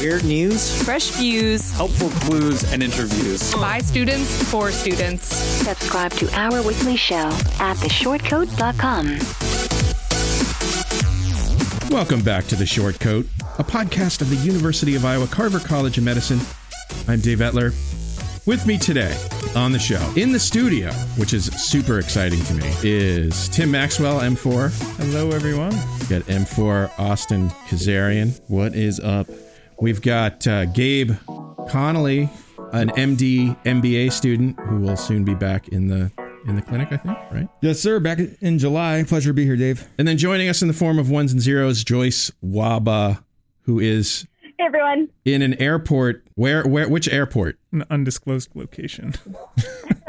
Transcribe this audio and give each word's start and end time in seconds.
Weird 0.00 0.24
news, 0.24 0.82
fresh 0.82 1.08
views, 1.12 1.72
helpful 1.72 2.10
clues, 2.10 2.70
and 2.70 2.82
interviews. 2.82 3.54
By 3.54 3.78
students, 3.78 4.42
for 4.50 4.70
students. 4.70 5.24
Subscribe 5.34 6.12
to 6.12 6.30
our 6.38 6.60
weekly 6.62 6.96
show 6.96 7.28
at 7.58 7.76
theshortcoat.com. 7.78 9.06
Welcome 11.90 12.22
back 12.22 12.44
to 12.48 12.56
The 12.56 12.64
Shortcoat, 12.64 13.26
a 13.58 13.64
podcast 13.64 14.20
of 14.20 14.28
the 14.28 14.36
University 14.36 14.96
of 14.96 15.04
Iowa 15.06 15.26
Carver 15.28 15.60
College 15.60 15.96
of 15.96 16.04
Medicine. 16.04 16.40
I'm 17.08 17.20
Dave 17.20 17.38
Etler. 17.38 17.72
With 18.46 18.66
me 18.66 18.76
today 18.78 19.16
on 19.56 19.72
the 19.72 19.78
show, 19.78 20.12
in 20.14 20.30
the 20.30 20.38
studio, 20.38 20.92
which 21.16 21.32
is 21.32 21.46
super 21.46 21.98
exciting 21.98 22.44
to 22.44 22.54
me, 22.54 22.70
is 22.82 23.48
Tim 23.48 23.70
Maxwell, 23.70 24.20
M4. 24.20 24.70
Hello, 24.98 25.30
everyone. 25.30 25.72
We 26.00 26.06
got 26.06 26.22
M4 26.28 26.90
Austin 26.98 27.48
Kazarian. 27.68 28.38
What 28.48 28.74
is 28.74 29.00
up? 29.00 29.26
We've 29.80 30.00
got 30.00 30.46
uh, 30.46 30.66
Gabe 30.66 31.12
Conley, 31.68 32.30
an 32.72 32.88
MD 32.90 33.56
MBA 33.64 34.12
student 34.12 34.58
who 34.60 34.78
will 34.78 34.96
soon 34.96 35.24
be 35.24 35.34
back 35.34 35.68
in 35.68 35.88
the 35.88 36.10
in 36.46 36.54
the 36.54 36.62
clinic, 36.62 36.88
I 36.92 36.96
think, 36.98 37.18
right? 37.32 37.48
Yes, 37.60 37.80
sir. 37.80 37.98
Back 37.98 38.20
in 38.40 38.58
July. 38.58 39.04
Pleasure 39.06 39.30
to 39.30 39.34
be 39.34 39.44
here, 39.44 39.56
Dave. 39.56 39.86
And 39.98 40.06
then 40.06 40.16
joining 40.16 40.48
us 40.48 40.62
in 40.62 40.68
the 40.68 40.74
form 40.74 40.98
of 40.98 41.10
ones 41.10 41.32
and 41.32 41.40
zeros, 41.40 41.82
Joyce 41.82 42.30
Wahba, 42.44 43.22
who 43.62 43.80
is 43.80 44.26
Hey 44.42 44.64
everyone. 44.66 45.08
in 45.24 45.42
an 45.42 45.54
airport. 45.60 46.24
Where? 46.34 46.62
Where? 46.64 46.88
Which 46.88 47.08
airport? 47.08 47.58
An 47.72 47.84
undisclosed 47.90 48.50
location. 48.54 49.14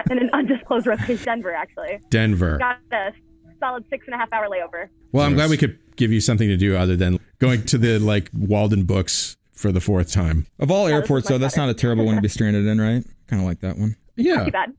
In 0.09 0.19
an 0.19 0.29
undisclosed 0.31 0.87
location, 0.87 1.25
Denver, 1.25 1.53
actually. 1.53 1.99
Denver. 2.09 2.57
Got 2.57 2.77
a 2.93 3.11
solid 3.59 3.83
six 3.89 4.05
and 4.07 4.15
a 4.15 4.17
half 4.17 4.31
hour 4.31 4.47
layover. 4.47 4.87
Well, 5.11 5.25
I'm 5.25 5.33
glad 5.33 5.49
we 5.49 5.57
could 5.57 5.77
give 5.97 6.13
you 6.13 6.21
something 6.21 6.47
to 6.47 6.55
do 6.55 6.77
other 6.77 6.95
than 6.95 7.19
going 7.39 7.63
to 7.65 7.77
the 7.77 7.99
like 7.99 8.29
Walden 8.33 8.83
Books 8.85 9.35
for 9.57 9.71
the 9.71 9.81
fourth 9.81 10.11
time. 10.11 10.47
Of 10.59 10.71
all 10.71 10.85
this 10.85 10.93
airports, 10.93 11.25
is 11.25 11.29
much 11.31 11.35
though, 11.35 11.37
that's 11.39 11.55
better. 11.55 11.67
not 11.67 11.71
a 11.71 11.73
terrible 11.73 12.05
one 12.05 12.15
to 12.15 12.21
be 12.21 12.27
stranded 12.27 12.65
in, 12.65 12.79
right? 12.79 13.03
Kind 13.27 13.41
of 13.41 13.47
like 13.47 13.59
that 13.61 13.77
one. 13.77 13.95
Yeah. 14.15 14.45
Too 14.45 14.51
bad. 14.51 14.73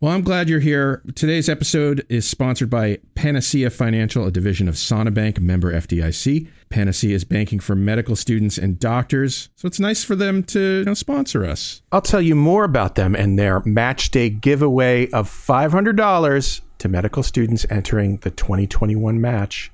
Well, 0.00 0.12
I'm 0.12 0.22
glad 0.22 0.50
you're 0.50 0.60
here. 0.60 1.02
Today's 1.14 1.48
episode 1.48 2.04
is 2.10 2.28
sponsored 2.28 2.68
by 2.68 2.98
Panacea 3.14 3.70
Financial, 3.70 4.26
a 4.26 4.30
division 4.30 4.68
of 4.68 4.74
Sonabank, 4.74 5.40
member 5.40 5.72
FDIC. 5.72 6.46
Panacea 6.68 7.14
is 7.14 7.24
banking 7.24 7.58
for 7.58 7.74
medical 7.74 8.14
students 8.14 8.58
and 8.58 8.78
doctors, 8.78 9.48
so 9.54 9.66
it's 9.66 9.80
nice 9.80 10.04
for 10.04 10.14
them 10.14 10.42
to 10.42 10.80
you 10.80 10.84
know, 10.84 10.92
sponsor 10.94 11.46
us. 11.46 11.80
I'll 11.90 12.02
tell 12.02 12.20
you 12.20 12.34
more 12.34 12.64
about 12.64 12.96
them 12.96 13.14
and 13.14 13.38
their 13.38 13.60
match 13.60 14.10
day 14.10 14.28
giveaway 14.28 15.08
of 15.10 15.30
$500 15.30 16.60
to 16.78 16.88
medical 16.88 17.22
students 17.22 17.64
entering 17.70 18.18
the 18.18 18.30
2021 18.30 19.20
match 19.20 19.72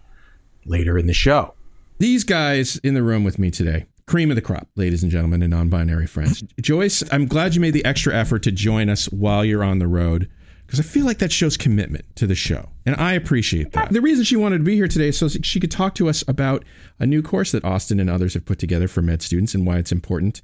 later 0.64 0.96
in 0.96 1.06
the 1.06 1.14
show. 1.14 1.54
These 1.98 2.22
guys 2.22 2.76
in 2.84 2.94
the 2.94 3.02
room 3.02 3.24
with 3.24 3.38
me 3.38 3.50
today, 3.50 3.86
cream 4.10 4.30
of 4.30 4.34
the 4.34 4.42
crop, 4.42 4.68
ladies 4.74 5.02
and 5.04 5.10
gentlemen, 5.12 5.40
and 5.40 5.52
non 5.52 5.68
binary 5.68 6.06
friends. 6.06 6.42
Joyce, 6.60 7.02
I'm 7.12 7.26
glad 7.26 7.54
you 7.54 7.60
made 7.60 7.74
the 7.74 7.84
extra 7.84 8.14
effort 8.14 8.42
to 8.42 8.50
join 8.50 8.88
us 8.88 9.06
while 9.06 9.44
you're 9.44 9.62
on 9.62 9.78
the 9.78 9.86
road 9.86 10.28
because 10.66 10.80
I 10.80 10.82
feel 10.82 11.06
like 11.06 11.18
that 11.18 11.32
shows 11.32 11.56
commitment 11.56 12.04
to 12.16 12.26
the 12.26 12.34
show. 12.34 12.68
And 12.84 12.96
I 12.96 13.12
appreciate 13.12 13.72
that. 13.72 13.90
The 13.90 14.00
reason 14.00 14.24
she 14.24 14.36
wanted 14.36 14.58
to 14.58 14.64
be 14.64 14.74
here 14.74 14.88
today 14.88 15.08
is 15.08 15.18
so 15.18 15.28
she 15.28 15.60
could 15.60 15.70
talk 15.70 15.94
to 15.94 16.08
us 16.08 16.24
about 16.28 16.64
a 16.98 17.06
new 17.06 17.22
course 17.22 17.52
that 17.52 17.64
Austin 17.64 18.00
and 18.00 18.10
others 18.10 18.34
have 18.34 18.44
put 18.44 18.58
together 18.58 18.88
for 18.88 19.00
med 19.00 19.22
students 19.22 19.54
and 19.54 19.64
why 19.66 19.78
it's 19.78 19.92
important 19.92 20.42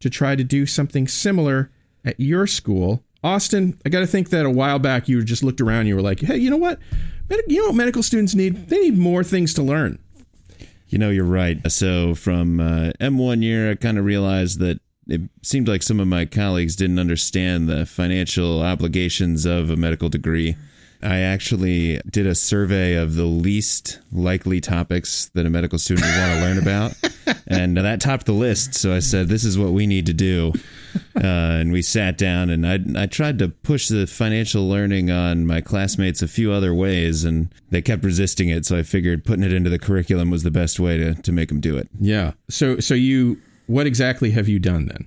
to 0.00 0.10
try 0.10 0.34
to 0.36 0.44
do 0.44 0.66
something 0.66 1.06
similar 1.08 1.70
at 2.04 2.18
your 2.18 2.46
school. 2.48 3.04
Austin, 3.22 3.78
I 3.86 3.88
got 3.90 4.00
to 4.00 4.06
think 4.06 4.30
that 4.30 4.44
a 4.44 4.50
while 4.50 4.78
back 4.80 5.08
you 5.08 5.22
just 5.24 5.42
looked 5.44 5.60
around 5.60 5.80
and 5.80 5.88
you 5.88 5.94
were 5.96 6.02
like, 6.02 6.20
hey, 6.20 6.36
you 6.36 6.50
know 6.50 6.56
what? 6.56 6.78
Medi- 7.30 7.42
You 7.54 7.62
know 7.62 7.66
what 7.68 7.76
medical 7.76 8.02
students 8.02 8.34
need? 8.34 8.68
They 8.68 8.78
need 8.80 8.98
more 8.98 9.24
things 9.24 9.54
to 9.54 9.62
learn. 9.62 9.98
You 10.94 10.98
know, 10.98 11.10
you're 11.10 11.24
right. 11.24 11.58
So 11.72 12.14
from 12.14 12.60
uh, 12.60 12.92
M1 13.00 13.42
year, 13.42 13.72
I 13.72 13.74
kind 13.74 13.98
of 13.98 14.04
realized 14.04 14.60
that 14.60 14.78
it 15.08 15.22
seemed 15.42 15.66
like 15.66 15.82
some 15.82 15.98
of 15.98 16.06
my 16.06 16.24
colleagues 16.24 16.76
didn't 16.76 17.00
understand 17.00 17.68
the 17.68 17.84
financial 17.84 18.62
obligations 18.62 19.44
of 19.44 19.70
a 19.70 19.76
medical 19.76 20.08
degree. 20.08 20.54
I 21.02 21.18
actually 21.18 22.00
did 22.08 22.28
a 22.28 22.34
survey 22.36 22.94
of 22.94 23.16
the 23.16 23.24
least 23.24 23.98
likely 24.12 24.60
topics 24.60 25.32
that 25.34 25.44
a 25.44 25.50
medical 25.50 25.80
student 25.80 26.06
would 26.06 26.16
want 26.16 26.32
to 26.32 26.40
learn 26.40 26.58
about, 26.58 26.92
and 27.46 27.76
that 27.76 28.00
topped 28.00 28.26
the 28.26 28.32
list. 28.32 28.74
So 28.74 28.94
I 28.94 28.98
said, 28.98 29.28
"This 29.28 29.44
is 29.44 29.58
what 29.58 29.72
we 29.72 29.86
need 29.86 30.06
to 30.06 30.12
do," 30.12 30.52
uh, 31.16 31.20
and 31.60 31.72
we 31.72 31.82
sat 31.82 32.18
down 32.18 32.50
and 32.50 32.66
I 32.66 33.02
I 33.02 33.06
tried 33.06 33.38
to 33.40 33.48
push 33.48 33.88
the 33.88 34.06
financial 34.06 34.68
learning 34.68 35.10
on 35.10 35.46
my 35.46 35.60
classmates 35.60 36.22
a 36.22 36.28
few 36.28 36.52
other 36.52 36.74
ways, 36.74 37.24
and 37.24 37.52
they 37.70 37.82
kept 37.82 38.04
resisting 38.04 38.48
it. 38.48 38.66
So 38.66 38.76
I 38.78 38.82
figured 38.82 39.24
putting 39.24 39.44
it 39.44 39.52
into 39.52 39.70
the 39.70 39.78
curriculum 39.78 40.30
was 40.30 40.42
the 40.42 40.50
best 40.50 40.80
way 40.80 40.98
to 40.98 41.14
to 41.14 41.32
make 41.32 41.48
them 41.48 41.60
do 41.60 41.76
it. 41.76 41.88
Yeah. 42.00 42.32
So 42.48 42.78
so 42.80 42.94
you 42.94 43.38
what 43.66 43.86
exactly 43.86 44.32
have 44.32 44.48
you 44.48 44.58
done 44.58 44.86
then? 44.86 45.06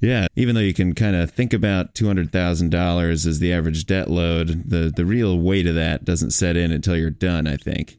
Yeah, 0.00 0.26
even 0.36 0.54
though 0.54 0.60
you 0.60 0.74
can 0.74 0.94
kind 0.94 1.16
of 1.16 1.30
think 1.30 1.52
about 1.52 1.94
two 1.94 2.06
hundred 2.06 2.30
thousand 2.30 2.70
dollars 2.70 3.26
as 3.26 3.38
the 3.38 3.52
average 3.52 3.86
debt 3.86 4.10
load, 4.10 4.68
the 4.68 4.92
the 4.94 5.06
real 5.06 5.38
weight 5.38 5.66
of 5.66 5.74
that 5.76 6.04
doesn't 6.04 6.32
set 6.32 6.56
in 6.56 6.72
until 6.72 6.96
you're 6.96 7.10
done. 7.10 7.46
I 7.46 7.56
think. 7.56 7.96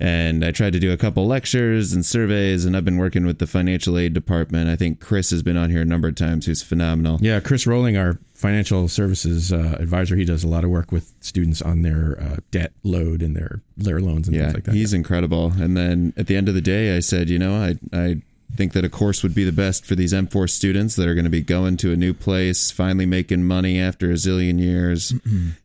And 0.00 0.44
I 0.44 0.50
tried 0.50 0.72
to 0.72 0.80
do 0.80 0.92
a 0.92 0.96
couple 0.96 1.26
lectures 1.26 1.92
and 1.92 2.04
surveys, 2.04 2.64
and 2.64 2.76
I've 2.76 2.84
been 2.84 2.96
working 2.98 3.24
with 3.26 3.38
the 3.38 3.46
financial 3.46 3.96
aid 3.96 4.12
department. 4.12 4.68
I 4.68 4.74
think 4.76 5.00
Chris 5.00 5.30
has 5.30 5.42
been 5.42 5.56
on 5.56 5.70
here 5.70 5.82
a 5.82 5.84
number 5.84 6.08
of 6.08 6.16
times, 6.16 6.46
who's 6.46 6.62
phenomenal. 6.62 7.18
Yeah, 7.22 7.38
Chris 7.40 7.66
Rowling, 7.66 7.96
our 7.96 8.18
financial 8.34 8.88
services 8.88 9.52
uh, 9.52 9.76
advisor, 9.78 10.16
he 10.16 10.24
does 10.24 10.42
a 10.42 10.48
lot 10.48 10.64
of 10.64 10.70
work 10.70 10.90
with 10.90 11.14
students 11.20 11.62
on 11.62 11.82
their 11.82 12.18
uh, 12.20 12.36
debt 12.50 12.72
load 12.82 13.22
and 13.22 13.36
their 13.36 13.62
their 13.76 14.00
loans 14.00 14.26
and 14.26 14.36
Yeah, 14.36 14.42
things 14.46 14.54
like 14.54 14.64
that. 14.64 14.74
he's 14.74 14.92
incredible. 14.92 15.52
And 15.58 15.76
then 15.76 16.12
at 16.16 16.26
the 16.26 16.36
end 16.36 16.48
of 16.48 16.54
the 16.54 16.60
day, 16.60 16.96
I 16.96 17.00
said, 17.00 17.30
you 17.30 17.38
know, 17.38 17.54
I 17.54 17.76
I 17.96 18.16
think 18.56 18.72
that 18.72 18.84
a 18.84 18.88
course 18.88 19.22
would 19.22 19.34
be 19.34 19.44
the 19.44 19.52
best 19.52 19.84
for 19.84 19.94
these 19.94 20.12
M4 20.12 20.48
students 20.48 20.96
that 20.96 21.08
are 21.08 21.14
going 21.14 21.24
to 21.24 21.30
be 21.30 21.42
going 21.42 21.76
to 21.78 21.92
a 21.92 21.96
new 21.96 22.14
place, 22.14 22.70
finally 22.70 23.06
making 23.06 23.44
money 23.44 23.80
after 23.80 24.10
a 24.10 24.14
zillion 24.14 24.58
years, 24.58 25.12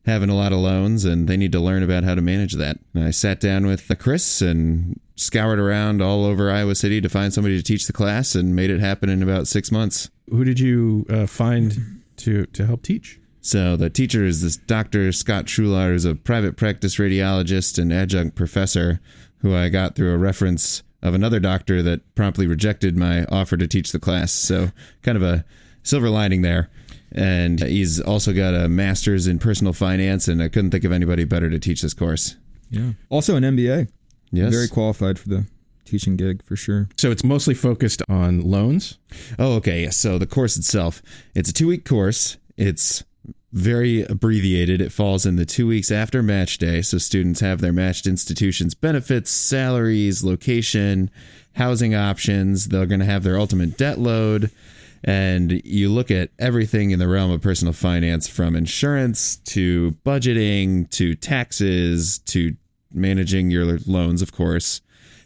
having 0.06 0.30
a 0.30 0.36
lot 0.36 0.52
of 0.52 0.60
loans, 0.60 1.06
and 1.06 1.28
they 1.28 1.38
need 1.38 1.52
to 1.52 1.60
learn 1.60 1.84
about 1.84 2.04
how 2.04 2.16
to 2.16 2.22
manage 2.22 2.54
that. 2.54 2.80
And 2.94 3.04
I 3.04 3.12
sat 3.12 3.40
down 3.40 3.66
with 3.66 3.88
the 3.88 3.96
Chris 3.96 4.42
and 4.42 5.00
scoured 5.16 5.60
around 5.60 6.02
all 6.02 6.26
over 6.26 6.52
Iowa 6.52 6.76
City 6.76 7.02
to 7.02 7.10
find 7.10 7.34
somebody 7.34 7.58
to 7.58 7.64
teach 7.64 7.88
the 7.88 7.94
class, 7.94 8.36
and 8.36 8.56
made 8.56 8.70
it 8.70 8.80
happen 8.80 9.10
in 9.10 9.22
about 9.22 9.48
six 9.48 9.72
months. 9.72 10.10
Who 10.30 10.44
did 10.44 10.60
you 10.60 11.06
uh, 11.10 11.26
find 11.28 12.02
to 12.18 12.46
to 12.48 12.66
help 12.66 12.84
teach? 12.84 13.20
So 13.42 13.78
the 13.78 13.90
teacher 13.90 14.26
is 14.26 14.42
this 14.42 14.58
Dr. 14.58 15.12
Scott 15.12 15.48
Trular, 15.48 15.92
who's 15.92 16.06
a 16.06 16.16
private 16.16 16.58
practice 16.58 16.98
radiologist 16.98 17.80
and 17.80 17.94
adjunct 17.94 18.36
professor, 18.36 19.00
who 19.42 19.56
I 19.56 19.70
got 19.70 19.96
through 19.96 20.14
a 20.14 20.18
reference 20.18 20.84
of 21.02 21.14
another 21.14 21.40
doctor 21.40 21.82
that 21.82 22.16
promptly 22.16 22.48
rejected 22.48 22.98
my 22.98 23.26
offer 23.26 23.58
to 23.58 23.68
teach 23.68 23.92
the 23.92 24.00
class. 24.00 24.32
So 24.32 24.72
kind 25.02 25.16
of 25.16 25.24
a 25.24 25.46
silver 25.84 26.10
lining 26.10 26.42
there. 26.42 26.70
And 27.12 27.62
he's 27.64 28.00
also 28.00 28.34
got 28.34 28.54
a 28.54 28.70
master's 28.70 29.26
in 29.26 29.40
personal 29.40 29.74
finance, 29.74 30.28
and 30.28 30.44
I 30.44 30.48
couldn't 30.48 30.72
think 30.72 30.84
of 30.84 30.92
anybody 30.92 31.24
better 31.24 31.50
to 31.50 31.58
teach 31.58 31.82
this 31.82 31.94
course. 31.94 32.36
Yeah. 32.70 32.92
Also 33.10 33.36
an 33.36 33.44
MBA. 33.44 33.90
Yes. 34.32 34.54
Very 34.54 34.68
qualified 34.68 35.18
for 35.18 35.30
the 35.30 35.48
teaching 35.86 36.16
gig 36.16 36.44
for 36.44 36.56
sure. 36.56 36.88
So 36.98 37.10
it's 37.10 37.24
mostly 37.24 37.56
focused 37.56 38.04
on 38.08 38.42
loans. 38.42 39.00
Oh, 39.40 39.54
okay. 39.56 39.90
So 39.90 40.20
the 40.20 40.28
course 40.28 40.56
itself, 40.56 41.02
it's 41.34 41.50
a 41.50 41.54
two 41.54 41.68
week 41.68 41.84
course. 41.84 42.38
It's 42.58 43.04
very 43.52 44.04
abbreviated. 44.04 44.82
It 44.82 44.92
falls 44.92 45.26
in 45.26 45.36
the 45.36 45.46
two 45.46 45.68
weeks 45.68 45.92
after 45.92 46.22
match 46.22 46.58
day. 46.58 46.82
So 46.82 46.98
students 46.98 47.40
have 47.40 47.62
their 47.62 47.74
matched 47.74 48.06
institutions 48.06 48.76
benefits, 48.76 49.31
salaries, 49.31 50.24
location, 50.24 51.10
housing 51.56 51.96
options. 51.96 52.68
They're 52.68 52.86
going 52.86 53.00
to 53.00 53.06
have 53.06 53.24
their 53.24 53.40
ultimate 53.40 53.78
debt 53.78 54.00
load. 54.00 54.51
And 55.04 55.62
you 55.63 55.90
look 55.90 56.12
at 56.12 56.30
everything 56.38 56.92
in 56.92 57.00
the 57.00 57.07
realm 57.07 57.31
of 57.31 57.42
personal 57.42 57.74
finance 57.74 58.28
from 58.28 58.56
insurance 58.56 59.38
to 59.38 59.96
budgeting 60.06 60.90
to 60.92 61.16
taxes 61.16 62.19
to 62.19 62.56
managing 62.94 63.50
your 63.50 63.80
loans, 63.86 64.22
of 64.22 64.31
course 64.31 64.81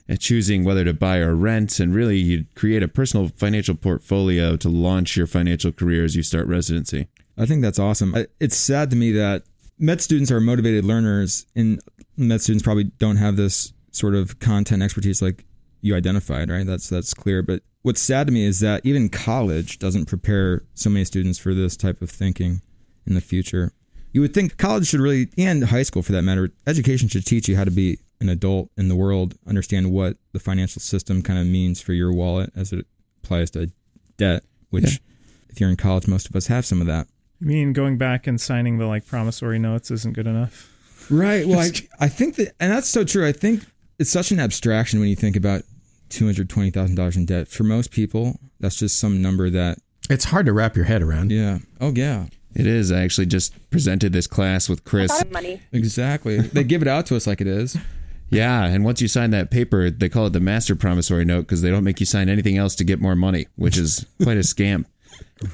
and 0.08 0.20
choosing 0.20 0.64
whether 0.64 0.84
to 0.84 0.94
buy 0.94 1.20
or 1.20 1.36
rent. 1.36 1.80
And 1.80 1.96
really, 1.96 2.18
you 2.18 2.46
create 2.56 2.84
a 2.84 2.88
personal 2.88 3.30
financial 3.30 3.75
portfolio 3.75 4.58
to 4.58 4.70
launch 4.70 5.16
your 5.16 5.28
financial 5.28 5.72
career 5.72 6.04
as 6.04 6.16
you 6.16 6.24
start 6.24 6.48
residency. 6.48 7.08
I 7.38 7.46
think 7.46 7.62
that's 7.62 7.80
awesome. 7.80 8.16
It's 8.40 8.56
sad 8.56 8.90
to 8.92 8.96
me 8.96 9.12
that 9.14 9.44
med 9.80 10.02
students 10.02 10.32
are 10.32 10.40
motivated 10.40 10.86
learners, 10.86 11.46
and 11.56 11.80
med 12.18 12.42
students 12.42 12.64
probably 12.64 12.86
don't 12.86 13.18
have 13.18 13.36
this 13.36 13.74
sort 13.92 14.16
of 14.16 14.40
content 14.40 14.84
expertise 14.84 15.22
like 15.22 15.46
you 15.82 15.96
identified, 15.96 16.50
right? 16.50 16.66
That's 16.66 16.90
that's 16.90 17.14
clear. 17.14 17.42
But 17.42 17.64
what's 17.82 18.02
sad 18.02 18.28
to 18.28 18.34
me 18.34 18.46
is 18.46 18.60
that 18.60 18.86
even 18.86 19.10
college 19.10 19.80
doesn't 19.80 20.06
prepare 20.06 20.64
so 20.74 20.90
many 20.90 21.06
students 21.06 21.40
for 21.40 21.54
this 21.54 21.76
type 21.76 22.02
of 22.02 22.10
thinking 22.10 22.62
in 23.06 23.16
the 23.16 23.22
future. 23.22 23.74
You 24.12 24.22
would 24.22 24.34
think 24.34 24.58
college 24.58 24.88
should 24.88 25.00
really, 25.00 25.30
and 25.38 25.66
high 25.66 25.84
school 25.84 26.04
for 26.04 26.12
that 26.12 26.22
matter, 26.22 26.52
education 26.68 27.08
should 27.08 27.26
teach 27.26 27.50
you 27.50 27.56
how 27.56 27.64
to 27.64 27.72
be 27.72 27.98
an 28.22 28.30
adult 28.30 28.70
in 28.78 28.88
the 28.88 28.96
world, 28.96 29.36
understand 29.48 29.92
what 29.92 30.18
the 30.34 30.40
financial 30.40 30.80
system 30.80 31.22
kind 31.24 31.40
of 31.40 31.48
means 31.48 31.82
for 31.82 31.94
your 31.94 32.14
wallet 32.14 32.52
as 32.56 32.72
it 32.72 32.86
applies 33.24 33.50
to 33.52 33.72
debt, 34.18 34.44
which 34.70 35.02
if 35.50 35.60
you're 35.60 35.70
in 35.70 35.76
college, 35.76 36.08
most 36.08 36.30
of 36.30 36.36
us 36.36 36.48
have 36.48 36.66
some 36.66 36.80
of 36.80 36.88
that. 36.88 37.08
You 37.44 37.50
mean 37.50 37.74
going 37.74 37.98
back 37.98 38.25
and 38.25 38.40
signing 38.40 38.78
the 38.78 38.86
like 38.88 39.06
promissory 39.06 39.60
notes 39.60 39.92
isn't 39.92 40.13
good 40.16 40.28
enough? 40.28 40.72
Right. 41.10 41.45
Well, 41.45 41.60
I, 42.00 42.06
I 42.06 42.07
think 42.07 42.36
that, 42.36 42.54
and 42.60 42.72
that's 42.72 42.88
so 42.88 43.04
true. 43.04 43.28
I 43.28 43.34
think 43.34 43.66
it's 44.00 44.10
such 44.10 44.31
an 44.31 44.40
abstraction 44.40 45.01
when 45.01 45.10
you 45.10 45.16
think 45.18 45.36
about 45.36 45.63
$220,000 46.10 47.16
in 47.18 47.25
debt. 47.25 47.48
For 47.50 47.63
most 47.63 47.92
people, 47.92 48.40
that's 48.60 48.78
just 48.78 48.98
some 48.98 49.22
number 49.22 49.50
that, 49.50 49.80
It's 50.10 50.25
hard 50.25 50.45
to 50.45 50.54
wrap 50.54 50.75
your 50.78 50.86
head 50.86 51.01
around. 51.01 51.31
yeah. 51.31 51.60
Oh, 51.81 51.92
yeah. 51.94 52.28
It 52.56 52.66
is. 52.68 52.92
I 52.92 53.01
actually 53.04 53.25
just 53.25 53.54
presented 53.72 54.13
this 54.13 54.28
class 54.28 54.69
with 54.69 54.84
Chris. 54.86 55.24
Money. 55.31 55.62
Exactly. 55.74 56.39
they 56.39 56.63
give 56.63 56.81
it 56.81 56.88
out 56.88 57.07
to 57.07 57.16
us 57.16 57.28
like 57.28 57.42
it 57.42 57.48
is. 57.48 57.78
Yeah, 58.30 58.66
and 58.66 58.84
once 58.84 59.00
you 59.00 59.07
sign 59.07 59.30
that 59.30 59.51
paper, 59.51 59.92
they 59.92 60.10
call 60.10 60.25
it 60.25 60.34
the 60.34 60.39
master 60.39 60.75
promissory 60.75 61.24
note 61.24 61.42
because 61.42 61.62
they 61.62 61.69
don't 61.69 61.84
make 61.84 62.00
you 62.00 62.06
sign 62.07 62.30
anything 62.30 62.57
else 62.57 62.74
to 62.78 62.84
get 62.84 63.00
more 63.00 63.16
money, 63.16 63.46
which 63.57 63.78
is 63.78 64.07
quite 64.24 64.38
a 64.38 64.39
scam. 64.39 64.86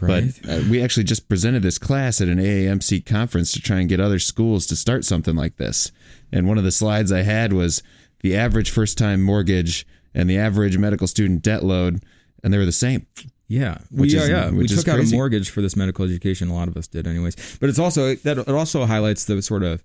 Right. 0.01 0.31
But 0.43 0.49
uh, 0.49 0.61
we 0.69 0.83
actually 0.83 1.03
just 1.05 1.27
presented 1.27 1.63
this 1.63 1.77
class 1.77 2.21
at 2.21 2.27
an 2.27 2.37
AAMC 2.37 3.05
conference 3.05 3.51
to 3.53 3.59
try 3.61 3.79
and 3.79 3.89
get 3.89 3.99
other 3.99 4.19
schools 4.19 4.65
to 4.67 4.75
start 4.75 5.03
something 5.05 5.35
like 5.35 5.57
this. 5.57 5.91
And 6.31 6.47
one 6.47 6.57
of 6.57 6.63
the 6.63 6.71
slides 6.71 7.11
I 7.11 7.23
had 7.23 7.53
was 7.53 7.81
the 8.21 8.35
average 8.37 8.69
first 8.69 8.97
time 8.97 9.21
mortgage 9.21 9.85
and 10.13 10.29
the 10.29 10.37
average 10.37 10.77
medical 10.77 11.07
student 11.07 11.41
debt 11.41 11.63
load, 11.63 12.03
and 12.43 12.53
they 12.53 12.57
were 12.57 12.65
the 12.65 12.71
same. 12.71 13.07
Yeah, 13.47 13.79
Which 13.89 14.13
we, 14.13 14.19
is- 14.19 14.29
yeah, 14.29 14.51
we 14.51 14.67
took 14.67 14.87
out 14.87 14.99
a 14.99 15.05
mortgage 15.11 15.49
for 15.49 15.61
this 15.61 15.75
medical 15.75 16.05
education. 16.05 16.49
A 16.49 16.53
lot 16.53 16.67
of 16.67 16.77
us 16.77 16.87
did, 16.87 17.07
anyways. 17.07 17.57
But 17.59 17.69
it's 17.69 17.79
also 17.79 18.13
that 18.13 18.37
it 18.37 18.47
also 18.49 18.85
highlights 18.85 19.25
the 19.25 19.41
sort 19.41 19.63
of 19.63 19.83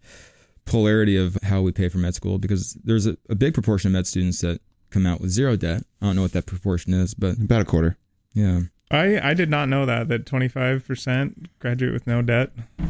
polarity 0.67 1.17
of 1.17 1.39
how 1.43 1.63
we 1.63 1.73
pay 1.73 1.89
for 1.89 1.99
med 1.99 2.15
school 2.15 2.39
because 2.39 2.75
there's 2.85 3.07
a, 3.07 3.17
a 3.29 3.35
big 3.35 3.55
proportion 3.55 3.89
of 3.89 3.93
med 3.93 4.07
students 4.07 4.41
that 4.41 4.61
come 4.91 5.07
out 5.07 5.21
with 5.21 5.31
zero 5.31 5.57
debt. 5.57 5.83
I 6.03 6.07
don't 6.07 6.17
know 6.17 6.23
what 6.23 6.33
that 6.33 6.47
proportion 6.47 6.93
is, 6.95 7.15
but 7.15 7.37
About 7.39 7.63
a 7.63 7.65
quarter. 7.65 7.97
yeah, 8.35 8.61
I 8.95 9.31
I 9.31 9.35
did 9.35 9.51
not 9.51 9.69
know 9.69 9.85
that 9.87 10.09
that 10.09 10.25
25% 10.27 11.47
graduate 11.59 11.93
with 11.93 12.07
no 12.07 12.23
debt. 12.23 12.51
I 12.79 12.85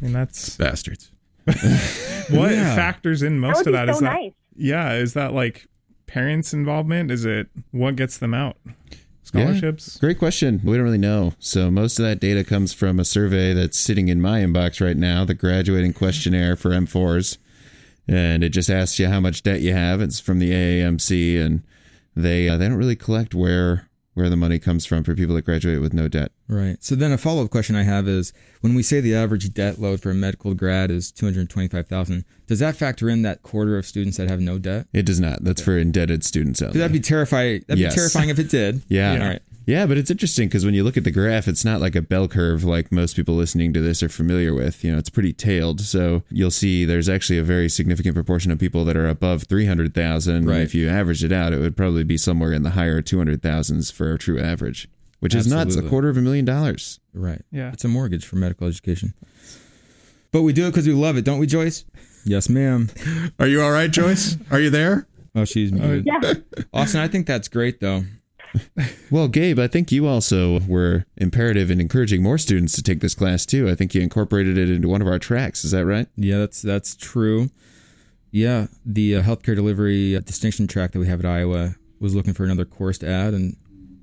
mean 0.00 0.12
that's 0.12 0.56
Bastards. 0.56 1.10
what 1.44 2.52
Yeah. 2.52 2.74
factors 2.76 3.22
in 3.22 3.40
That 3.40 3.46
most 3.48 3.56
would 3.58 3.66
of 3.68 3.72
be 3.72 3.76
that 3.78 3.86
so 3.88 3.92
is 3.94 4.00
that 4.00 4.12
nice. 4.12 4.32
yeah, 4.56 4.92
is 4.94 5.14
that 5.14 5.32
like 5.32 5.66
parents 6.06 6.52
involvement? 6.54 7.10
Is 7.10 7.24
it 7.24 7.48
what 7.70 7.96
gets 7.96 8.18
them 8.18 8.34
out? 8.34 8.56
Scholarships? 9.24 9.96
Great 9.98 10.18
question. 10.18 10.60
We 10.64 10.74
don't 10.76 10.84
really 10.84 10.98
know. 10.98 11.32
So 11.38 11.70
most 11.70 11.98
of 11.98 12.04
that 12.04 12.20
data 12.20 12.44
comes 12.44 12.72
from 12.74 12.98
a 12.98 13.04
survey 13.04 13.54
that's 13.54 13.78
sitting 13.78 14.08
in 14.08 14.20
my 14.20 14.40
inbox 14.40 14.84
right 14.84 14.96
now, 14.96 15.24
the 15.24 15.34
graduating 15.34 15.92
questionnaire 15.94 16.54
for 16.56 16.70
M4s. 16.70 17.38
And 18.08 18.42
it 18.44 18.50
just 18.50 18.68
asks 18.68 18.98
you 18.98 19.08
how 19.08 19.20
much 19.20 19.42
debt 19.44 19.60
you 19.60 19.72
have. 19.72 20.00
It's 20.02 20.18
from 20.20 20.38
the 20.40 20.50
AAMC 20.50 21.40
and 21.40 21.62
they 22.16 22.48
uh, 22.48 22.56
they 22.58 22.68
don't 22.68 22.76
really 22.76 22.96
collect 22.96 23.34
where 23.34 23.88
where 24.14 24.28
the 24.28 24.36
money 24.36 24.58
comes 24.58 24.84
from 24.84 25.02
for 25.04 25.14
people 25.14 25.34
that 25.34 25.44
graduate 25.44 25.80
with 25.80 25.94
no 25.94 26.06
debt. 26.08 26.32
right. 26.48 26.76
So 26.84 26.94
then 26.94 27.12
a 27.12 27.18
follow 27.18 27.44
up 27.44 27.50
question 27.50 27.76
I 27.76 27.82
have 27.84 28.06
is 28.06 28.32
when 28.60 28.74
we 28.74 28.82
say 28.82 29.00
the 29.00 29.14
average 29.14 29.54
debt 29.54 29.78
load 29.80 30.00
for 30.02 30.10
a 30.10 30.14
medical 30.14 30.52
grad 30.54 30.90
is 30.90 31.10
two 31.10 31.24
hundred 31.26 31.48
twenty 31.48 31.68
five 31.68 31.86
thousand, 31.88 32.24
does 32.46 32.58
that 32.58 32.76
factor 32.76 33.08
in 33.08 33.22
that 33.22 33.42
quarter 33.42 33.78
of 33.78 33.86
students 33.86 34.16
that 34.18 34.28
have 34.28 34.40
no 34.40 34.58
debt? 34.58 34.86
It 34.92 35.06
does 35.06 35.18
not. 35.20 35.42
That's 35.44 35.62
for 35.62 35.78
indebted 35.78 36.24
students 36.24 36.60
only. 36.60 36.78
That'd 36.78 36.92
be 36.92 37.00
terrifying. 37.00 37.64
That'd 37.66 37.80
Yes. 37.80 37.94
be 37.94 37.98
terrifying 37.98 38.28
if 38.28 38.38
it 38.38 38.50
did. 38.50 38.82
Yeah. 38.88 39.12
All 39.12 39.18
right. 39.18 39.42
Yeah, 39.66 39.86
but 39.86 39.96
it's 39.96 40.10
interesting 40.10 40.48
because 40.48 40.64
when 40.64 40.74
you 40.74 40.84
look 40.84 40.96
at 40.96 41.04
the 41.04 41.10
graph, 41.10 41.46
it's 41.48 41.64
not 41.64 41.80
like 41.80 41.94
a 41.94 42.02
bell 42.02 42.28
curve 42.28 42.64
like 42.64 42.90
most 42.90 43.16
people 43.16 43.34
listening 43.34 43.72
to 43.72 43.80
this 43.80 44.02
are 44.02 44.08
familiar 44.08 44.54
with. 44.54 44.82
You 44.82 44.92
know, 44.92 44.98
it's 44.98 45.10
pretty 45.10 45.32
tailed. 45.32 45.80
So 45.80 46.22
you'll 46.30 46.50
see 46.50 46.84
there's 46.84 47.08
actually 47.08 47.38
a 47.38 47.44
very 47.44 47.68
significant 47.68 48.14
proportion 48.14 48.50
of 48.50 48.58
people 48.58 48.84
that 48.84 48.96
are 48.96 49.08
above 49.08 49.44
300,000. 49.44 50.46
Right. 50.46 50.60
If 50.60 50.74
you 50.74 50.88
averaged 50.88 51.24
it 51.24 51.32
out, 51.32 51.52
it 51.52 51.58
would 51.58 51.76
probably 51.76 52.04
be 52.04 52.18
somewhere 52.18 52.52
in 52.52 52.62
the 52.62 52.70
higher 52.70 53.02
200,000s 53.02 53.92
for 53.92 54.12
a 54.12 54.18
true 54.18 54.40
average, 54.40 54.88
which 55.20 55.34
is 55.34 55.46
nuts. 55.46 55.76
A 55.76 55.82
quarter 55.82 56.08
of 56.08 56.16
a 56.16 56.22
million 56.22 56.44
dollars. 56.44 57.00
Right. 57.14 57.42
Yeah. 57.50 57.72
It's 57.72 57.84
a 57.84 57.88
mortgage 57.88 58.26
for 58.26 58.36
medical 58.36 58.66
education. 58.66 59.14
But 60.32 60.42
we 60.42 60.52
do 60.52 60.66
it 60.66 60.70
because 60.70 60.86
we 60.86 60.94
love 60.94 61.16
it, 61.16 61.24
don't 61.24 61.38
we, 61.38 61.46
Joyce? 61.46 61.84
Yes, 62.24 62.48
ma'am. 62.48 62.88
Are 63.38 63.46
you 63.46 63.62
all 63.62 63.70
right, 63.70 63.90
Joyce? 63.90 64.36
Are 64.50 64.60
you 64.60 64.70
there? 64.70 65.06
Oh, 65.34 65.44
she's 65.44 65.72
oh, 65.72 65.76
muted. 65.76 66.06
Yeah. 66.06 66.34
Austin, 66.72 67.00
I 67.00 67.08
think 67.08 67.26
that's 67.26 67.48
great, 67.48 67.80
though. 67.80 68.04
Well, 69.10 69.28
Gabe, 69.28 69.58
I 69.58 69.66
think 69.66 69.92
you 69.92 70.06
also 70.06 70.60
were 70.60 71.04
imperative 71.18 71.70
in 71.70 71.80
encouraging 71.80 72.22
more 72.22 72.38
students 72.38 72.74
to 72.76 72.82
take 72.82 73.00
this 73.00 73.14
class 73.14 73.44
too. 73.44 73.68
I 73.68 73.74
think 73.74 73.94
you 73.94 74.00
incorporated 74.00 74.56
it 74.56 74.70
into 74.70 74.88
one 74.88 75.02
of 75.02 75.06
our 75.08 75.18
tracks. 75.18 75.64
Is 75.64 75.72
that 75.72 75.84
right? 75.84 76.06
Yeah, 76.16 76.38
that's 76.38 76.62
that's 76.62 76.96
true. 76.96 77.50
Yeah, 78.30 78.68
the 78.86 79.16
uh, 79.16 79.22
healthcare 79.22 79.54
delivery 79.54 80.16
uh, 80.16 80.20
distinction 80.20 80.66
track 80.66 80.92
that 80.92 80.98
we 80.98 81.06
have 81.08 81.20
at 81.20 81.26
Iowa 81.26 81.74
was 82.00 82.14
looking 82.14 82.32
for 82.32 82.44
another 82.44 82.64
course 82.64 82.96
to 82.98 83.08
add, 83.08 83.34
and 83.34 83.56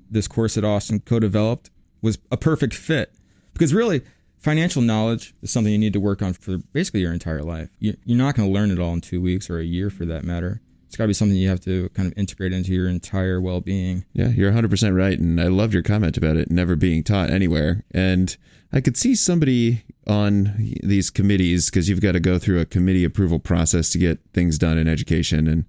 this 0.08 0.28
course 0.28 0.54
that 0.54 0.64
Austin 0.64 1.00
co-developed 1.00 1.70
was 2.02 2.18
a 2.30 2.36
perfect 2.36 2.72
fit 2.74 3.12
because 3.52 3.74
really, 3.74 4.02
financial 4.38 4.80
knowledge 4.82 5.34
is 5.42 5.50
something 5.50 5.72
you 5.72 5.78
need 5.78 5.92
to 5.92 6.00
work 6.00 6.22
on 6.22 6.32
for 6.32 6.58
basically 6.72 7.00
your 7.00 7.12
entire 7.12 7.42
life. 7.42 7.70
You- 7.80 7.96
You're 8.04 8.16
not 8.18 8.36
going 8.36 8.48
to 8.48 8.54
learn 8.54 8.70
it 8.70 8.78
all 8.78 8.92
in 8.94 9.00
two 9.00 9.20
weeks 9.20 9.50
or 9.50 9.58
a 9.58 9.64
year, 9.64 9.90
for 9.90 10.04
that 10.06 10.22
matter. 10.22 10.62
It's 10.90 10.96
got 10.96 11.04
to 11.04 11.08
be 11.08 11.14
something 11.14 11.36
you 11.36 11.48
have 11.48 11.60
to 11.60 11.88
kind 11.90 12.10
of 12.10 12.18
integrate 12.18 12.52
into 12.52 12.72
your 12.72 12.88
entire 12.88 13.40
well-being. 13.40 14.04
Yeah, 14.12 14.30
you're 14.30 14.50
100% 14.50 14.96
right. 14.96 15.16
And 15.16 15.40
I 15.40 15.46
loved 15.46 15.72
your 15.72 15.84
comment 15.84 16.16
about 16.16 16.36
it 16.36 16.50
never 16.50 16.74
being 16.74 17.04
taught 17.04 17.30
anywhere. 17.30 17.84
And 17.92 18.36
I 18.72 18.80
could 18.80 18.96
see 18.96 19.14
somebody 19.14 19.84
on 20.08 20.74
these 20.82 21.08
committees 21.08 21.70
because 21.70 21.88
you've 21.88 22.00
got 22.00 22.12
to 22.12 22.18
go 22.18 22.40
through 22.40 22.58
a 22.58 22.64
committee 22.64 23.04
approval 23.04 23.38
process 23.38 23.90
to 23.90 23.98
get 23.98 24.18
things 24.34 24.58
done 24.58 24.78
in 24.78 24.88
education. 24.88 25.46
And 25.46 25.64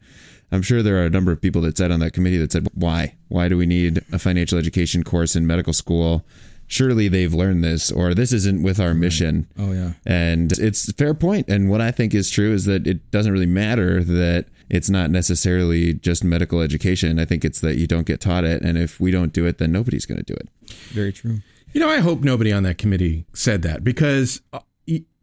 I'm 0.51 0.63
sure 0.63 0.81
there 0.81 0.97
are 0.97 1.05
a 1.05 1.11
number 1.11 1.31
of 1.31 1.39
people 1.39 1.61
that 1.61 1.77
sat 1.77 1.91
on 1.91 1.99
that 1.99 2.13
committee 2.13 2.37
that 2.37 2.51
said, 2.51 2.67
why? 2.73 3.13
Why 3.27 3.47
do 3.47 3.57
we 3.57 3.67
need 3.67 4.03
a 4.11 4.17
financial 4.17 4.57
education 4.57 5.03
course 5.03 5.35
in 5.35 5.45
medical 5.45 5.73
school? 5.73 6.25
Surely 6.65 7.07
they've 7.07 7.33
learned 7.35 7.63
this, 7.63 7.91
or 7.91 8.15
this 8.15 8.33
isn't 8.33 8.63
with 8.63 8.79
our 8.79 8.95
mission. 8.95 9.45
Oh 9.59 9.71
yeah. 9.71 9.91
And 10.03 10.51
it's 10.53 10.87
a 10.87 10.93
fair 10.93 11.13
point. 11.13 11.47
And 11.47 11.69
what 11.69 11.79
I 11.79 11.91
think 11.91 12.15
is 12.15 12.31
true 12.31 12.53
is 12.53 12.65
that 12.65 12.87
it 12.87 13.11
doesn't 13.11 13.31
really 13.31 13.45
matter 13.45 14.03
that 14.03 14.47
it's 14.71 14.89
not 14.89 15.11
necessarily 15.11 15.93
just 15.93 16.23
medical 16.23 16.61
education. 16.61 17.19
I 17.19 17.25
think 17.25 17.43
it's 17.43 17.59
that 17.59 17.75
you 17.75 17.87
don't 17.87 18.07
get 18.07 18.21
taught 18.21 18.45
it. 18.45 18.61
And 18.63 18.77
if 18.77 19.01
we 19.01 19.11
don't 19.11 19.33
do 19.33 19.45
it, 19.45 19.57
then 19.57 19.73
nobody's 19.73 20.05
going 20.05 20.17
to 20.17 20.23
do 20.23 20.33
it. 20.33 20.47
Very 20.93 21.11
true. 21.11 21.39
You 21.73 21.81
know, 21.81 21.89
I 21.89 21.97
hope 21.97 22.21
nobody 22.21 22.53
on 22.53 22.63
that 22.63 22.77
committee 22.77 23.25
said 23.33 23.63
that 23.63 23.83
because 23.83 24.41
uh, 24.53 24.59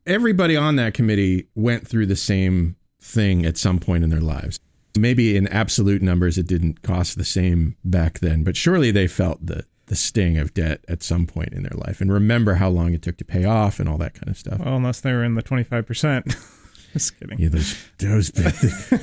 everybody 0.06 0.55
on 0.55 0.77
that 0.77 0.93
committee 0.93 1.49
went 1.55 1.89
through 1.89 2.06
the 2.06 2.17
same 2.17 2.77
thing 3.00 3.47
at 3.47 3.56
some 3.56 3.79
point 3.79 4.05
in 4.05 4.11
their 4.11 4.21
lives. 4.21 4.61
Maybe 4.99 5.35
in 5.35 5.49
absolute 5.49 6.02
numbers, 6.02 6.37
it 6.37 6.47
didn't 6.47 6.83
cost 6.83 7.17
the 7.17 7.25
same 7.25 7.76
back 7.83 8.19
then, 8.19 8.45
but 8.45 8.55
surely 8.57 8.90
they 8.90 9.07
felt 9.07 9.45
the 9.45 9.64
the 9.87 9.97
sting 9.97 10.37
of 10.37 10.52
debt 10.52 10.85
at 10.87 11.02
some 11.02 11.26
point 11.26 11.55
in 11.55 11.62
their 11.62 11.73
life 11.75 12.02
and 12.02 12.12
remember 12.12 12.57
how 12.57 12.69
long 12.69 12.93
it 12.93 13.00
took 13.00 13.17
to 13.17 13.25
pay 13.25 13.47
off 13.47 13.81
and 13.81 13.88
all 13.88 13.97
that 13.97 14.12
kind 14.12 14.28
of 14.28 14.37
stuff. 14.37 14.59
Well, 14.59 14.76
unless 14.76 15.00
they 15.00 15.14
were 15.14 15.25
in 15.25 15.35
the 15.35 15.43
25%. 15.43 16.37
Just 16.92 17.18
kidding. 17.18 17.38
Yeah, 17.38 17.49
those, 17.50 17.76
those 17.99 18.30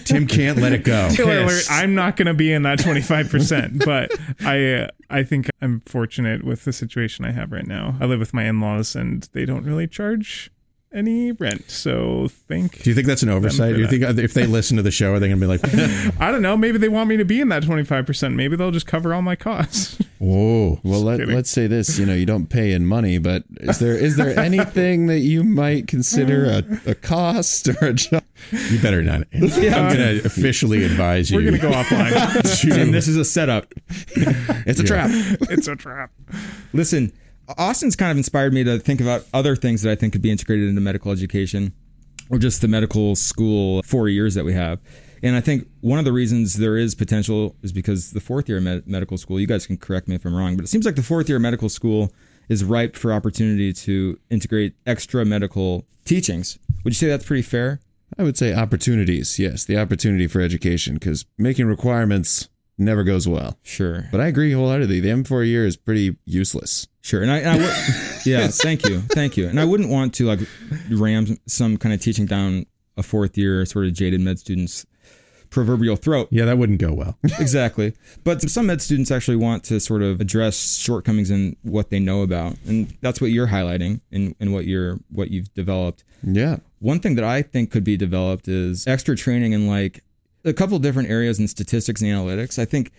Tim 0.06 0.28
can't 0.28 0.58
let 0.58 0.74
it 0.74 0.84
go. 0.84 1.10
Spoiler 1.12 1.44
alert, 1.44 1.66
I'm 1.70 1.94
not 1.94 2.16
going 2.16 2.28
to 2.28 2.34
be 2.34 2.52
in 2.52 2.64
that 2.64 2.80
25%, 2.80 3.80
but 3.86 4.12
I 4.46 4.74
uh, 4.74 4.88
I 5.10 5.24
think 5.24 5.50
I'm 5.62 5.82
fortunate 5.82 6.44
with 6.44 6.66
the 6.66 6.74
situation 6.74 7.26
I 7.26 7.32
have 7.32 7.52
right 7.52 7.68
now. 7.68 7.96
I 8.00 8.06
live 8.06 8.20
with 8.20 8.34
my 8.34 8.46
in-laws 8.46 8.96
and 8.96 9.24
they 9.34 9.46
don't 9.46 9.64
really 9.64 9.88
charge 9.88 10.52
any 10.96 11.32
rent. 11.34 11.70
So 11.70 12.30
thank 12.48 12.82
Do 12.84 12.90
you 12.90 12.96
think 12.96 13.08
that's 13.08 13.24
an 13.24 13.30
oversight? 13.30 13.76
Do 13.76 13.82
you 13.82 13.88
think 13.88 14.04
if 14.04 14.34
they 14.34 14.46
listen 14.46 14.78
to 14.78 14.84
the 14.84 14.92
show, 14.92 15.14
are 15.14 15.20
they 15.20 15.28
going 15.28 15.40
to 15.40 15.46
be 15.46 15.48
like, 15.48 15.62
I 16.20 16.32
don't 16.32 16.42
know, 16.42 16.56
maybe 16.58 16.78
they 16.78 16.90
want 16.90 17.10
me 17.10 17.18
to 17.18 17.26
be 17.26 17.42
in 17.42 17.50
that 17.50 17.64
25%. 17.64 18.34
Maybe 18.36 18.56
they'll 18.56 18.72
just 18.72 18.88
cover 18.88 19.14
all 19.14 19.22
my 19.22 19.36
costs. 19.36 20.00
"Whoa"? 20.20 20.80
Well, 20.84 21.02
let, 21.02 21.20
kidding. 21.20 21.36
let's 21.36 21.50
say 21.50 21.68
this, 21.68 22.00
you 22.00 22.06
know, 22.06 22.14
you 22.14 22.26
don't 22.26 22.48
pay 22.48 22.72
in 22.72 22.86
money, 22.86 23.18
but 23.18 23.44
is 23.58 23.80
there 23.80 23.96
is 23.96 24.16
there 24.16 24.40
anything 24.40 25.08
that 25.08 25.20
you 25.20 25.44
might 25.44 25.88
consider 25.88 26.46
a, 26.46 26.92
a 26.92 26.96
cost 26.96 27.68
or 27.68 27.88
a 27.88 27.94
job? 27.94 28.24
You 28.52 28.80
better 28.80 29.04
not. 29.04 29.28
I'm 29.34 29.42
going 29.42 29.98
to 29.98 30.22
officially 30.26 30.84
advise 30.84 31.30
you. 31.30 31.38
We're 31.38 31.52
going 31.52 31.56
to 31.56 31.62
go 31.62 31.72
offline. 31.72 32.82
And 32.82 32.94
this 32.94 33.08
is 33.08 33.18
a 33.18 33.26
setup. 33.26 33.74
It's 34.68 34.80
a 34.80 34.84
trap. 34.84 35.10
it's 35.12 35.68
a 35.68 35.76
trap. 35.76 36.12
Listen, 36.74 37.12
Austin's 37.58 37.96
kind 37.96 38.12
of 38.12 38.18
inspired 38.18 38.54
me 38.54 38.64
to 38.64 38.80
think 38.80 39.02
about 39.02 39.26
other 39.34 39.56
things 39.56 39.82
that 39.84 39.92
I 39.92 39.96
think 39.96 40.14
could 40.14 40.22
be 40.22 40.32
integrated 40.32 40.70
into 40.70 40.82
medical 40.82 41.12
education 41.12 41.74
or 42.30 42.38
just 42.40 42.62
the 42.62 42.68
medical 42.68 43.16
school 43.16 43.84
four 43.84 44.10
years 44.10 44.34
that 44.36 44.46
we 44.46 44.54
have. 44.54 44.80
And 45.24 45.36
I 45.36 45.42
think 45.42 45.68
one 45.82 46.00
of 46.00 46.06
the 46.06 46.14
reasons 46.14 46.56
there 46.56 46.78
is 46.78 46.94
potential 46.94 47.56
is 47.62 47.72
because 47.72 48.12
the 48.12 48.20
fourth 48.20 48.50
year 48.50 48.58
of 48.58 48.64
med- 48.64 48.88
medical 48.88 49.18
school, 49.18 49.40
you 49.40 49.48
guys 49.48 49.66
can 49.66 49.78
correct 49.78 50.08
me 50.08 50.16
if 50.16 50.26
I'm 50.26 50.36
wrong, 50.36 50.56
but 50.56 50.66
it 50.66 50.68
seems 50.68 50.86
like 50.86 50.96
the 50.96 51.04
fourth 51.04 51.30
year 51.30 51.38
of 51.38 51.42
medical 51.42 51.70
school 51.70 52.12
is 52.50 52.64
ripe 52.64 52.96
for 52.96 53.12
opportunity 53.12 53.74
to 53.74 54.20
integrate 54.30 54.76
extra 54.86 55.26
medical 55.26 55.88
teachings. 56.04 56.60
Would 56.84 56.94
you 56.94 56.96
say 56.96 57.08
that's 57.08 57.26
pretty 57.26 57.42
fair? 57.42 57.80
I 58.18 58.24
would 58.24 58.38
say 58.38 58.54
opportunities. 58.54 59.40
Yes, 59.40 59.66
the 59.66 59.78
opportunity 59.78 60.28
for 60.28 60.42
education 60.42 60.96
because 60.96 61.26
making 61.38 61.66
requirements 61.66 62.50
never 62.78 63.04
goes 63.04 63.28
well. 63.28 63.58
Sure. 63.64 64.06
But 64.12 64.22
I 64.22 64.28
agree 64.28 64.52
wholeheartedly. 64.52 65.00
The 65.00 65.10
M4 65.10 65.48
year 65.48 65.66
is 65.66 65.78
pretty 65.78 66.18
useless. 66.26 66.88
Sure, 67.02 67.22
and 67.22 67.32
I, 67.32 67.38
and 67.38 67.50
I 67.50 67.58
would, 67.58 67.76
yeah, 68.26 68.48
thank 68.48 68.88
you, 68.88 69.00
thank 69.00 69.38
you. 69.38 69.48
And 69.48 69.60
I 69.60 69.66
wouldn't 69.66 69.90
want 69.90 70.16
to 70.16 70.26
like 70.26 70.40
ram 70.90 71.38
some 71.46 71.78
kind 71.78 71.94
of 71.94 72.02
teaching 72.02 72.26
down 72.26 72.66
a 72.98 73.04
fourth 73.04 73.38
year 73.38 73.64
sort 73.66 73.86
of 73.86 73.94
jaded 73.94 74.22
med 74.22 74.40
student's 74.40 74.88
proverbial 75.52 75.96
throat. 75.96 76.28
Yeah, 76.32 76.46
that 76.46 76.58
wouldn't 76.58 76.80
go 76.80 76.94
well. 76.94 77.18
exactly. 77.40 77.94
But 78.24 78.42
some 78.42 78.66
med 78.66 78.82
students 78.82 79.12
actually 79.12 79.38
want 79.38 79.64
to 79.66 79.80
sort 79.80 80.02
of 80.02 80.20
address 80.20 80.78
shortcomings 80.78 81.30
in 81.30 81.56
what 81.62 81.90
they 81.90 82.00
know 82.00 82.24
about, 82.24 82.56
and 82.66 82.96
that's 83.02 83.22
what 83.22 83.32
you're 83.32 83.48
highlighting 83.48 84.02
and 84.12 84.36
and 84.40 84.54
what 84.54 84.66
you're 84.66 84.98
what 85.10 85.32
you've 85.32 85.54
developed. 85.54 86.04
Yeah. 86.24 86.58
One 86.80 87.00
thing 87.00 87.16
that 87.16 87.24
I 87.24 87.42
think 87.42 87.72
could 87.72 87.84
be 87.84 87.98
developed 87.98 88.48
is 88.48 88.88
extra 88.88 89.16
training 89.16 89.54
in 89.54 89.68
like 89.68 90.04
a 90.46 90.54
couple 90.54 90.78
different 90.80 91.10
areas 91.10 91.40
in 91.40 91.48
statistics 91.48 92.02
and 92.02 92.10
analytics. 92.10 92.58
I 92.60 92.66
think 92.66 92.92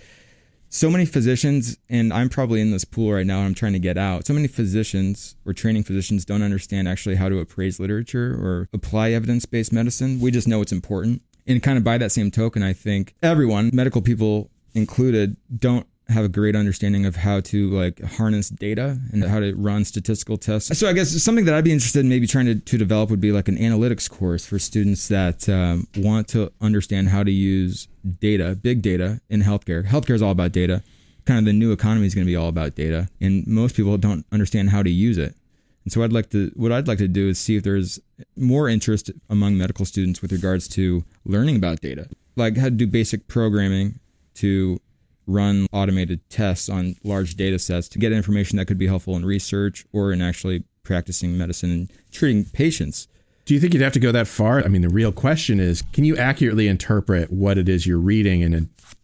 so 0.69 0.91
many 0.91 1.07
physicians, 1.07 1.79
and 1.88 2.12
I'm 2.12 2.29
probably 2.29 2.61
in 2.61 2.73
this 2.73 2.85
pool 2.85 3.12
right 3.12 3.26
now, 3.26 3.38
and 3.38 3.47
I'm 3.47 3.55
trying 3.55 3.73
to 3.75 3.79
get 3.79 3.97
out. 3.97 4.26
So 4.26 4.35
many 4.35 4.49
physicians 4.49 5.37
or 5.47 5.53
training 5.53 5.85
physicians 5.85 6.25
don't 6.25 6.43
understand 6.43 6.88
actually 6.88 7.15
how 7.15 7.29
to 7.29 7.38
appraise 7.38 7.79
literature 7.79 8.35
or 8.35 8.69
apply 8.73 9.12
evidence 9.12 9.47
based 9.47 9.73
medicine. 9.73 10.21
We 10.21 10.31
just 10.31 10.49
know 10.49 10.61
it's 10.61 10.73
important. 10.73 11.23
And 11.47 11.62
kind 11.62 11.79
of 11.79 11.85
by 11.85 11.99
that 11.99 12.11
same 12.11 12.33
token, 12.33 12.62
I 12.65 12.73
think 12.73 13.15
everyone, 13.23 13.71
medical 13.73 14.03
people 14.03 14.50
included, 14.75 15.37
don't 15.57 15.87
have 16.09 16.25
a 16.25 16.29
great 16.29 16.55
understanding 16.55 17.05
of 17.05 17.17
how 17.17 17.41
to 17.41 17.69
like 17.71 18.01
harness 18.03 18.49
data 18.49 18.99
and 19.13 19.25
how 19.25 19.41
to 19.41 19.55
run 19.55 19.85
statistical 19.85 20.37
tests. 20.37 20.79
So 20.79 20.89
I 20.89 20.93
guess 20.93 21.11
something 21.23 21.45
that 21.47 21.55
I'd 21.55 21.65
be 21.65 21.73
interested 21.73 22.01
in 22.01 22.09
maybe 22.09 22.27
trying 22.27 22.47
to, 22.47 22.55
to 22.55 22.79
develop 22.79 23.11
would 23.11 23.21
be 23.21 23.33
like 23.33 23.49
an 23.49 23.57
analytics 23.57 24.09
course 24.09 24.47
for 24.47 24.59
students 24.59 25.09
that 25.09 25.49
um, 25.49 25.89
want 25.97 26.29
to 26.29 26.53
understand 26.61 27.09
how 27.09 27.25
to 27.25 27.31
use 27.31 27.89
data, 28.21 28.55
big 28.55 28.83
data 28.83 29.21
in 29.29 29.43
healthcare. 29.43 29.85
Healthcare 29.85 30.15
is 30.15 30.23
all 30.23 30.31
about 30.31 30.53
data. 30.53 30.83
Kind 31.25 31.41
of 31.41 31.45
the 31.45 31.53
new 31.53 31.73
economy 31.73 32.07
is 32.07 32.15
going 32.15 32.25
to 32.25 32.31
be 32.31 32.37
all 32.37 32.49
about 32.49 32.77
data, 32.77 33.09
and 33.21 33.45
most 33.49 33.75
people 33.75 33.97
don't 33.99 34.25
understand 34.31 34.71
how 34.71 34.85
to 34.85 34.91
use 34.91 35.19
it. 35.19 35.35
And 35.83 35.93
so 35.93 36.05
I'd 36.05 36.13
like 36.13 36.31
to 36.31 36.53
what 36.55 36.71
I'd 36.71 36.87
like 36.87 36.99
to 36.99 37.09
do 37.09 37.29
is 37.29 37.39
see 37.41 37.57
if 37.57 37.65
there's 37.65 37.99
more 38.37 38.69
interest 38.69 39.11
among 39.29 39.59
medical 39.59 39.85
students 39.85 40.23
with 40.23 40.31
regards 40.31 40.69
to 40.69 41.05
learning 41.25 41.57
about 41.57 41.81
data, 41.81 42.09
like 42.37 42.57
how 42.57 42.67
to 42.67 42.71
do 42.71 42.87
basic 42.87 43.27
programming 43.27 43.99
to 44.35 44.81
run 45.26 45.66
automated 45.73 46.21
tests 46.30 46.68
on 46.68 46.95
large 47.04 47.35
data 47.37 47.59
sets 47.59 47.88
to 47.90 47.99
get 47.99 48.12
information 48.12 48.56
that 48.59 48.66
could 48.66 48.78
be 48.78 48.87
helpful 48.87 49.16
in 49.16 49.25
research 49.25 49.85
or 49.92 50.12
in 50.12 50.23
actually 50.23 50.62
practicing 50.85 51.37
medicine 51.37 51.71
and 51.71 51.90
treating 52.12 52.45
patients. 52.45 53.09
Do 53.45 53.54
you 53.54 53.61
think 53.61 53.75
you'd 53.75 53.83
have 53.83 53.92
to 53.92 54.00
go 54.00 54.12
that 54.12 54.26
far? 54.26 54.64
I 54.64 54.68
mean, 54.68 54.83
the 54.83 54.88
real 54.88 55.12
question 55.12 55.61
is, 55.61 55.83
can 55.92 56.04
you 56.04 56.16
accurately 56.16 56.66
interpret 56.68 57.33
what 57.33 57.59
it 57.59 57.68
is 57.68 57.87
you're 57.87 57.99
reading 57.99 58.40
in 58.40 58.54
a 58.54 58.62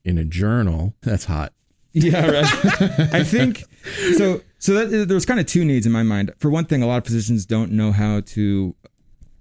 in 0.09 0.19
a 0.19 0.25
journal? 0.25 0.95
That's 1.03 1.25
hot. 1.27 1.53
Yeah, 1.93 2.27
right. 2.31 2.45
I 3.15 3.23
think 3.23 3.65
so. 4.17 4.41
So 4.59 4.75
that, 4.87 5.09
there's 5.09 5.27
kind 5.27 5.39
of 5.41 5.47
two 5.47 5.65
needs 5.65 5.87
in 5.87 5.93
my 5.93 6.03
mind. 6.03 6.33
For 6.39 6.51
one 6.51 6.65
thing, 6.65 6.83
a 6.83 6.87
lot 6.87 6.99
of 6.99 7.05
physicians 7.05 7.45
don't 7.47 7.71
know 7.73 7.93
how 7.93 8.21
to 8.21 8.75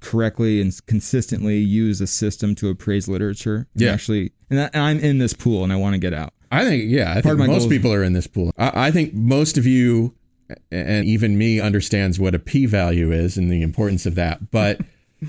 correctly 0.02 0.62
and 0.62 0.74
consistently 0.88 1.58
use 1.60 2.02
a 2.02 2.08
system 2.08 2.56
to 2.56 2.70
appraise 2.70 3.08
literature. 3.08 3.68
And 3.74 3.82
Yeah. 3.84 3.92
actually, 3.94 4.32
and, 4.50 4.60
I, 4.60 4.70
and 4.74 4.84
I'm 4.84 5.00
in 5.00 5.20
this 5.20 5.34
pool, 5.34 5.64
and 5.64 5.72
I 5.72 5.76
want 5.76 5.94
to 5.94 6.00
get 6.00 6.14
out. 6.14 6.34
I 6.52 6.66
think, 6.66 6.92
yeah, 6.92 7.12
I 7.16 7.22
Part 7.22 7.38
think 7.38 7.50
most 7.50 7.70
people 7.70 7.94
are 7.94 8.04
in 8.04 8.14
this 8.14 8.28
pool. 8.28 8.52
I, 8.58 8.88
I 8.88 8.92
think 8.92 9.14
most 9.14 9.58
of 9.58 9.66
you, 9.66 10.14
and 10.72 11.06
even 11.06 11.38
me, 11.38 11.60
understands 11.62 12.20
what 12.20 12.36
a 12.36 12.40
p 12.40 12.66
value 12.66 13.12
is 13.12 13.38
and 13.38 13.50
the 13.52 13.62
importance 13.62 14.06
of 14.06 14.16
that. 14.16 14.52
But 14.52 14.82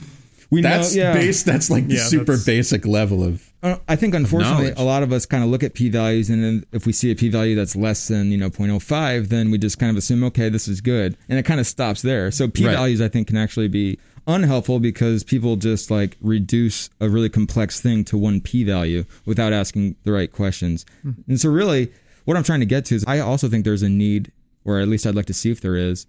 We 0.50 0.61
that's 0.61 0.95
know, 0.95 1.02
yeah. 1.02 1.14
base. 1.14 1.43
That's 1.45 1.71
like 1.71 1.87
the 1.87 1.95
Yeah, 1.95 2.02
super 2.05 2.37
basic 2.45 2.85
level 2.85 3.25
of. 3.25 3.49
I 3.88 3.97
think 3.97 4.14
unfortunately 4.14 4.73
a 4.76 4.83
lot 4.83 5.02
of 5.02 5.11
us 5.12 5.25
kind 5.25 5.43
of 5.45 5.49
look 5.49 5.62
at 5.62 5.73
p 5.73 5.88
values 5.88 6.29
and 6.29 6.43
then 6.45 6.64
if 6.73 6.85
we 6.85 6.93
see 6.93 7.11
a 7.12 7.14
p 7.14 7.29
value 7.31 7.55
that's 7.55 7.76
less 7.76 8.09
than 8.09 8.33
you 8.33 8.37
know 8.37 8.50
0.05 8.50 9.29
then 9.29 9.52
we 9.52 9.57
just 9.57 9.79
kind 9.79 9.88
of 9.91 9.97
assume 9.97 10.25
okay 10.25 10.49
this 10.49 10.67
is 10.67 10.81
good 10.81 11.17
and 11.29 11.38
it 11.38 11.45
kind 11.45 11.61
of 11.61 11.67
stops 11.67 12.02
there. 12.02 12.31
So 12.33 12.49
p 12.49 12.67
Right. 12.67 12.75
values 12.75 13.00
I 13.00 13.09
think 13.09 13.29
can 13.29 13.37
actually 13.38 13.69
be 13.69 13.99
unhelpful 14.26 14.81
because 14.81 15.25
people 15.25 15.57
just 15.57 15.91
like 15.91 16.17
reduce 16.21 16.91
a 17.00 17.09
really 17.09 17.29
complex 17.29 17.81
thing 17.81 18.05
to 18.05 18.17
one 18.17 18.41
p 18.41 18.64
value 18.64 19.05
without 19.25 19.52
asking 19.52 19.97
the 20.05 20.12
right 20.12 20.31
questions. 20.31 20.87
Hmm. 21.02 21.12
And 21.29 21.41
so 21.41 21.50
really 21.50 21.93
what 22.25 22.37
I'm 22.37 22.45
trying 22.45 22.61
to 22.61 22.67
get 22.67 22.85
to 22.87 22.95
is 22.95 23.05
I 23.07 23.19
also 23.19 23.49
think 23.49 23.64
there's 23.64 23.83
a 23.83 23.88
need 23.88 24.31
or 24.64 24.79
at 24.79 24.88
least 24.88 25.07
I'd 25.07 25.14
like 25.14 25.26
to 25.26 25.35
see 25.35 25.50
if 25.50 25.61
there 25.61 25.76
is. 25.76 26.07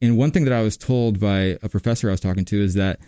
And 0.00 0.18
one 0.18 0.32
thing 0.32 0.44
that 0.44 0.52
I 0.52 0.62
was 0.62 0.76
told 0.76 1.20
by 1.20 1.58
a 1.62 1.68
professor 1.68 2.08
I 2.08 2.12
was 2.12 2.20
talking 2.20 2.44
to 2.46 2.60
is 2.60 2.74
that 2.74 2.98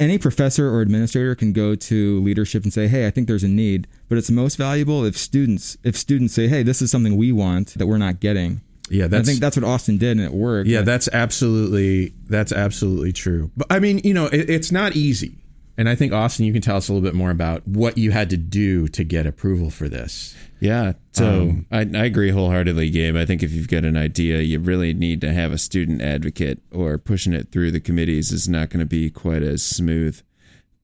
any 0.00 0.18
professor 0.18 0.68
or 0.68 0.80
administrator 0.80 1.36
can 1.36 1.52
go 1.52 1.76
to 1.76 2.20
leadership 2.20 2.64
and 2.64 2.72
say, 2.72 2.88
"Hey, 2.88 3.06
I 3.06 3.10
think 3.10 3.28
there's 3.28 3.44
a 3.44 3.48
need," 3.48 3.86
but 4.08 4.18
it's 4.18 4.30
most 4.30 4.56
valuable 4.56 5.04
if 5.04 5.16
students 5.16 5.76
if 5.84 5.96
students 5.96 6.34
say, 6.34 6.48
"Hey, 6.48 6.64
this 6.64 6.82
is 6.82 6.90
something 6.90 7.16
we 7.16 7.30
want 7.30 7.74
that 7.74 7.86
we're 7.86 7.98
not 7.98 8.18
getting." 8.18 8.60
Yeah, 8.90 9.04
And 9.04 9.14
I 9.14 9.18
that's 9.18 9.28
think 9.28 9.40
that's 9.40 9.56
what 9.56 9.64
Austin 9.64 9.98
did, 9.98 10.18
and 10.18 10.20
it 10.20 10.32
worked. 10.32 10.68
Yeah, 10.68 10.82
that's 10.82 11.08
absolutely 11.12 12.14
that's 12.28 12.52
absolutely 12.52 13.12
true. 13.12 13.50
But 13.56 13.66
I 13.70 13.78
mean, 13.78 14.00
you 14.04 14.14
know, 14.14 14.26
it, 14.26 14.50
it's 14.50 14.70
not 14.70 14.94
easy. 14.94 15.38
And 15.76 15.88
I 15.88 15.96
think 15.96 16.12
Austin, 16.12 16.46
you 16.46 16.52
can 16.52 16.62
tell 16.62 16.76
us 16.76 16.88
a 16.88 16.92
little 16.92 17.04
bit 17.04 17.16
more 17.16 17.30
about 17.30 17.66
what 17.66 17.98
you 17.98 18.12
had 18.12 18.30
to 18.30 18.36
do 18.36 18.86
to 18.88 19.02
get 19.02 19.26
approval 19.26 19.70
for 19.70 19.88
this. 19.88 20.36
Yeah. 20.60 20.92
So 21.12 21.26
um, 21.26 21.66
I, 21.72 21.80
I 21.80 22.04
agree 22.04 22.30
wholeheartedly, 22.30 22.90
Gabe. 22.90 23.16
I 23.16 23.26
think 23.26 23.42
if 23.42 23.52
you've 23.52 23.68
got 23.68 23.84
an 23.84 23.96
idea, 23.96 24.40
you 24.40 24.60
really 24.60 24.94
need 24.94 25.20
to 25.22 25.32
have 25.32 25.50
a 25.50 25.58
student 25.58 26.00
advocate, 26.00 26.60
or 26.70 26.96
pushing 26.96 27.32
it 27.32 27.50
through 27.50 27.72
the 27.72 27.80
committees 27.80 28.30
is 28.30 28.48
not 28.48 28.70
going 28.70 28.80
to 28.80 28.86
be 28.86 29.10
quite 29.10 29.42
as 29.42 29.62
smooth. 29.64 30.22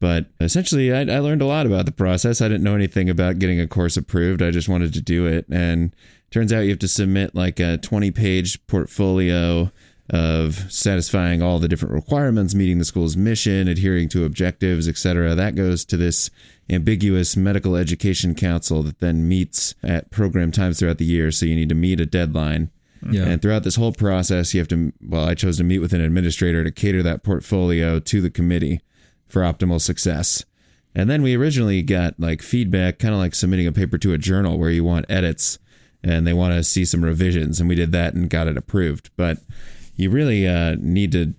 But 0.01 0.27
essentially, 0.41 0.93
I, 0.93 1.03
I 1.03 1.19
learned 1.19 1.43
a 1.43 1.47
lot 1.47 1.67
about 1.67 1.87
the 1.87 1.93
process. 1.93 2.41
I 2.41 2.49
didn't 2.49 2.65
know 2.65 2.75
anything 2.75 3.09
about 3.09 3.39
getting 3.39 3.61
a 3.61 3.69
course 3.69 3.97
approved. 3.97 4.43
I 4.43 4.51
just 4.51 4.69
wanted 4.69 4.93
to 4.95 5.03
do 5.03 5.27
it. 5.27 5.47
And 5.51 5.95
turns 6.31 6.53
out 6.53 6.61
you 6.61 6.71
have 6.71 6.79
to 6.81 6.89
submit 6.89 7.35
like 7.35 7.61
a 7.61 7.79
20 7.79 8.11
page 8.11 8.67
portfolio 8.67 9.71
of 10.09 10.73
satisfying 10.73 11.41
all 11.41 11.61
the 11.61 11.69
different 11.69 11.95
requirements, 11.95 12.55
meeting 12.55 12.79
the 12.79 12.85
school's 12.85 13.17
mission, 13.17 13.69
adhering 13.69 14.09
to 14.09 14.25
objectives, 14.25 14.89
etc. 14.89 15.35
That 15.37 15.55
goes 15.55 15.85
to 15.85 15.97
this 15.97 16.31
ambiguous 16.69 17.37
medical 17.37 17.77
education 17.77 18.35
council 18.35 18.83
that 18.83 18.99
then 18.99 19.29
meets 19.29 19.75
at 19.83 20.11
program 20.11 20.51
times 20.51 20.79
throughout 20.79 20.99
the 20.99 21.05
year. 21.05 21.31
So 21.31 21.47
you 21.47 21.55
need 21.55 21.69
to 21.69 21.75
meet 21.77 22.01
a 22.01 22.07
deadline. 22.07 22.71
Yeah. 23.09 23.25
And 23.27 23.41
throughout 23.41 23.63
this 23.63 23.77
whole 23.77 23.93
process, 23.93 24.53
you 24.53 24.61
have 24.61 24.69
to, 24.69 24.93
well, 25.01 25.25
I 25.25 25.35
chose 25.35 25.57
to 25.59 25.65
meet 25.65 25.79
with 25.79 25.93
an 25.93 26.01
administrator 26.01 26.65
to 26.65 26.71
cater 26.71 27.03
that 27.03 27.23
portfolio 27.23 27.99
to 27.99 28.21
the 28.21 28.31
committee 28.31 28.81
for 29.29 29.43
optimal 29.43 29.81
success. 29.81 30.45
And 30.95 31.09
then 31.09 31.23
we 31.23 31.37
originally 31.37 31.83
got 31.83 32.19
like 32.19 32.43
feedback, 32.43 32.99
kind 32.99 33.15
of 33.15 33.21
like 33.21 33.35
submitting 33.35 33.67
a 33.67 33.73
paper 33.73 33.97
to 33.99 34.13
a 34.13 34.19
journal 34.19 34.59
where 34.59 34.71
you 34.71 34.85
want 34.85 35.07
edits 35.09 35.59
and 36.03 36.27
they 36.27 36.33
want 36.33 36.55
to 36.55 36.63
see 36.65 36.85
some 36.85 37.05
revisions. 37.05 37.61
And 37.61 37.69
we 37.69 37.75
did 37.75 37.93
that 37.93 38.15
and 38.15 38.29
got 38.31 38.49
it 38.49 38.57
approved. 38.57 39.11
But 39.17 39.39
you 39.97 40.11
really 40.11 40.47
uh, 40.49 40.77
need 40.81 41.13
to 41.13 41.35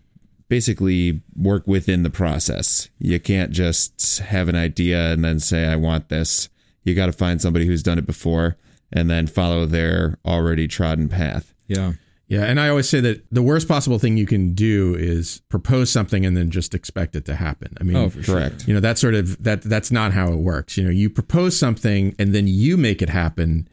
basically 0.50 1.22
work 1.36 1.66
within 1.66 2.04
the 2.04 2.10
process. 2.10 2.90
You 3.00 3.20
can't 3.20 3.52
just 3.52 4.20
have 4.20 4.50
an 4.50 4.56
idea 4.56 5.12
and 5.14 5.24
then 5.24 5.40
say, 5.40 5.66
I 5.66 5.76
want 5.78 6.10
this. 6.10 6.50
You 6.84 6.94
got 6.96 7.06
to 7.06 7.14
find 7.14 7.42
somebody 7.42 7.66
who's 7.66 7.84
done 7.84 7.98
it 7.98 8.06
before 8.06 8.58
and 8.92 9.10
then 9.10 9.28
follow 9.28 9.66
their 9.66 10.18
already 10.26 10.68
trodden 10.68 11.10
path. 11.10 11.54
yeah. 11.68 11.94
Yeah, 12.28 12.46
and 12.46 12.62
I 12.62 12.70
always 12.70 12.88
say 12.88 13.02
that 13.02 13.26
the 13.30 13.42
worst 13.42 13.68
possible 13.68 14.00
thing 14.00 14.16
you 14.16 14.26
can 14.26 14.54
do 14.54 14.96
is 14.98 15.42
propose 15.50 15.90
something 15.92 16.26
and 16.26 16.38
then 16.38 16.50
just 16.50 16.74
expect 16.74 17.14
it 17.18 17.26
to 17.26 17.36
happen. 17.36 17.76
I 17.78 17.84
mean, 17.84 17.98
Oh, 17.98 18.08
for 18.10 18.24
sure. 18.24 18.36
Correct. 18.36 18.70
you 18.70 18.74
know, 18.74 18.80
that's 18.80 19.02
sort 19.02 19.16
of 19.16 19.44
that 19.44 19.64
that's 19.64 19.92
not 19.92 20.14
how 20.14 20.32
it 20.32 20.38
works. 20.38 20.78
You 20.78 20.86
know, 20.86 20.90
you 20.92 21.10
propose 21.10 21.60
something 21.60 22.16
and 22.18 22.34
then 22.34 22.48
you 22.48 22.78
make 22.78 23.02
it 23.02 23.10
happen 23.10 23.68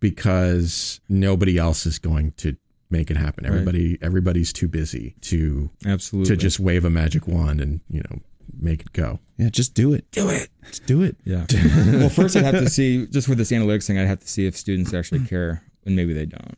because 0.00 1.00
nobody 1.08 1.58
else 1.58 1.86
is 1.86 1.98
going 1.98 2.32
to 2.38 2.56
make 2.90 3.10
it 3.10 3.16
happen. 3.16 3.46
Everybody 3.46 3.98
everybody's 4.00 4.52
too 4.52 4.68
busy 4.68 5.16
to 5.22 5.70
Absolutely. 5.84 6.34
to 6.34 6.40
just 6.40 6.60
wave 6.60 6.84
a 6.84 6.90
magic 6.90 7.26
wand 7.26 7.60
and, 7.60 7.80
you 7.90 8.00
know, 8.00 8.20
make 8.60 8.82
it 8.82 8.92
go. 8.92 9.18
Yeah, 9.38 9.50
just 9.50 9.74
do 9.74 9.92
it. 9.92 10.10
Do 10.12 10.28
it. 10.28 10.48
Just 10.66 10.86
do 10.86 11.02
it. 11.02 11.16
yeah. 11.24 11.46
well, 11.92 12.08
first 12.08 12.36
I'd 12.36 12.44
have 12.44 12.54
to 12.54 12.70
see 12.70 13.06
just 13.06 13.28
with 13.28 13.38
this 13.38 13.50
analytics 13.50 13.86
thing, 13.86 13.98
I'd 13.98 14.06
have 14.06 14.20
to 14.20 14.28
see 14.28 14.46
if 14.46 14.56
students 14.56 14.94
actually 14.94 15.24
care, 15.26 15.62
and 15.84 15.96
maybe 15.96 16.12
they 16.12 16.26
don't. 16.26 16.54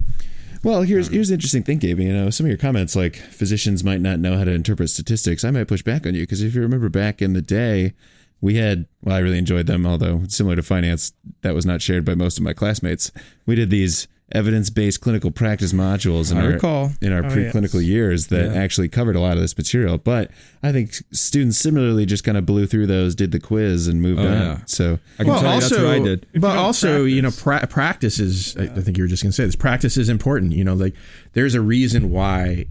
Well, 0.65 0.83
here's 0.83 1.09
um, 1.09 1.15
here's 1.15 1.29
the 1.29 1.35
interesting 1.35 1.63
thing, 1.63 1.79
Gabe. 1.79 2.01
You 2.01 2.13
know, 2.13 2.31
some 2.31 2.47
of 2.47 2.49
your 2.49 2.59
comments, 2.59 2.97
like 2.97 3.17
physicians 3.17 3.85
might 3.85 4.01
not 4.01 4.19
know 4.19 4.37
how 4.37 4.45
to 4.45 4.51
interpret 4.51 4.91
statistics. 4.91 5.45
I 5.45 5.51
might 5.51 5.69
push 5.69 5.83
back 5.83 6.07
on 6.07 6.15
you 6.15 6.23
because 6.23 6.43
if 6.43 6.55
you 6.55 6.61
remember 6.61 6.89
back 6.89 7.23
in 7.23 7.33
the 7.33 7.43
day, 7.43 7.95
we 8.41 8.55
had. 8.57 8.87
Well, 9.03 9.17
I 9.17 9.21
really 9.21 9.39
enjoyed 9.39 9.67
them, 9.67 9.87
although 9.87 10.23
similar 10.29 10.57
to 10.57 10.63
finance, 10.63 11.13
that 11.43 11.55
was 11.55 11.65
not 11.67 11.81
shared 11.83 12.05
by 12.05 12.15
most 12.15 12.39
of 12.39 12.45
my 12.45 12.53
classmates. 12.53 13.11
We 13.47 13.55
did 13.55 13.71
these 13.71 14.09
evidence-based 14.33 15.01
clinical 15.01 15.31
practice 15.31 15.73
modules 15.73 16.31
in 16.31 16.37
I 16.37 16.43
our 16.43 16.49
recall. 16.51 16.93
in 17.01 17.13
our 17.15 17.25
Oh, 17.25 17.29
preclinical 17.31 17.75
yes. 17.81 17.85
years 17.85 18.27
that 18.27 18.53
Yeah. 18.53 18.61
actually 18.61 18.89
covered 18.91 19.17
a 19.17 19.21
lot 19.21 19.39
of 19.39 19.41
this 19.43 19.57
material. 19.57 19.97
But 19.97 20.31
I 20.63 20.71
think 20.71 21.03
students 21.13 21.57
similarly 21.57 22.05
just 22.05 22.25
kind 22.25 22.37
of 22.37 22.45
blew 22.45 22.67
through 22.67 22.89
those, 22.89 23.15
did 23.15 23.33
the 23.33 23.41
quiz, 23.41 23.89
and 23.89 24.03
moved 24.03 24.21
Oh, 24.21 24.27
on. 24.29 24.33
yeah. 24.33 24.59
So 24.67 24.99
I 25.19 25.25
can 25.25 25.33
tell 25.41 25.55
you 25.55 25.61
that's 25.61 25.71
what 25.71 25.87
I 25.87 25.99
did. 26.01 26.27
But 26.35 26.41
don't 26.49 26.57
also, 26.59 27.05
you 27.05 27.23
know, 27.23 27.31
practice- 27.31 27.43
pra- 27.43 27.67
practice 27.69 28.19
is. 28.21 28.55
I 28.59 28.65
I 28.65 28.81
think 28.83 28.99
you 28.99 29.05
were 29.05 29.09
just 29.09 29.23
going 29.23 29.31
to 29.31 29.35
say 29.37 29.47
this. 29.47 29.57
Practice 29.57 29.97
is 29.97 30.11
important. 30.11 30.53
You 30.53 30.65
know, 30.65 30.75
like 30.75 30.95
there's 31.33 31.55
a 31.55 31.63
reason 31.63 32.11
why 32.11 32.67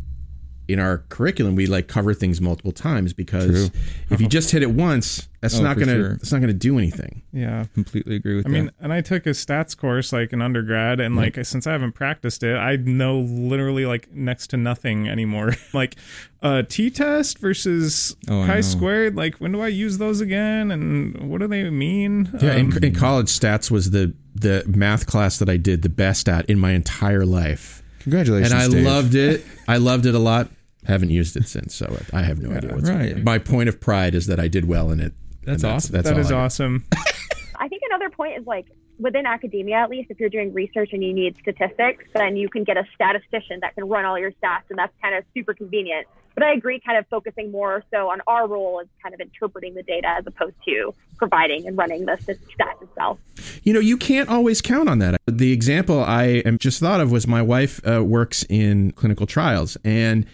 in 0.68 0.80
our 0.80 1.00
curriculum 1.10 1.56
we 1.56 1.66
like 1.66 1.88
cover 1.88 2.14
things 2.14 2.42
multiple 2.42 2.72
times 2.72 3.14
because 3.14 3.72
if 4.10 4.20
you 4.22 4.28
just 4.28 4.52
hit 4.52 4.62
it 4.64 4.72
once, 4.72 5.30
that's 5.42 5.56
Oh, 5.60 5.64
not 5.64 5.78
gonna 5.80 5.94
sure. 5.94 6.12
it's 6.14 6.32
not 6.32 6.42
gonna 6.42 6.52
do 6.54 6.78
anything. 6.78 7.22
Yeah. 7.32 7.66
Completely 7.74 8.16
agree 8.18 8.36
with 8.36 8.46
you. 8.48 8.52
I 8.52 8.58
that. 8.58 8.64
mean, 8.64 8.72
and 8.82 8.92
I 8.92 9.02
took 9.02 9.26
a 9.26 9.30
stats 9.30 9.78
course 9.78 10.12
like 10.12 10.34
in 10.34 10.42
undergrad, 10.42 11.00
and 11.00 11.16
like 11.16 11.38
since 11.46 11.66
I 11.68 11.72
haven't 11.72 11.94
practiced 11.94 12.44
it, 12.44 12.56
I 12.58 12.76
know 12.76 13.20
literally 13.20 13.86
like 13.86 14.12
next 14.12 14.48
to 14.48 14.58
nothing 14.58 15.08
anymore. 15.08 15.54
like 15.74 15.96
uh, 16.42 16.64
t-test 16.68 17.40
versus 17.40 18.16
Oh, 18.28 18.46
chi-squared. 18.46 19.16
Like 19.16 19.36
when 19.38 19.52
do 19.54 19.62
I 19.62 19.68
use 19.70 19.98
those 20.00 20.20
again, 20.22 20.72
and 20.72 21.30
what 21.30 21.40
do 21.42 21.48
they 21.48 21.70
mean? 21.70 22.30
Yeah, 22.42 22.52
Um, 22.56 22.72
in, 22.74 22.84
in 22.84 22.94
college, 22.96 23.28
stats 23.28 23.72
was 23.72 23.92
the 23.92 24.14
the 24.36 24.64
math 24.68 25.08
class 25.08 25.40
that 25.40 25.50
I 25.50 25.58
did 25.58 25.82
the 25.82 25.90
best 25.90 26.28
at 26.30 26.46
in 26.48 26.60
my 26.60 26.72
entire 26.72 27.26
life, 27.26 27.82
Congratulations, 28.00 28.52
and 28.52 28.62
I 28.62 28.68
Dave. 28.68 28.86
loved 28.86 29.16
it. 29.16 29.46
I 29.68 29.78
loved 29.78 30.06
it 30.06 30.14
a 30.16 30.20
lot. 30.20 30.50
Haven't 30.86 31.10
used 31.10 31.36
it 31.36 31.48
since, 31.48 31.76
so 31.76 31.98
I 32.14 32.22
have 32.22 32.40
no 32.40 32.56
idea 32.56 32.74
what's 32.74 32.90
right. 32.90 33.22
My 33.24 33.40
point 33.40 33.68
of 33.68 33.80
pride 33.80 34.16
is 34.16 34.28
that 34.28 34.40
I 34.40 34.48
did 34.48 34.68
well 34.68 34.92
in 34.92 35.00
it. 35.00 35.14
That's 35.44 35.64
and 35.64 35.74
awesome. 35.74 35.94
That's 35.94 36.10
that 36.10 36.34
all 36.34 36.40
I 36.40 36.44
awesome. 36.46 36.86
I 37.56 37.68
think 37.68 37.82
another 37.90 38.10
point 38.10 38.38
is 38.38 38.46
like 38.46 38.68
within 39.00 39.26
academia, 39.26 39.78
at 39.78 39.90
least, 39.90 40.10
if 40.10 40.20
you're 40.20 40.30
doing 40.30 40.54
research 40.54 40.90
and 40.94 41.04
you 41.04 41.14
need 41.14 41.38
statistics, 41.42 42.06
then 42.14 42.36
you 42.36 42.50
can 42.50 42.64
get 42.64 42.78
a 42.78 42.84
statistician 42.94 43.60
that 43.62 43.76
can 43.76 43.88
run 43.88 44.06
all 44.06 44.18
your 44.18 44.32
stats, 44.32 44.64
and 44.70 44.78
that's 44.78 44.94
kind 45.02 45.16
of 45.16 45.24
super 45.34 45.54
convenient. 45.54 46.08
But 46.34 46.44
I 46.44 46.54
agree, 46.54 46.80
kind 46.80 46.98
of 46.98 47.08
focusing 47.08 47.52
more 47.52 47.84
so 47.92 48.12
on 48.12 48.22
our 48.28 48.48
role 48.48 48.80
as 48.80 48.88
kind 49.02 49.16
of 49.16 49.20
interpreting 49.20 49.74
the 49.74 49.84
data 49.84 50.08
as 50.08 50.28
opposed 50.28 50.56
to 50.66 50.94
providing 51.18 51.68
and 51.68 51.76
running 51.78 52.06
the 52.06 52.14
stats 52.14 52.82
itself. 52.82 53.20
You 53.64 53.74
know, 53.74 53.80
you 53.80 53.98
can't 53.98 54.30
always 54.30 54.62
count 54.62 54.88
on 54.88 55.00
that. 55.00 55.20
The 55.26 55.52
example 55.52 56.04
I 56.04 56.44
am 56.46 56.58
just 56.60 56.80
thought 56.80 57.00
of 57.00 57.12
was 57.12 57.28
my 57.28 57.42
wife 57.42 57.82
uh, 57.88 58.04
works 58.04 58.46
in 58.50 58.92
clinical 58.92 59.26
trials, 59.26 59.78
and 59.84 60.28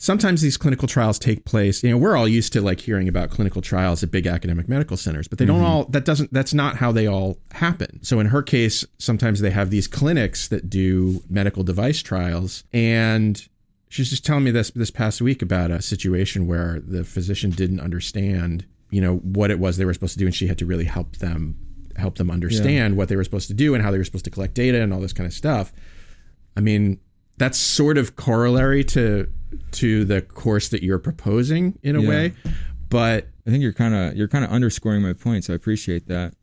sometimes 0.00 0.40
these 0.40 0.56
clinical 0.56 0.88
trials 0.88 1.18
take 1.18 1.44
place. 1.44 1.84
You 1.84 1.90
know, 1.90 1.98
we're 1.98 2.16
all 2.16 2.26
used 2.26 2.52
to 2.54 2.60
like 2.60 2.80
hearing 2.80 3.06
about 3.06 3.30
clinical 3.30 3.62
trials 3.62 4.02
at 4.02 4.10
big 4.10 4.26
academic 4.26 4.68
medical 4.68 4.96
centers, 4.96 5.28
but 5.28 5.38
they 5.38 5.44
don't 5.44 5.58
mm-hmm. 5.58 5.66
all. 5.66 5.84
That 5.84 6.04
doesn't. 6.04 6.32
That's 6.32 6.52
not 6.52 6.76
how 6.76 6.90
they 6.90 7.06
all 7.06 7.38
happen. 7.52 8.02
So 8.02 8.18
in 8.18 8.26
her 8.26 8.42
case, 8.42 8.84
sometimes 8.98 9.40
they 9.40 9.50
have 9.50 9.70
these 9.70 9.86
clinics 9.86 10.48
that 10.48 10.68
do 10.68 11.22
medical 11.28 11.62
device 11.62 12.02
trials, 12.02 12.64
and 12.72 13.46
she's 13.88 14.10
just 14.10 14.26
telling 14.26 14.42
me 14.42 14.50
this 14.50 14.70
this 14.70 14.90
past 14.90 15.20
week 15.20 15.42
about 15.42 15.70
a 15.70 15.80
situation 15.80 16.48
where 16.48 16.80
the 16.80 17.04
physician 17.04 17.50
didn't 17.50 17.80
understand, 17.80 18.64
you 18.90 19.00
know, 19.00 19.16
what 19.18 19.50
it 19.52 19.60
was 19.60 19.76
they 19.76 19.84
were 19.84 19.94
supposed 19.94 20.14
to 20.14 20.18
do, 20.18 20.26
and 20.26 20.34
she 20.34 20.48
had 20.48 20.58
to 20.58 20.66
really 20.66 20.86
help 20.86 21.16
them 21.18 21.56
help 21.96 22.16
them 22.16 22.30
understand 22.30 22.96
what 22.96 23.08
they 23.08 23.16
were 23.16 23.24
supposed 23.24 23.48
to 23.48 23.54
do 23.54 23.74
and 23.74 23.84
how 23.84 23.90
they 23.90 23.98
were 23.98 24.04
supposed 24.04 24.24
to 24.24 24.30
collect 24.30 24.54
data 24.54 24.80
and 24.80 24.94
all 24.94 25.00
this 25.00 25.12
kind 25.12 25.26
of 25.26 25.34
stuff. 25.34 25.70
I 26.56 26.60
mean, 26.60 26.98
that's 27.36 27.58
sort 27.58 27.98
of 27.98 28.16
corollary 28.16 28.84
to 28.84 29.30
to 29.72 30.04
the 30.04 30.20
course 30.22 30.68
that 30.68 30.82
you're 30.82 30.98
proposing 30.98 31.78
in 31.82 31.96
a 31.96 32.00
Yeah. 32.02 32.08
way, 32.08 32.32
but 32.88 33.28
I 33.46 33.50
think 33.50 33.62
you're 33.62 33.72
kind 33.72 33.94
of 33.94 34.16
you're 34.16 34.28
kind 34.28 34.44
of 34.44 34.50
underscoring 34.50 35.02
my 35.02 35.12
point, 35.12 35.44
so 35.44 35.52
I 35.52 35.56
appreciate 35.56 36.06
that. 36.08 36.34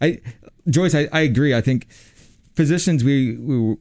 I 0.00 0.20
Joyce, 0.68 0.94
I, 0.94 1.08
I 1.12 1.20
agree. 1.20 1.54
I 1.54 1.60
think 1.60 1.86
physicians 2.54 3.04
we 3.04 3.36
we 3.36 3.76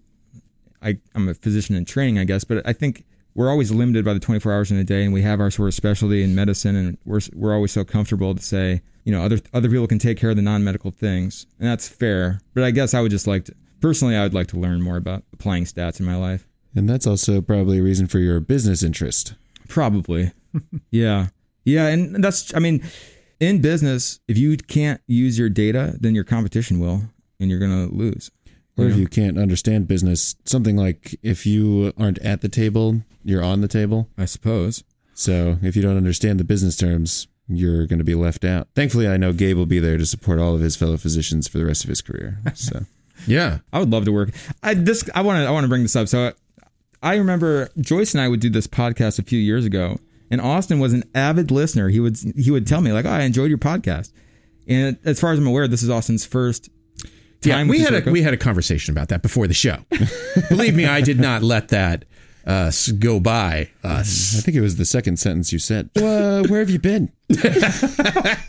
I 0.81 0.97
I'm 1.15 1.27
a 1.27 1.33
physician 1.33 1.75
in 1.75 1.85
training, 1.85 2.19
I 2.19 2.23
guess, 2.23 2.43
but 2.43 2.65
I 2.67 2.73
think 2.73 3.03
we're 3.33 3.49
always 3.51 3.71
limited 3.71 4.03
by 4.03 4.13
the 4.13 4.19
24 4.19 4.51
hours 4.51 4.71
in 4.71 4.77
a 4.77 4.83
day, 4.83 5.03
and 5.03 5.13
we 5.13 5.21
have 5.21 5.39
our 5.39 5.51
sort 5.51 5.67
of 5.67 5.73
specialty 5.75 6.23
in 6.23 6.33
medicine, 6.35 6.75
and 6.75 6.97
we're 7.05 7.21
we're 7.33 7.53
always 7.53 7.71
so 7.71 7.83
comfortable 7.83 8.33
to 8.33 8.41
say, 8.43 8.81
you 9.03 9.11
know, 9.11 9.21
other 9.21 9.39
other 9.53 9.69
people 9.69 9.87
can 9.87 9.99
take 9.99 10.17
care 10.17 10.31
of 10.31 10.35
the 10.35 10.41
non-medical 10.41 10.91
things, 10.91 11.45
and 11.59 11.67
that's 11.69 11.87
fair. 11.87 12.39
But 12.53 12.63
I 12.63 12.71
guess 12.71 12.93
I 12.93 13.01
would 13.01 13.11
just 13.11 13.27
like 13.27 13.45
to 13.45 13.55
personally, 13.79 14.15
I 14.15 14.23
would 14.23 14.33
like 14.33 14.47
to 14.47 14.57
learn 14.59 14.81
more 14.81 14.97
about 14.97 15.23
applying 15.33 15.65
stats 15.65 15.99
in 15.99 16.05
my 16.05 16.15
life. 16.15 16.46
And 16.77 16.89
that's 16.89 17.07
also 17.07 17.41
probably 17.41 17.79
a 17.79 17.83
reason 17.83 18.07
for 18.07 18.19
your 18.19 18.39
business 18.39 18.83
interest. 18.83 19.33
Probably. 19.67 20.31
yeah. 20.91 21.27
Yeah. 21.65 21.87
And 21.87 22.23
that's, 22.23 22.53
I 22.55 22.59
mean, 22.59 22.83
in 23.39 23.61
business, 23.61 24.19
if 24.27 24.37
you 24.37 24.55
can't 24.57 25.01
use 25.07 25.37
your 25.37 25.49
data, 25.49 25.95
then 25.99 26.15
your 26.15 26.23
competition 26.23 26.79
will, 26.79 27.03
and 27.39 27.49
you're 27.49 27.59
going 27.59 27.89
to 27.89 27.93
lose. 27.93 28.31
Or 28.77 28.85
if 28.85 28.91
know? 28.91 28.97
you 28.97 29.07
can't 29.07 29.39
understand 29.39 29.87
business, 29.87 30.35
something 30.45 30.77
like 30.77 31.19
if 31.23 31.45
you 31.45 31.93
aren't 31.97 32.19
at 32.19 32.41
the 32.41 32.49
table, 32.49 33.01
you're 33.23 33.43
on 33.43 33.61
the 33.61 33.67
table. 33.67 34.07
I 34.17 34.25
suppose. 34.25 34.83
So 35.15 35.57
if 35.63 35.75
you 35.75 35.81
don't 35.81 35.97
understand 35.97 36.39
the 36.39 36.43
business 36.43 36.75
terms, 36.75 37.27
you're 37.47 37.87
going 37.87 37.99
to 37.99 38.05
be 38.05 38.13
left 38.13 38.45
out. 38.45 38.67
Thankfully, 38.75 39.07
I 39.07 39.17
know 39.17 39.33
Gabe 39.33 39.57
will 39.57 39.65
be 39.65 39.79
there 39.79 39.97
to 39.97 40.05
support 40.05 40.39
all 40.39 40.53
of 40.53 40.61
his 40.61 40.75
fellow 40.75 40.97
physicians 40.97 41.47
for 41.47 41.57
the 41.57 41.65
rest 41.65 41.83
of 41.83 41.89
his 41.89 42.01
career. 42.01 42.39
So 42.53 42.81
yeah, 43.27 43.59
I 43.73 43.79
would 43.79 43.89
love 43.89 44.05
to 44.05 44.11
work. 44.11 44.29
I 44.61 44.75
this 44.75 45.09
I 45.15 45.21
want 45.21 45.43
to 45.43 45.47
I 45.47 45.51
want 45.51 45.63
to 45.63 45.69
bring 45.69 45.81
this 45.81 45.95
up. 45.95 46.07
So 46.07 46.33
I 47.01 47.15
remember 47.15 47.69
Joyce 47.79 48.13
and 48.13 48.21
I 48.21 48.27
would 48.27 48.39
do 48.39 48.49
this 48.49 48.67
podcast 48.67 49.19
a 49.19 49.23
few 49.23 49.39
years 49.39 49.65
ago, 49.65 49.99
and 50.31 50.41
Austin 50.41 50.79
was 50.79 50.93
an 50.93 51.03
avid 51.13 51.51
listener. 51.51 51.89
He 51.89 51.99
would 51.99 52.17
he 52.35 52.51
would 52.51 52.67
tell 52.67 52.81
me 52.81 52.91
like, 52.91 53.05
"Oh, 53.05 53.09
I 53.09 53.21
enjoyed 53.21 53.49
your 53.49 53.57
podcast." 53.57 54.11
And 54.67 54.97
as 55.05 55.19
far 55.19 55.31
as 55.31 55.39
I'm 55.39 55.47
aware, 55.47 55.67
this 55.67 55.83
is 55.83 55.89
Austin's 55.89 56.25
first 56.25 56.69
yeah, 57.43 57.55
time. 57.55 57.67
we 57.67 57.79
with 57.79 57.89
had 57.89 58.07
a 58.07 58.11
we 58.11 58.21
had 58.21 58.33
a 58.33 58.37
conversation 58.37 58.91
about 58.93 59.09
that 59.09 59.21
before 59.21 59.47
the 59.47 59.53
show. 59.53 59.77
Believe 60.49 60.75
me, 60.75 60.85
I 60.85 61.01
did 61.01 61.19
not 61.19 61.43
let 61.43 61.69
that 61.69 62.05
uh, 62.45 62.71
go 62.97 63.19
by 63.19 63.69
us. 63.83 64.37
I 64.37 64.41
think 64.41 64.57
it 64.57 64.61
was 64.61 64.77
the 64.77 64.85
second 64.85 65.17
sentence 65.17 65.53
you 65.53 65.59
said. 65.59 65.89
Uh, 65.95 66.43
where 66.47 66.59
have 66.59 66.69
you 66.69 66.79
been? 66.79 67.11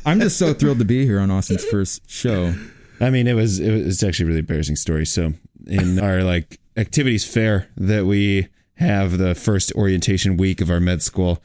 I'm 0.06 0.20
just 0.20 0.38
so 0.38 0.54
thrilled 0.54 0.78
to 0.78 0.84
be 0.84 1.04
here 1.04 1.20
on 1.20 1.30
Austin's 1.30 1.64
first 1.64 2.08
show. 2.08 2.54
I 3.00 3.11
mean, 3.11 3.26
it 3.26 3.34
was 3.34 3.61
it 3.61 3.84
was 3.84 4.02
actually 4.02 4.24
a 4.24 4.28
really 4.28 4.40
embarrassing 4.40 4.76
story. 4.76 5.06
So 5.06 5.34
in 5.68 5.98
our 5.98 6.22
like 6.22 6.59
activities 6.76 7.26
fair 7.26 7.68
that 7.76 8.07
we 8.07 8.48
have 8.74 9.18
the 9.18 9.35
first 9.35 9.72
orientation 9.74 10.37
week 10.37 10.61
of 10.61 10.70
our 10.70 10.81
med 10.81 11.02
school, 11.02 11.42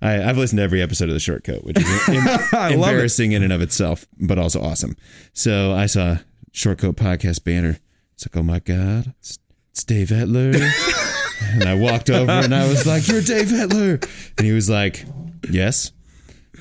I, 0.00 0.22
I've 0.22 0.38
listened 0.38 0.58
to 0.58 0.62
every 0.62 0.82
episode 0.82 1.08
of 1.08 1.14
the 1.14 1.20
short 1.20 1.44
coat, 1.44 1.64
which 1.64 1.78
is 1.78 2.08
em- 2.08 2.72
embarrassing 2.72 3.32
in 3.32 3.42
and 3.42 3.52
of 3.52 3.60
itself, 3.60 4.06
but 4.18 4.38
also 4.38 4.62
awesome. 4.62 4.96
So 5.32 5.72
I 5.72 5.86
saw 5.86 6.18
short 6.52 6.78
coat 6.78 6.96
podcast 6.96 7.44
banner. 7.44 7.78
It's 8.14 8.26
like, 8.26 8.36
oh 8.36 8.42
my 8.42 8.60
god, 8.60 9.14
it's, 9.18 9.38
it's 9.70 9.84
Dave 9.84 10.08
Etler. 10.08 10.54
and 11.52 11.64
I 11.64 11.74
walked 11.74 12.10
over 12.10 12.30
and 12.30 12.54
I 12.54 12.66
was 12.68 12.86
like, 12.86 13.08
"You're 13.08 13.20
Dave 13.20 13.48
Etler," 13.48 14.02
and 14.38 14.46
he 14.46 14.52
was 14.52 14.70
like, 14.70 15.04
"Yes." 15.50 15.92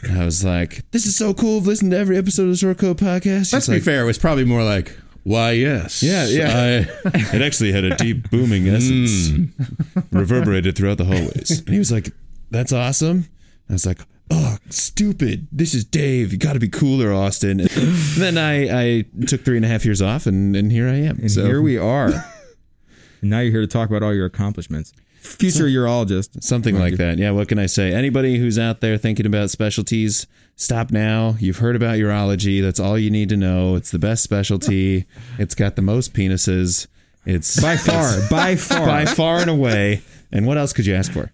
And 0.03 0.19
I 0.19 0.25
was 0.25 0.43
like, 0.43 0.89
"This 0.91 1.05
is 1.05 1.15
so 1.15 1.33
cool! 1.33 1.59
I've 1.59 1.67
listened 1.67 1.91
to 1.91 1.97
every 1.97 2.17
episode 2.17 2.43
of 2.43 2.49
the 2.49 2.57
Short 2.57 2.77
Coat 2.77 2.97
podcast." 2.97 3.53
Let's 3.53 3.67
He's 3.67 3.67
be 3.67 3.73
like, 3.75 3.83
fair. 3.83 4.03
It 4.03 4.05
was 4.05 4.17
probably 4.17 4.43
more 4.43 4.63
like, 4.63 4.97
why, 5.25 5.51
yes, 5.53 6.03
Yeah, 6.03 6.27
yeah. 6.27 6.85
it 7.33 7.41
actually 7.41 7.71
had 7.71 7.83
a 7.83 7.95
deep 7.95 8.29
booming 8.29 8.67
essence, 8.67 9.29
mm. 9.29 9.49
reverberated 10.11 10.77
throughout 10.77 10.99
the 10.99 11.05
hallways. 11.05 11.61
And 11.65 11.69
he 11.69 11.79
was 11.79 11.91
like, 11.91 12.11
"That's 12.51 12.71
awesome." 12.71 13.17
And 13.17 13.71
I 13.71 13.73
was 13.73 13.87
like, 13.87 14.01
"Oh, 14.29 14.59
stupid! 14.69 15.47
This 15.51 15.73
is 15.73 15.83
Dave. 15.83 16.31
You 16.31 16.37
got 16.37 16.53
to 16.53 16.59
be 16.59 16.69
cooler, 16.69 17.11
Austin." 17.11 17.59
And 17.59 17.69
then 18.17 18.37
I, 18.37 18.97
I 18.99 19.05
took 19.25 19.43
three 19.43 19.55
and 19.55 19.65
a 19.65 19.67
half 19.67 19.83
years 19.83 19.99
off, 19.99 20.27
and, 20.27 20.55
and 20.55 20.71
here 20.71 20.87
I 20.87 20.97
am. 20.97 21.17
And 21.17 21.31
so 21.31 21.43
here 21.43 21.59
we 21.59 21.75
are. 21.79 22.09
and 23.21 23.31
now 23.31 23.39
you're 23.39 23.51
here 23.51 23.61
to 23.61 23.67
talk 23.67 23.89
about 23.89 24.03
all 24.03 24.13
your 24.13 24.27
accomplishments. 24.27 24.93
Future 25.25 25.65
urologist. 25.65 26.43
something 26.43 26.77
like 26.77 26.97
that. 26.97 27.17
Yeah. 27.17 27.31
What 27.31 27.47
can 27.47 27.59
I 27.59 27.65
say? 27.65 27.93
Anybody 27.93 28.37
who's 28.37 28.57
out 28.59 28.81
there 28.81 28.97
thinking 28.97 29.25
about 29.25 29.49
specialties, 29.49 30.27
stop 30.55 30.91
now. 30.91 31.35
You've 31.39 31.57
heard 31.57 31.75
about 31.75 31.95
urology. 31.97 32.61
That's 32.61 32.79
all 32.79 32.97
you 32.97 33.09
need 33.09 33.29
to 33.29 33.37
know. 33.37 33.75
It's 33.75 33.91
the 33.91 33.99
best 33.99 34.23
specialty. 34.23 35.05
It's 35.39 35.55
got 35.55 35.75
the 35.75 35.81
most 35.81 36.13
penises. 36.13 36.87
It's 37.25 37.59
By 37.59 37.75
far, 37.77 38.15
by 38.29 38.55
far. 38.55 38.85
by 38.85 39.05
far 39.05 39.39
and 39.39 39.49
away. 39.49 40.01
And 40.31 40.45
what 40.45 40.57
else 40.57 40.73
could 40.73 40.85
you 40.85 40.93
ask 40.95 41.11
for? 41.11 41.31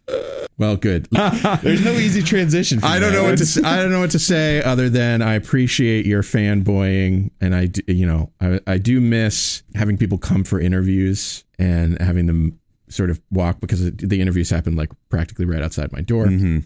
Well, 0.58 0.75
good. 0.77 1.08
There's 1.12 1.84
no 1.84 1.93
easy 1.93 2.21
transition. 2.21 2.80
I 2.84 2.99
don't 2.99 3.12
that. 3.13 3.17
know 3.17 3.23
what 3.30 3.38
to 3.39 3.45
say, 3.45 3.62
I 3.63 3.77
don't 3.77 3.91
know 3.91 3.99
what 3.99 4.12
to 4.12 4.19
say 4.19 4.62
other 4.62 4.89
than 4.89 5.21
I 5.21 5.34
appreciate 5.34 6.06
your 6.06 6.21
fanboying 6.23 7.32
and 7.41 7.56
I 7.56 7.65
do, 7.67 7.82
you 7.88 8.06
know 8.06 8.32
I, 8.39 8.60
I 8.67 8.77
do 8.77 9.01
miss 9.01 9.63
having 9.75 9.97
people 9.97 10.17
come 10.17 10.43
for 10.43 10.60
interviews 10.60 11.43
and 11.58 11.99
having 12.01 12.27
them 12.27 12.60
sort 12.91 13.10
of 13.10 13.21
walk 13.32 13.60
because 13.60 13.91
the 13.91 14.21
interviews 14.21 14.49
happened 14.49 14.77
like 14.77 14.91
practically 15.10 15.45
right 15.45 15.62
outside 15.62 15.91
my 15.91 16.01
door 16.01 16.25
mm-hmm. 16.25 16.60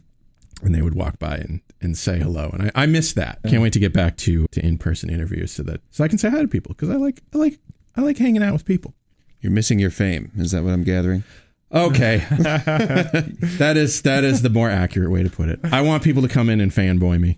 and 0.65 0.75
they 0.75 0.81
would 0.81 0.95
walk 0.95 1.19
by 1.19 1.35
and, 1.35 1.61
and 1.81 1.97
say 1.97 2.19
hello 2.19 2.49
and 2.53 2.63
I, 2.63 2.83
I 2.83 2.85
miss 2.85 3.13
that 3.13 3.39
can't 3.47 3.61
wait 3.61 3.73
to 3.73 3.79
get 3.79 3.93
back 3.93 4.17
to 4.17 4.45
to 4.51 4.65
in-person 4.65 5.09
interviews 5.09 5.51
so 5.51 5.63
that 5.63 5.81
so 5.91 6.03
I 6.03 6.07
can 6.07 6.17
say 6.17 6.29
hi 6.29 6.41
to 6.41 6.47
people 6.47 6.73
because 6.73 6.89
I 6.89 6.95
like 6.95 7.21
I 7.33 7.37
like 7.37 7.59
I 7.95 8.01
like 8.01 8.17
hanging 8.17 8.43
out 8.43 8.53
with 8.53 8.65
people 8.65 8.93
You're 9.41 9.51
missing 9.51 9.79
your 9.79 9.91
fame. 9.91 10.31
Is 10.37 10.51
that 10.51 10.63
what 10.63 10.73
I'm 10.73 10.83
gathering? 10.83 11.23
Okay. 11.71 12.17
that 12.29 13.73
is 13.75 14.01
that 14.03 14.23
is 14.23 14.41
the 14.41 14.49
more 14.49 14.69
accurate 14.69 15.11
way 15.11 15.23
to 15.23 15.29
put 15.29 15.49
it. 15.49 15.59
I 15.63 15.81
want 15.81 16.03
people 16.03 16.21
to 16.21 16.27
come 16.27 16.49
in 16.49 16.61
and 16.61 16.71
fanboy 16.71 17.19
me. 17.19 17.37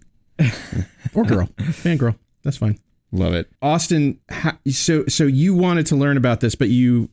or 1.14 1.24
girl. 1.24 1.50
Fan 1.72 1.98
girl. 1.98 2.16
That's 2.44 2.58
fine. 2.58 2.80
Love 3.12 3.34
it. 3.34 3.50
Austin, 3.62 4.20
ha- 4.30 4.58
so 4.70 5.06
so 5.08 5.24
you 5.24 5.54
wanted 5.56 5.86
to 5.88 5.96
learn 5.96 6.18
about 6.18 6.40
this, 6.40 6.56
but 6.56 6.70
you 6.70 7.10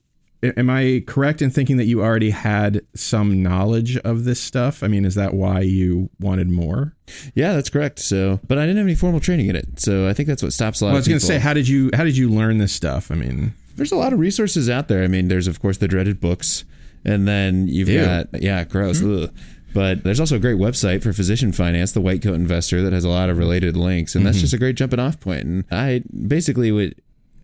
am 0.57 0.70
I 0.70 1.02
correct 1.07 1.42
in 1.42 1.50
thinking 1.50 1.76
that 1.78 1.85
you 1.85 2.02
already 2.02 2.30
had 2.30 2.83
some 2.94 3.42
knowledge 3.42 3.96
of 3.98 4.24
this 4.24 4.40
stuff? 4.40 4.83
I 4.83 4.88
mean, 4.88 5.04
is 5.04 5.14
that 5.14 5.35
why 5.35 5.61
you 5.61 6.11
wanted 6.20 6.50
more? 6.50 6.94
Yeah, 7.35 7.54
that's 7.54 7.70
correct. 7.70 7.98
So, 7.98 8.40
but 8.46 8.59
I 8.59 8.62
didn't 8.62 8.78
have 8.78 8.87
any 8.87 8.94
formal 8.94 9.20
training 9.20 9.48
in 9.48 9.57
it. 9.57 9.80
So 9.80 10.09
I 10.09 10.12
think 10.12 10.28
that's 10.28 10.42
what 10.42 10.52
stops 10.52 10.80
a 10.80 10.85
lot 10.85 10.90
Well, 10.90 10.96
I 10.96 10.98
was 11.00 11.09
going 11.09 11.20
to 11.20 11.26
say, 11.26 11.38
how 11.38 11.54
did 11.54 11.68
you 11.68 11.90
how 11.94 12.04
did 12.04 12.16
you 12.16 12.28
learn 12.28 12.59
this 12.59 12.72
stuff? 12.72 13.11
I 13.11 13.14
mean, 13.14 13.54
there's 13.76 13.92
a 13.92 13.96
lot 13.96 14.12
of 14.12 14.18
resources 14.18 14.70
out 14.70 14.88
there. 14.88 15.02
I 15.02 15.09
mean, 15.09 15.28
there's 15.28 15.46
of 15.46 15.61
course 15.61 15.78
the 15.78 15.88
dreaded 15.88 16.20
books, 16.20 16.64
And 17.04 17.28
then 17.28 17.68
you've 17.68 17.88
Ew. 17.88 18.04
got 18.04 18.42
yeah, 18.42 18.64
gross. 18.64 19.00
Hmm. 19.00 19.24
ugh. 19.24 19.35
But 19.74 20.04
there's 20.04 20.20
also 20.20 20.37
a 20.37 20.38
great 20.38 20.57
website 20.57 21.02
for 21.02 21.12
physician 21.12 21.50
finance, 21.50 21.90
the 21.90 22.00
White 22.00 22.22
Coat 22.22 22.35
Investor, 22.35 22.80
that 22.83 22.92
has 22.92 23.04
a 23.04 23.09
lot 23.09 23.28
of 23.28 23.38
related 23.38 23.76
links, 23.76 24.14
and 24.14 24.24
that's 24.24 24.37
mm-hmm. 24.37 24.42
just 24.42 24.54
a 24.54 24.59
great 24.59 24.76
jumping 24.76 25.00
off 25.00 25.18
point. 25.18 25.42
And 25.42 25.64
I 25.68 26.02
basically 26.28 26.70
would, 26.70 26.94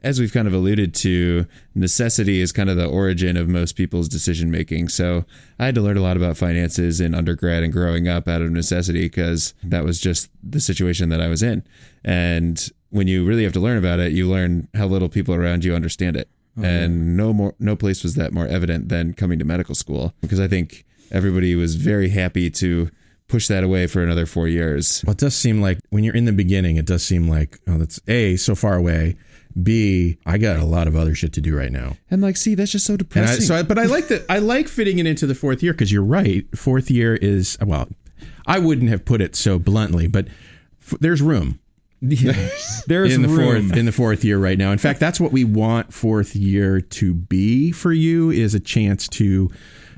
as 0.03 0.19
we've 0.19 0.33
kind 0.33 0.49
of 0.49 0.55
alluded 0.55 0.95
to, 0.95 1.47
necessity 1.75 2.41
is 2.41 2.53
kind 2.53 2.71
of 2.71 2.77
the 2.77 2.87
origin 2.87 3.37
of 3.37 3.49
most 3.49 3.77
people's 3.77 4.09
decision 4.09 4.51
making. 4.51 4.89
So 4.89 5.25
I 5.59 5.67
had 5.67 5.75
to 5.75 5.81
learn 5.81 5.97
a 5.97 6.03
lot 6.03 6.17
about 6.17 6.37
finances 6.37 7.01
in 7.01 7.15
undergrad 7.15 7.63
and 7.63 7.73
growing 7.73 8.09
up 8.09 8.29
out 8.29 8.43
of 8.43 8.51
necessity 8.51 9.07
because 9.07 9.55
that 9.63 9.85
was 9.85 10.01
just 10.01 10.31
the 10.43 10.61
situation 10.61 11.09
that 11.11 11.21
I 11.21 11.29
was 11.29 11.43
in. 11.43 11.63
And 12.05 12.71
when 12.91 13.07
you 13.07 13.25
really 13.25 13.45
have 13.45 13.53
to 13.55 13.61
learn 13.61 13.79
about 13.79 14.01
it, 14.01 14.13
you 14.13 14.29
learn 14.29 14.69
how 14.75 14.87
little 14.87 15.09
people 15.09 15.35
around 15.35 15.65
you 15.65 15.75
understand 15.75 16.17
it. 16.17 16.29
Oh, 16.59 16.65
and 16.65 17.17
no 17.17 17.33
more, 17.33 17.55
no 17.59 17.77
place 17.77 18.03
was 18.03 18.15
that 18.17 18.33
more 18.33 18.47
evident 18.47 18.89
than 18.89 19.15
coming 19.15 19.39
to 19.39 19.45
medical 19.45 19.75
school 19.75 20.15
because 20.21 20.41
I 20.41 20.49
think 20.49 20.85
everybody 21.13 21.55
was 21.55 21.77
very 21.77 22.09
happy 22.09 22.51
to 22.51 22.91
push 23.29 23.47
that 23.47 23.63
away 23.63 23.87
for 23.87 24.03
another 24.03 24.27
four 24.27 24.49
years. 24.49 25.03
Well, 25.07 25.13
it 25.13 25.19
does 25.19 25.37
seem 25.37 25.63
like 25.63 25.79
when 25.91 26.03
you're 26.03 26.17
in 26.17 26.25
the 26.25 26.33
beginning, 26.33 26.77
it 26.77 26.87
does 26.87 27.05
seem 27.05 27.29
like, 27.29 27.59
oh, 27.69 27.79
that's 27.79 28.01
A, 28.09 28.37
so 28.37 28.55
far 28.55 28.75
away. 28.75 29.17
B, 29.61 30.19
I 30.27 30.39
got 30.39 30.59
a 30.59 30.65
lot 30.65 30.87
of 30.87 30.97
other 30.97 31.15
shit 31.15 31.33
to 31.35 31.41
do 31.41 31.57
right 31.57 31.73
now. 31.73 31.97
And 32.11 32.23
like, 32.23 32.37
see, 32.37 32.55
that's 32.55 32.73
just 32.73 32.87
so 32.87 32.95
And 32.95 33.01
I, 33.03 33.05
depressing. 33.05 33.41
so, 33.43 33.55
I, 33.57 33.63
but 33.63 33.79
I 33.79 33.85
like 33.85 34.09
that. 34.09 34.25
I 34.29 34.39
like 34.39 34.69
fitting 34.69 34.99
it 34.99 35.07
into 35.07 35.27
the 35.27 35.35
fourth 35.35 35.63
year 35.63 35.73
because 35.73 35.91
you're 35.93 36.03
right. 36.05 36.47
Fourth 36.57 36.91
year 36.91 37.15
is 37.17 37.59
well, 37.65 37.89
I 38.47 38.59
wouldn't 38.59 38.91
have 38.91 39.05
put 39.05 39.21
it 39.21 39.35
so 39.37 39.59
bluntly, 39.59 40.07
but 40.07 40.29
f- 40.83 40.99
there's 41.01 41.21
room 41.23 41.59
Yes. 42.03 42.83
There's 42.89 43.15
in 43.15 43.21
the 43.21 43.29
room. 43.29 43.69
fourth 43.69 43.77
in 43.79 43.85
the 43.85 43.93
fourth 43.93 44.25
year 44.25 44.39
right 44.39 44.57
now. 44.57 44.73
In 44.73 44.79
fact, 44.79 45.01
that's 45.01 45.21
what 45.21 45.33
we 45.33 45.45
want 45.45 45.93
fourth 45.93 46.35
year 46.35 46.81
to 46.81 47.13
be 47.13 47.73
for 47.73 47.93
you 47.93 48.31
is 48.31 48.55
a 48.55 48.61
chance 48.61 49.07
to 49.09 49.51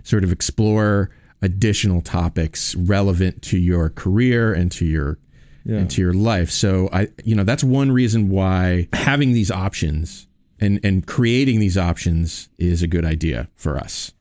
sort 0.02 0.24
of 0.24 0.32
explore 0.32 1.10
additional 1.42 2.00
topics 2.00 2.74
relevant 2.74 3.40
to 3.42 3.56
your 3.58 3.88
career 3.88 4.52
and 4.52 4.72
to 4.72 4.84
your 4.84 5.18
and 5.64 5.90
to 5.90 6.01
your 6.01 6.12
life. 6.12 6.51
So 6.51 6.88
I 6.92 7.09
you 7.25 7.35
know, 7.35 7.44
that's 7.44 7.64
one 7.64 7.92
reason 7.92 8.29
why 8.29 8.88
having 8.92 9.33
these 9.33 9.51
options 9.51 10.27
and 10.61 10.81
and 10.85 11.07
creating 11.07 11.61
these 11.61 11.79
options 11.79 12.48
is 12.59 12.83
a 12.83 12.87
good 12.87 13.05
idea 13.05 13.48
for 13.57 13.77
us. 13.79 14.12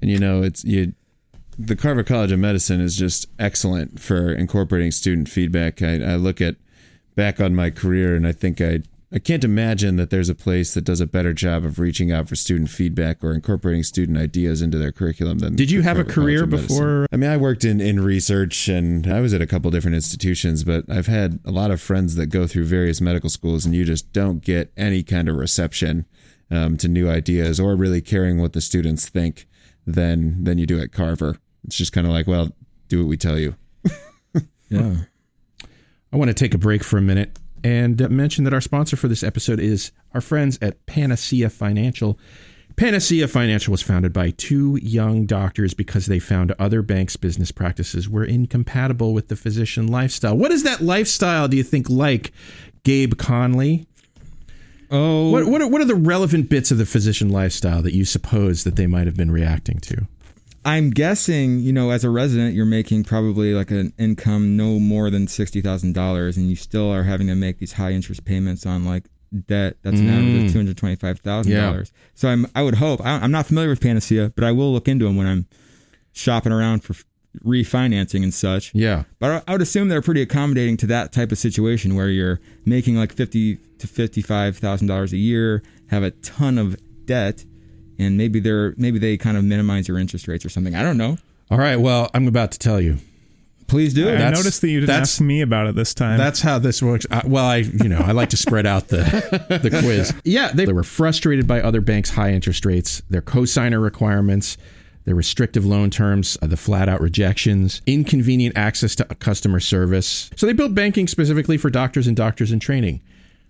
and 0.00 0.10
you 0.10 0.18
know, 0.18 0.42
it's 0.42 0.64
you. 0.64 0.94
The 1.56 1.76
Carver 1.76 2.02
College 2.02 2.32
of 2.32 2.40
Medicine 2.40 2.80
is 2.80 2.96
just 2.96 3.26
excellent 3.38 4.00
for 4.00 4.32
incorporating 4.32 4.90
student 4.90 5.28
feedback. 5.28 5.82
I, 5.82 6.02
I 6.02 6.16
look 6.16 6.40
at 6.40 6.56
back 7.14 7.40
on 7.40 7.54
my 7.54 7.70
career, 7.70 8.16
and 8.16 8.26
I 8.26 8.32
think 8.32 8.60
I 8.60 8.82
I 9.14 9.20
can't 9.20 9.44
imagine 9.44 9.94
that 9.94 10.10
there's 10.10 10.28
a 10.28 10.34
place 10.34 10.74
that 10.74 10.82
does 10.82 11.00
a 11.00 11.06
better 11.06 11.32
job 11.32 11.64
of 11.64 11.78
reaching 11.78 12.10
out 12.10 12.28
for 12.28 12.34
student 12.34 12.68
feedback 12.68 13.22
or 13.22 13.32
incorporating 13.32 13.84
student 13.84 14.18
ideas 14.18 14.60
into 14.60 14.76
their 14.76 14.90
curriculum 14.90 15.38
than. 15.38 15.54
Did 15.54 15.70
you 15.70 15.82
have 15.82 16.00
a 16.00 16.04
career 16.04 16.46
before- 16.46 17.06
I 17.12 17.16
mean, 17.16 17.30
I 17.30 17.36
worked 17.36 17.64
in 17.64 17.80
in 17.80 18.00
research, 18.00 18.66
and 18.66 19.06
I 19.06 19.20
was 19.20 19.32
at 19.32 19.40
a 19.40 19.46
couple 19.46 19.70
different 19.70 19.94
institutions, 19.94 20.64
but 20.64 20.84
I've 20.90 21.06
had 21.06 21.38
a 21.44 21.52
lot 21.52 21.70
of 21.70 21.80
friends 21.80 22.16
that 22.16 22.26
go 22.26 22.48
through 22.48 22.64
various 22.64 23.00
medical 23.00 23.30
schools, 23.30 23.64
and 23.64 23.72
you 23.72 23.84
just 23.84 24.12
don't 24.12 24.42
get 24.42 24.72
any 24.76 25.04
kind 25.04 25.28
of 25.28 25.36
reception 25.36 26.06
um, 26.50 26.76
to 26.78 26.88
new 26.88 27.08
ideas 27.08 27.60
or 27.60 27.76
really 27.76 28.00
caring 28.00 28.40
what 28.40 28.52
the 28.52 28.60
students 28.60 29.08
think 29.08 29.46
than 29.86 30.42
than 30.42 30.58
you 30.58 30.66
do 30.66 30.80
at 30.80 30.90
Carver. 30.90 31.38
It's 31.64 31.76
just 31.76 31.92
kind 31.92 32.06
of 32.06 32.12
like, 32.12 32.26
well, 32.26 32.50
do 32.88 32.98
what 32.98 33.08
we 33.08 33.16
tell 33.16 33.38
you. 33.38 33.54
Yeah. 34.70 34.96
I 36.12 36.16
want 36.16 36.30
to 36.30 36.34
take 36.34 36.54
a 36.54 36.58
break 36.58 36.82
for 36.82 36.96
a 36.98 37.02
minute 37.02 37.38
and 37.64 38.00
uh, 38.00 38.08
mention 38.08 38.44
that 38.44 38.52
our 38.54 38.60
sponsor 38.60 38.94
for 38.96 39.08
this 39.08 39.24
episode 39.24 39.58
is 39.58 39.90
our 40.12 40.20
friends 40.20 40.58
at 40.62 40.84
Panacea 40.86 41.50
Financial. 41.50 42.18
Panacea 42.76 43.26
Financial 43.28 43.70
was 43.70 43.82
founded 43.82 44.12
by 44.12 44.30
two 44.30 44.78
young 44.82 45.26
doctors 45.26 45.74
because 45.74 46.06
they 46.06 46.18
found 46.18 46.52
other 46.58 46.82
banks' 46.82 47.16
business 47.16 47.50
practices 47.52 48.08
were 48.08 48.24
incompatible 48.24 49.14
with 49.14 49.28
the 49.28 49.36
physician 49.36 49.86
lifestyle. 49.86 50.36
What 50.36 50.50
is 50.50 50.64
that 50.64 50.80
lifestyle, 50.80 51.48
do 51.48 51.56
you 51.56 51.62
think, 51.62 51.88
like, 51.88 52.32
Gabe 52.82 53.14
Conley? 53.16 53.86
Oh, 54.90 55.30
What, 55.30 55.46
what, 55.46 55.62
are, 55.62 55.68
what 55.68 55.80
are 55.80 55.86
the 55.86 55.94
relevant 55.94 56.48
bits 56.50 56.70
of 56.70 56.78
the 56.78 56.86
physician 56.86 57.30
lifestyle 57.30 57.80
that 57.82 57.94
you 57.94 58.04
suppose 58.04 58.64
that 58.64 58.76
they 58.76 58.86
might 58.86 59.06
have 59.06 59.16
been 59.16 59.30
reacting 59.30 59.78
to? 59.78 60.06
I'm 60.64 60.90
guessing, 60.90 61.60
you 61.60 61.72
know, 61.72 61.90
as 61.90 62.04
a 62.04 62.10
resident, 62.10 62.54
you're 62.54 62.64
making 62.64 63.04
probably 63.04 63.52
like 63.52 63.70
an 63.70 63.92
income 63.98 64.56
no 64.56 64.78
more 64.78 65.10
than 65.10 65.28
sixty 65.28 65.60
thousand 65.60 65.94
dollars, 65.94 66.36
and 66.36 66.48
you 66.48 66.56
still 66.56 66.90
are 66.90 67.02
having 67.02 67.26
to 67.26 67.34
make 67.34 67.58
these 67.58 67.72
high 67.72 67.92
interest 67.92 68.24
payments 68.24 68.64
on 68.64 68.84
like 68.84 69.04
debt 69.46 69.76
that's 69.82 69.98
an 69.98 70.08
average 70.08 70.36
of 70.36 70.42
mm. 70.42 70.52
two 70.52 70.58
hundred 70.58 70.76
twenty 70.76 70.96
five 70.96 71.20
thousand 71.20 71.54
dollars. 71.54 71.92
So 72.14 72.28
I'm, 72.28 72.46
I 72.54 72.62
would 72.62 72.76
hope. 72.76 73.04
I, 73.04 73.18
I'm 73.18 73.30
not 73.30 73.46
familiar 73.46 73.68
with 73.68 73.80
Panacea, 73.80 74.32
but 74.34 74.44
I 74.44 74.52
will 74.52 74.72
look 74.72 74.88
into 74.88 75.04
them 75.04 75.16
when 75.16 75.26
I'm 75.26 75.46
shopping 76.12 76.52
around 76.52 76.84
for 76.84 76.94
refinancing 77.44 78.22
and 78.22 78.32
such. 78.32 78.72
Yeah. 78.74 79.04
But 79.18 79.30
I, 79.30 79.42
I 79.48 79.52
would 79.52 79.62
assume 79.62 79.88
they're 79.88 80.02
pretty 80.02 80.22
accommodating 80.22 80.76
to 80.78 80.86
that 80.86 81.12
type 81.12 81.32
of 81.32 81.38
situation 81.38 81.96
where 81.96 82.08
you're 82.08 82.40
making 82.64 82.96
like 82.96 83.12
fifty 83.12 83.56
to 83.78 83.86
fifty 83.86 84.22
five 84.22 84.56
thousand 84.56 84.86
dollars 84.86 85.12
a 85.12 85.18
year, 85.18 85.62
have 85.90 86.02
a 86.02 86.12
ton 86.12 86.58
of 86.58 86.76
debt, 87.04 87.44
and 87.98 88.16
maybe 88.16 88.40
they're 88.40 88.74
maybe 88.76 88.98
they 88.98 89.16
kind 89.16 89.36
of 89.36 89.44
minimize 89.44 89.88
your 89.88 89.98
interest 89.98 90.28
rates 90.28 90.44
or 90.44 90.48
something. 90.48 90.74
I 90.74 90.82
don't 90.82 90.96
know. 90.98 91.18
All 91.50 91.58
right, 91.58 91.76
well, 91.76 92.10
I'm 92.14 92.26
about 92.28 92.52
to 92.52 92.58
tell 92.58 92.80
you. 92.80 92.98
Please 93.66 93.94
do. 93.94 94.08
I 94.08 94.12
That's- 94.12 94.36
noticed 94.36 94.60
that 94.60 94.68
you 94.68 94.80
didn't 94.80 94.88
that's- 94.88 95.14
ask 95.14 95.20
me 95.22 95.40
about 95.40 95.66
it 95.68 95.74
this 95.74 95.94
time. 95.94 96.18
That's 96.18 96.42
how 96.42 96.58
this 96.58 96.82
works. 96.82 97.06
I, 97.10 97.22
well, 97.26 97.46
I, 97.46 97.56
you 97.56 97.88
know, 97.88 97.98
I 97.98 98.12
like 98.12 98.28
to 98.30 98.36
spread 98.36 98.66
out 98.66 98.88
the 98.88 98.98
the 99.62 99.70
quiz. 99.70 100.12
Yeah, 100.24 100.52
they, 100.52 100.66
they 100.66 100.72
were 100.72 100.82
frustrated 100.84 101.46
by 101.46 101.60
other 101.62 101.80
banks' 101.80 102.10
high 102.10 102.32
interest 102.32 102.66
rates, 102.66 103.02
their 103.08 103.22
cosigner 103.22 103.82
requirements, 103.82 104.58
their 105.06 105.14
restrictive 105.14 105.64
loan 105.64 105.88
terms, 105.90 106.36
uh, 106.42 106.46
the 106.46 106.58
flat 106.58 106.88
out 106.90 107.00
rejections, 107.00 107.80
inconvenient 107.86 108.56
access 108.56 108.94
to 108.96 109.04
customer 109.06 109.60
service. 109.60 110.30
So 110.36 110.44
they 110.46 110.52
built 110.52 110.74
banking 110.74 111.08
specifically 111.08 111.56
for 111.56 111.70
doctors 111.70 112.06
and 112.06 112.14
doctors 112.16 112.52
in 112.52 112.60
training. 112.60 113.00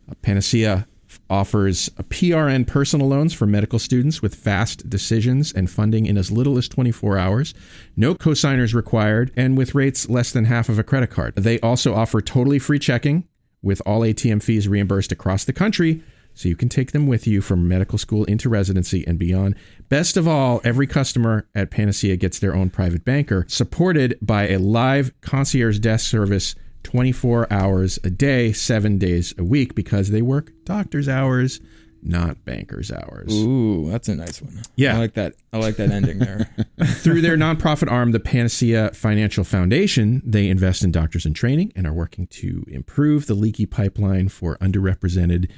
Uh, 0.09 0.14
Panacea 0.22 0.87
offers 1.29 1.88
PRN 2.11 2.66
personal 2.66 3.09
loans 3.09 3.35
for 3.35 3.46
medical 3.46 3.79
students 3.79 4.22
with 4.22 4.35
fast 4.35 4.88
decisions 4.88 5.53
and 5.53 5.70
funding 5.70 6.07
in 6.07 6.16
as 6.16 6.31
little 6.31 6.59
as 6.59 6.68
24 6.68 7.18
hours, 7.18 7.55
no 7.96 8.14
cosigners 8.14 8.74
required, 8.74 9.33
and 9.37 9.57
with 9.57 9.74
rates 9.74 10.09
less 10.09 10.33
than 10.33 10.44
half 10.44 10.68
of 10.68 10.79
a 10.79 10.85
credit 10.85 11.11
card. 11.11 11.35
They 11.37 11.61
also 11.61 11.94
offer 11.94 12.20
totally 12.20 12.59
free 12.59 12.79
checking 12.79 13.27
with 13.62 13.81
all 13.87 14.00
ATM 14.00 14.42
fees 14.42 14.68
reimbursed 14.68 15.12
across 15.12 15.44
the 15.44 15.53
country. 15.53 16.03
So 16.35 16.48
you 16.48 16.57
can 16.57 16.68
take 16.68 16.92
them 16.92 17.07
with 17.07 17.27
you 17.27 17.40
from 17.40 17.68
medical 17.68 17.96
school 17.96 18.24
into 18.24 18.48
residency 18.48 19.07
and 19.07 19.18
beyond. 19.18 19.55
Best 19.88 20.16
of 20.16 20.27
all, 20.27 20.61
every 20.64 20.87
customer 20.87 21.46
at 21.55 21.70
Panacea 21.70 22.16
gets 22.16 22.40
their 22.40 22.55
own 22.55 22.70
private 22.70 23.05
banker, 23.05 23.46
supported 23.48 24.18
by 24.20 24.48
a 24.48 24.59
live 24.59 25.12
concierge 25.20 25.79
desk 25.79 26.11
service 26.11 26.57
24 26.85 27.53
hours 27.53 27.99
a 28.05 28.11
day, 28.11 28.53
seven 28.53 28.99
days 28.99 29.35
a 29.37 29.44
week, 29.44 29.75
because 29.75 30.11
they 30.11 30.23
work 30.23 30.53
doctor's 30.64 31.09
hours, 31.09 31.61
not 32.03 32.44
banker's 32.44 32.92
hours. 32.92 33.33
Ooh, 33.33 33.90
that's 33.90 34.09
a 34.09 34.14
nice 34.14 34.40
one. 34.40 34.62
Yeah. 34.77 34.94
I 34.94 34.99
like 34.99 35.14
that. 35.14 35.35
I 35.53 35.59
like 35.59 35.77
that 35.77 35.90
ending 35.90 36.18
there. 36.18 36.49
Through 36.85 37.23
their 37.23 37.37
nonprofit 37.37 37.90
arm, 37.90 38.12
the 38.12 38.20
Panacea 38.20 38.90
Financial 38.92 39.42
Foundation, 39.42 40.23
they 40.25 40.49
invest 40.49 40.85
in 40.85 40.92
doctors 40.92 41.27
in 41.27 41.35
training 41.35 41.73
and 41.75 41.87
are 41.87 41.94
working 41.94 42.27
to 42.29 42.64
improve 42.68 43.27
the 43.27 43.35
leaky 43.35 43.66
pipeline 43.66 44.29
for 44.29 44.57
underrepresented 44.59 45.51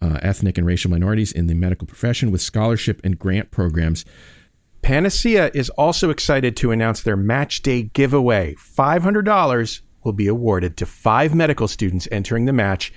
uh, 0.00 0.18
ethnic 0.22 0.56
and 0.56 0.66
racial 0.66 0.90
minorities 0.90 1.32
in 1.32 1.46
the 1.46 1.54
medical 1.54 1.86
profession 1.86 2.30
with 2.30 2.40
scholarship 2.40 3.00
and 3.04 3.18
grant 3.18 3.50
programs. 3.50 4.04
Panacea 4.82 5.50
is 5.52 5.68
also 5.70 6.08
excited 6.10 6.56
to 6.56 6.70
announce 6.70 7.02
their 7.02 7.16
match 7.16 7.62
day 7.62 7.82
giveaway. 7.82 8.54
$500 8.54 9.80
will 10.04 10.12
be 10.12 10.28
awarded 10.28 10.76
to 10.76 10.86
five 10.86 11.34
medical 11.34 11.68
students 11.68 12.08
entering 12.10 12.44
the 12.44 12.52
match 12.52 12.92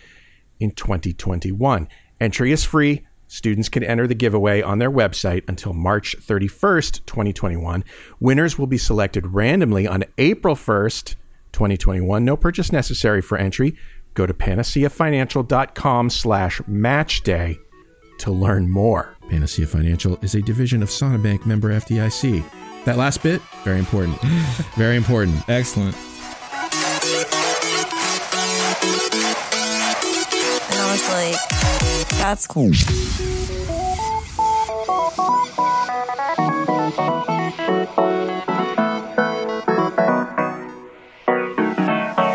in 0.60 0.72
2021. 0.72 1.88
Entry 2.20 2.52
is 2.52 2.64
free. 2.64 3.06
Students 3.28 3.68
can 3.68 3.84
enter 3.84 4.06
the 4.06 4.16
giveaway 4.16 4.62
on 4.62 4.80
their 4.80 4.92
website 4.92 5.44
until 5.48 5.74
March 5.74 6.16
31st, 6.20 7.06
2021. 7.06 7.84
Winners 8.20 8.60
will 8.60 8.68
be 8.68 8.78
selected 8.78 9.26
randomly 9.28 9.88
on 9.88 10.04
April 10.18 10.56
1st, 10.56 11.16
2021. 11.52 12.24
No 12.24 12.38
purchase 12.38 12.72
necessary 12.72 13.22
for 13.22 13.38
entry. 13.38 13.76
Go 14.14 14.28
to 14.28 14.34
panaceafinancial.com 14.34 16.10
slash 16.12 16.62
matchday 16.62 17.58
to 18.20 18.32
learn 18.32 18.70
more. 18.70 19.18
Panacea 19.30 19.66
Financial 19.66 20.18
is 20.22 20.36
a 20.36 20.42
division 20.42 20.84
of 20.84 20.90
Sonabank 20.90 21.46
member 21.46 21.70
FDIC. 21.70 22.44
That 22.86 22.98
last 22.98 23.24
bit, 23.24 23.42
very 23.64 23.80
important. 23.80 24.22
very 24.76 24.96
important. 24.96 25.50
Excellent. 25.50 25.96
Was 30.94 31.10
like, 31.10 31.36
that's 32.20 32.46
cool. 32.46 32.72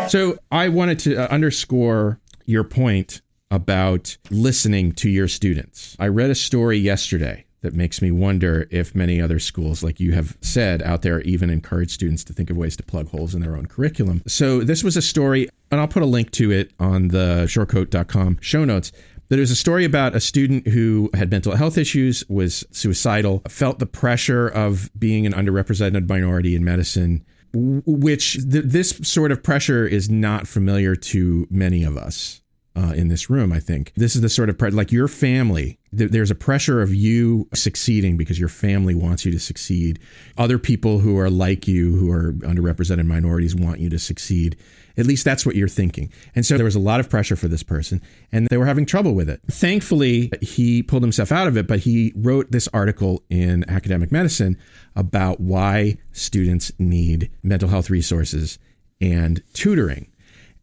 So 0.09 0.37
I 0.51 0.69
wanted 0.69 0.99
to 0.99 1.15
uh, 1.15 1.27
underscore 1.27 2.19
your 2.45 2.63
point 2.63 3.21
about 3.51 4.17
listening 4.29 4.91
to 4.93 5.09
your 5.09 5.27
students. 5.27 5.95
I 5.99 6.07
read 6.07 6.29
a 6.29 6.35
story 6.35 6.77
yesterday 6.77 7.45
that 7.61 7.73
makes 7.73 8.01
me 8.01 8.11
wonder 8.11 8.67
if 8.71 8.95
many 8.95 9.21
other 9.21 9.39
schools, 9.39 9.83
like 9.83 9.99
you 9.99 10.13
have 10.13 10.37
said 10.41 10.81
out 10.83 11.01
there, 11.01 11.21
even 11.21 11.49
encourage 11.49 11.91
students 11.91 12.23
to 12.25 12.33
think 12.33 12.49
of 12.49 12.57
ways 12.57 12.75
to 12.77 12.83
plug 12.83 13.09
holes 13.09 13.35
in 13.35 13.41
their 13.41 13.55
own 13.55 13.65
curriculum. 13.65 14.21
So 14.27 14.61
this 14.61 14.83
was 14.83 14.95
a 14.95 15.01
story, 15.01 15.49
and 15.71 15.79
I'll 15.79 15.87
put 15.87 16.03
a 16.03 16.07
link 16.07 16.31
to 16.31 16.51
it 16.51 16.71
on 16.79 17.09
the 17.09 17.45
shortcoat.com 17.47 18.37
show 18.41 18.65
notes. 18.65 18.91
There 19.27 19.39
was 19.39 19.51
a 19.51 19.55
story 19.55 19.85
about 19.85 20.15
a 20.15 20.19
student 20.19 20.67
who 20.67 21.09
had 21.13 21.29
mental 21.29 21.55
health 21.55 21.77
issues, 21.77 22.23
was 22.29 22.65
suicidal, 22.71 23.43
felt 23.47 23.77
the 23.77 23.85
pressure 23.85 24.47
of 24.47 24.89
being 24.97 25.25
an 25.27 25.33
underrepresented 25.33 26.09
minority 26.09 26.55
in 26.55 26.63
medicine, 26.63 27.23
which 27.53 28.33
th- 28.33 28.65
this 28.65 28.99
sort 29.03 29.31
of 29.31 29.43
pressure 29.43 29.85
is 29.85 30.09
not 30.09 30.47
familiar 30.47 30.95
to 30.95 31.45
many 31.51 31.83
of 31.83 31.95
us 31.95 32.41
uh, 32.75 32.93
in 32.95 33.07
this 33.07 33.29
room. 33.29 33.51
I 33.51 33.59
think 33.59 33.91
this 33.95 34.15
is 34.15 34.21
the 34.21 34.29
sort 34.29 34.49
of 34.49 34.57
pre- 34.57 34.71
like 34.71 34.91
your 34.91 35.07
family. 35.07 35.79
Th- 35.95 36.11
there's 36.11 36.31
a 36.31 36.35
pressure 36.35 36.81
of 36.81 36.93
you 36.93 37.47
succeeding 37.53 38.15
because 38.15 38.39
your 38.39 38.49
family 38.49 38.95
wants 38.95 39.25
you 39.25 39.31
to 39.31 39.39
succeed. 39.39 39.99
Other 40.37 40.59
people 40.59 40.99
who 40.99 41.17
are 41.17 41.29
like 41.29 41.67
you, 41.67 41.95
who 41.95 42.11
are 42.11 42.33
underrepresented 42.33 43.05
minorities, 43.05 43.55
want 43.55 43.79
you 43.79 43.89
to 43.89 43.99
succeed. 43.99 44.55
At 44.97 45.05
least 45.05 45.25
that's 45.25 45.45
what 45.45 45.55
you're 45.55 45.67
thinking. 45.67 46.11
And 46.35 46.45
so 46.45 46.57
there 46.57 46.65
was 46.65 46.75
a 46.75 46.79
lot 46.79 46.99
of 46.99 47.09
pressure 47.09 47.35
for 47.35 47.47
this 47.47 47.63
person, 47.63 48.01
and 48.31 48.47
they 48.47 48.57
were 48.57 48.65
having 48.65 48.85
trouble 48.85 49.15
with 49.15 49.29
it. 49.29 49.41
Thankfully, 49.49 50.31
he 50.41 50.83
pulled 50.83 51.03
himself 51.03 51.31
out 51.31 51.47
of 51.47 51.57
it, 51.57 51.67
but 51.67 51.79
he 51.79 52.13
wrote 52.15 52.51
this 52.51 52.67
article 52.73 53.23
in 53.29 53.69
Academic 53.69 54.11
Medicine 54.11 54.57
about 54.95 55.39
why 55.39 55.97
students 56.11 56.71
need 56.77 57.31
mental 57.43 57.69
health 57.69 57.89
resources 57.89 58.59
and 59.01 59.41
tutoring. 59.53 60.11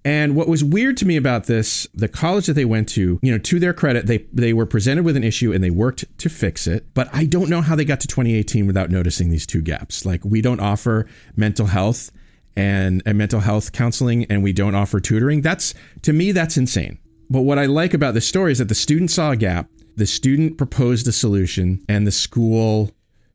And 0.07 0.37
what 0.37 0.47
was 0.47 0.63
weird 0.63 0.97
to 0.99 1.05
me 1.05 1.17
about 1.17 1.47
this, 1.47 1.85
the 1.93 2.07
college 2.07 2.47
that 2.47 2.53
they 2.53 2.65
went 2.65 2.89
to, 2.91 3.19
you 3.23 3.33
know, 3.33 3.39
to 3.39 3.59
their 3.59 3.75
credit, 3.75 4.07
they 4.07 4.19
they 4.33 4.53
were 4.53 4.65
presented 4.65 5.05
with 5.05 5.17
an 5.17 5.25
issue 5.25 5.53
and 5.53 5.65
they 5.65 5.71
worked 5.71 6.05
to 6.19 6.29
fix 6.29 6.69
it. 6.69 6.87
But 6.95 7.09
I 7.13 7.25
don't 7.25 7.51
know 7.51 7.61
how 7.61 7.75
they 7.75 7.85
got 7.85 7.99
to 8.03 8.07
2018 8.07 8.69
without 8.69 8.89
noticing 8.89 9.31
these 9.31 9.49
two 9.49 9.61
gaps. 9.61 10.07
Like 10.07 10.25
we 10.25 10.41
don't 10.41 10.61
offer 10.61 11.09
mental 11.35 11.67
health 11.67 12.13
and, 12.55 13.03
and 13.05 13.19
mental 13.19 13.41
health 13.41 13.73
counseling 13.73 14.27
and 14.27 14.45
we 14.45 14.53
don't 14.53 14.77
offer 14.77 15.01
tutoring. 15.01 15.41
That's 15.41 15.75
to 16.03 16.13
me 16.13 16.31
that's 16.31 16.57
insane. 16.57 17.01
But 17.29 17.41
what 17.41 17.59
I 17.59 17.67
like 17.67 17.93
about 17.93 18.15
this 18.15 18.29
story 18.29 18.53
is 18.53 18.59
that 18.59 18.69
the 18.69 18.77
student 18.77 19.11
saw 19.11 19.33
a 19.33 19.37
gap, 19.37 19.69
the 19.97 20.07
student 20.07 20.57
proposed 20.57 21.09
a 21.09 21.13
solution, 21.13 21.85
and 21.89 22.07
the 22.07 22.13
school 22.13 22.93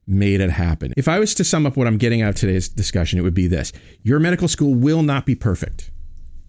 made 0.07 0.39
it 0.39 0.51
happen. 0.51 0.93
If 0.95 1.09
I 1.09 1.19
was 1.19 1.33
to 1.35 1.43
sum 1.43 1.65
up 1.65 1.75
what 1.75 1.87
I'm 1.87 1.97
getting 1.97 2.21
out 2.21 2.29
of 2.29 2.35
today's 2.35 2.69
discussion, 2.69 3.19
it 3.19 3.23
would 3.23 3.33
be 3.33 3.47
this 3.47 3.73
your 4.03 4.21
medical 4.21 4.47
school 4.47 4.73
will 4.73 5.03
not 5.03 5.25
be 5.25 5.35
perfect. 5.35 5.90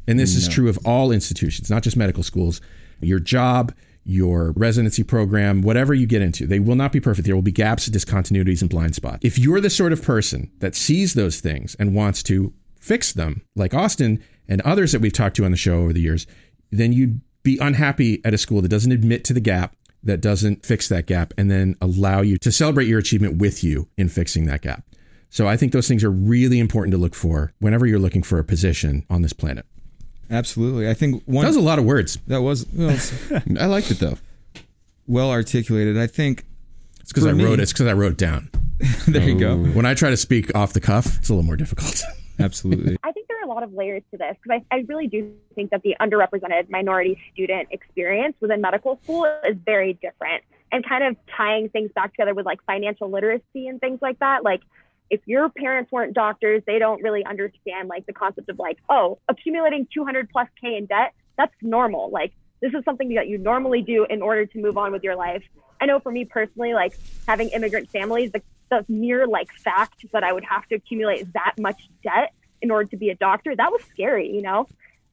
And 0.07 0.19
this 0.19 0.35
is 0.35 0.49
true 0.49 0.69
of 0.69 0.79
all 0.85 1.13
institutions, 1.13 1.71
not 1.71 1.83
just 1.83 1.97
medical 1.97 2.23
schools. 2.23 2.61
Your 3.01 3.21
job, 3.21 3.73
your 4.05 4.53
residency 4.53 5.05
program, 5.05 5.63
whatever 5.63 5.95
you 5.95 6.07
get 6.07 6.23
into, 6.23 6.47
they 6.47 6.59
will 6.59 6.75
not 6.75 6.93
be 6.93 7.01
perfect. 7.01 7.27
There 7.27 7.35
will 7.35 7.43
be 7.43 7.53
gaps, 7.53 7.89
discontinuities, 7.89 8.61
and 8.61 8.71
blind 8.71 8.95
spots. 8.95 9.21
If 9.23 9.39
you're 9.39 9.61
the 9.61 9.71
sort 9.71 9.93
of 9.93 10.03
person 10.03 10.51
that 10.59 10.75
sees 10.75 11.15
those 11.15 11.41
things 11.41 11.77
and 11.77 11.95
wants 11.95 12.23
to 12.25 12.53
fix 12.79 13.13
them, 13.13 13.43
like 13.55 13.75
Austin 13.75 14.23
and 14.49 14.61
others 14.63 14.93
that 14.93 15.01
we've 15.01 15.13
talked 15.13 15.37
to 15.37 15.45
on 15.45 15.53
the 15.53 15.57
show 15.57 15.79
over 15.79 15.93
the 15.93 16.01
years, 16.01 16.27
then 16.71 16.93
you'd 16.93 17.21
be 17.43 17.59
unhappy 17.61 18.21
at 18.25 18.35
a 18.35 18.39
school 18.39 18.61
that 18.61 18.69
doesn't 18.69 18.93
admit 18.93 19.25
to 19.25 19.33
the 19.33 19.41
gap, 19.41 19.77
that 20.03 20.21
doesn't 20.21 20.67
fix 20.67 20.89
that 20.89 21.07
gap, 21.07 21.33
and 21.39 21.51
then 21.51 21.77
allow 21.81 22.23
you 22.23 22.39
to 22.39 22.51
celebrate 22.51 22.89
your 22.89 22.99
achievement 22.99 23.39
with 23.39 23.63
you 23.63 23.89
in 23.97 24.09
fixing 24.09 24.47
that 24.47 24.63
gap. 24.63 24.85
So 25.31 25.47
I 25.47 25.57
think 25.57 25.73
those 25.73 25.89
things 25.89 26.05
are 26.05 26.11
really 26.11 26.59
important 26.59 26.93
to 26.93 26.99
look 26.99 27.15
for 27.15 27.55
whenever 27.61 27.87
you're 27.87 27.99
looking 27.99 28.23
for 28.23 28.39
a 28.39 28.45
position 28.45 29.07
on 29.09 29.23
this 29.23 29.33
planet. 29.33 29.65
Absolutely. 30.31 30.89
I 30.89 30.95
think 30.95 31.23
one 31.27 31.43
That 31.43 31.49
was 31.49 31.57
a 31.57 31.61
lot 31.61 31.79
of 31.79 31.85
words. 31.85 32.19
that 32.29 32.41
was 32.43 32.67
well, 32.73 32.97
I 33.61 33.67
liked 33.67 33.91
it 33.91 33.99
though. 33.99 34.17
well 35.07 35.31
articulated. 35.31 35.99
I 35.99 36.07
think 36.07 36.45
It's 37.01 37.13
because 37.13 37.27
I 37.27 37.33
me- 37.33 37.45
wrote 37.45 37.59
it. 37.59 37.63
It's 37.65 37.73
because 37.73 37.87
I 37.87 37.93
wrote 37.93 38.13
it 38.13 38.19
down. 38.19 38.49
there 39.09 39.23
you 39.29 39.39
go. 39.39 39.57
When 39.57 39.87
I 39.87 39.95
try 39.95 40.11
to 40.11 40.17
speak 40.17 40.55
off 40.57 40.73
the 40.73 40.81
cuff, 40.81 41.19
it's 41.19 41.29
a 41.29 41.33
little 41.35 41.45
more 41.47 41.57
difficult. 41.57 42.03
Absolutely. 42.41 42.97
I 43.05 43.13
think 43.13 43.29
there 43.29 43.39
are 43.41 43.45
a 43.45 43.49
lot 43.53 43.63
of 43.63 43.73
layers 43.75 44.03
to 44.11 44.17
this 44.17 44.37
because 44.43 44.63
I, 44.71 44.75
I 44.77 44.85
really 44.89 45.07
do 45.07 45.33
think 45.55 45.71
that 45.71 45.83
the 45.83 45.95
underrepresented 46.01 46.71
minority 46.71 47.21
student 47.33 47.69
experience 47.71 48.35
within 48.41 48.61
medical 48.61 48.99
school 49.05 49.25
is 49.49 49.57
very 49.65 49.93
different 49.95 50.43
and 50.73 50.85
kind 50.89 51.05
of 51.05 51.17
tying 51.37 51.69
things 51.69 51.91
back 51.95 52.13
together 52.13 52.35
with 52.35 52.47
like 52.47 52.59
financial 52.65 53.11
literacy 53.11 53.69
and 53.69 53.79
things 53.81 54.01
like 54.03 54.19
that. 54.21 54.43
Like, 54.43 54.63
if 55.13 55.21
your 55.27 55.51
parents 55.51 55.93
weren't 55.93 56.15
doctors, 56.15 56.63
they 56.67 56.79
don't 56.79 57.03
really 57.03 57.23
understand 57.23 57.87
like 57.87 58.07
the 58.07 58.15
concept 58.15 58.49
of 58.49 58.59
like, 58.59 58.79
oh, 58.89 59.19
accumulating 59.29 59.87
200 59.93 60.31
plus 60.31 60.49
K 60.59 60.79
in 60.79 60.87
debt, 60.87 61.13
that's 61.37 61.53
normal. 61.61 62.11
Like, 62.11 62.33
this 62.63 62.73
is 62.73 62.83
something 62.87 63.13
that 63.15 63.29
you 63.29 63.37
normally 63.37 63.83
do 63.83 64.07
in 64.09 64.23
order 64.23 64.47
to 64.47 64.59
move 64.59 64.79
on 64.79 64.91
with 64.91 65.05
your 65.05 65.15
life. 65.15 65.45
I 65.83 65.85
know 65.85 66.01
for 66.01 66.11
me 66.11 66.25
personally, 66.25 66.73
like 66.73 66.95
having 67.29 67.51
immigrant 67.51 67.91
families, 67.91 68.33
the, 68.33 68.41
the 68.71 68.87
mere 68.89 69.27
like 69.27 69.53
fact 69.53 70.07
that 70.15 70.25
I 70.25 70.33
would 70.33 70.45
have 70.45 70.67
to 70.69 70.77
accumulate 70.77 71.31
that 71.35 71.57
much 71.59 71.91
debt 72.03 72.33
in 72.63 72.71
order 72.71 72.89
to 72.89 72.97
be 72.97 73.11
a 73.11 73.15
doctor, 73.15 73.55
that 73.55 73.71
was 73.71 73.83
scary, 73.91 74.35
you 74.35 74.41
know? 74.41 74.67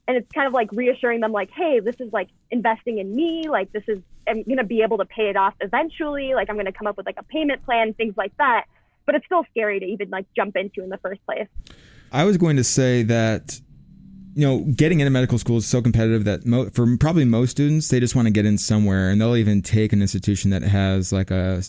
And 0.08 0.16
it's 0.16 0.32
kind 0.32 0.48
of 0.48 0.54
like 0.54 0.72
reassuring 0.72 1.20
them, 1.20 1.34
like, 1.34 1.52
hey, 1.52 1.82
this 1.82 1.98
is 2.00 2.14
like 2.14 2.30
investing 2.50 3.00
in 3.00 3.14
me. 3.14 3.50
Like, 3.50 3.74
this 3.74 3.84
is, 3.90 4.00
I'm 4.26 4.44
going 4.44 4.60
to 4.60 4.64
be 4.64 4.82
able 4.82 5.00
to 5.00 5.06
pay 5.06 5.30
it 5.30 5.36
off 5.36 5.56
eventually. 5.60 6.36
Like, 6.36 6.50
I'm 6.50 6.56
going 6.56 6.68
to 6.68 6.72
come 6.72 6.88
up 6.88 6.96
with 6.96 7.06
like 7.06 7.20
a 7.20 7.24
payment 7.24 7.66
plan, 7.66 7.94
things 7.94 8.16
like 8.16 8.32
that. 8.38 8.64
But 9.10 9.15
it's 9.15 9.26
still 9.26 9.43
scary 9.50 9.80
to 9.80 9.86
even 9.86 10.10
like 10.12 10.28
jump 10.36 10.56
into 10.56 10.84
in 10.84 10.89
the 10.89 11.00
first 11.00 11.26
place. 11.26 11.48
I 12.12 12.26
was 12.26 12.38
going 12.38 12.58
to 12.58 12.63
say 12.63 13.02
that 13.04 13.60
you 14.36 14.48
know 14.48 14.60
getting 14.76 15.00
into 15.00 15.10
medical 15.10 15.39
school 15.39 15.58
is 15.58 15.65
so 15.65 15.82
competitive 15.82 16.26
that 16.26 16.45
mo- 16.45 16.69
for 16.69 16.86
probably 16.98 17.26
most 17.26 17.50
students 17.50 17.88
they 17.88 18.00
just 18.00 18.15
want 18.15 18.28
to 18.28 18.32
get 18.32 18.45
in 18.45 18.60
somewhere 18.60 19.10
and 19.10 19.19
they'll 19.19 19.36
even 19.36 19.63
take 19.63 19.91
an 19.91 20.02
institution 20.04 20.52
that 20.52 20.62
has 20.62 21.12
like 21.12 21.32
a 21.32 21.63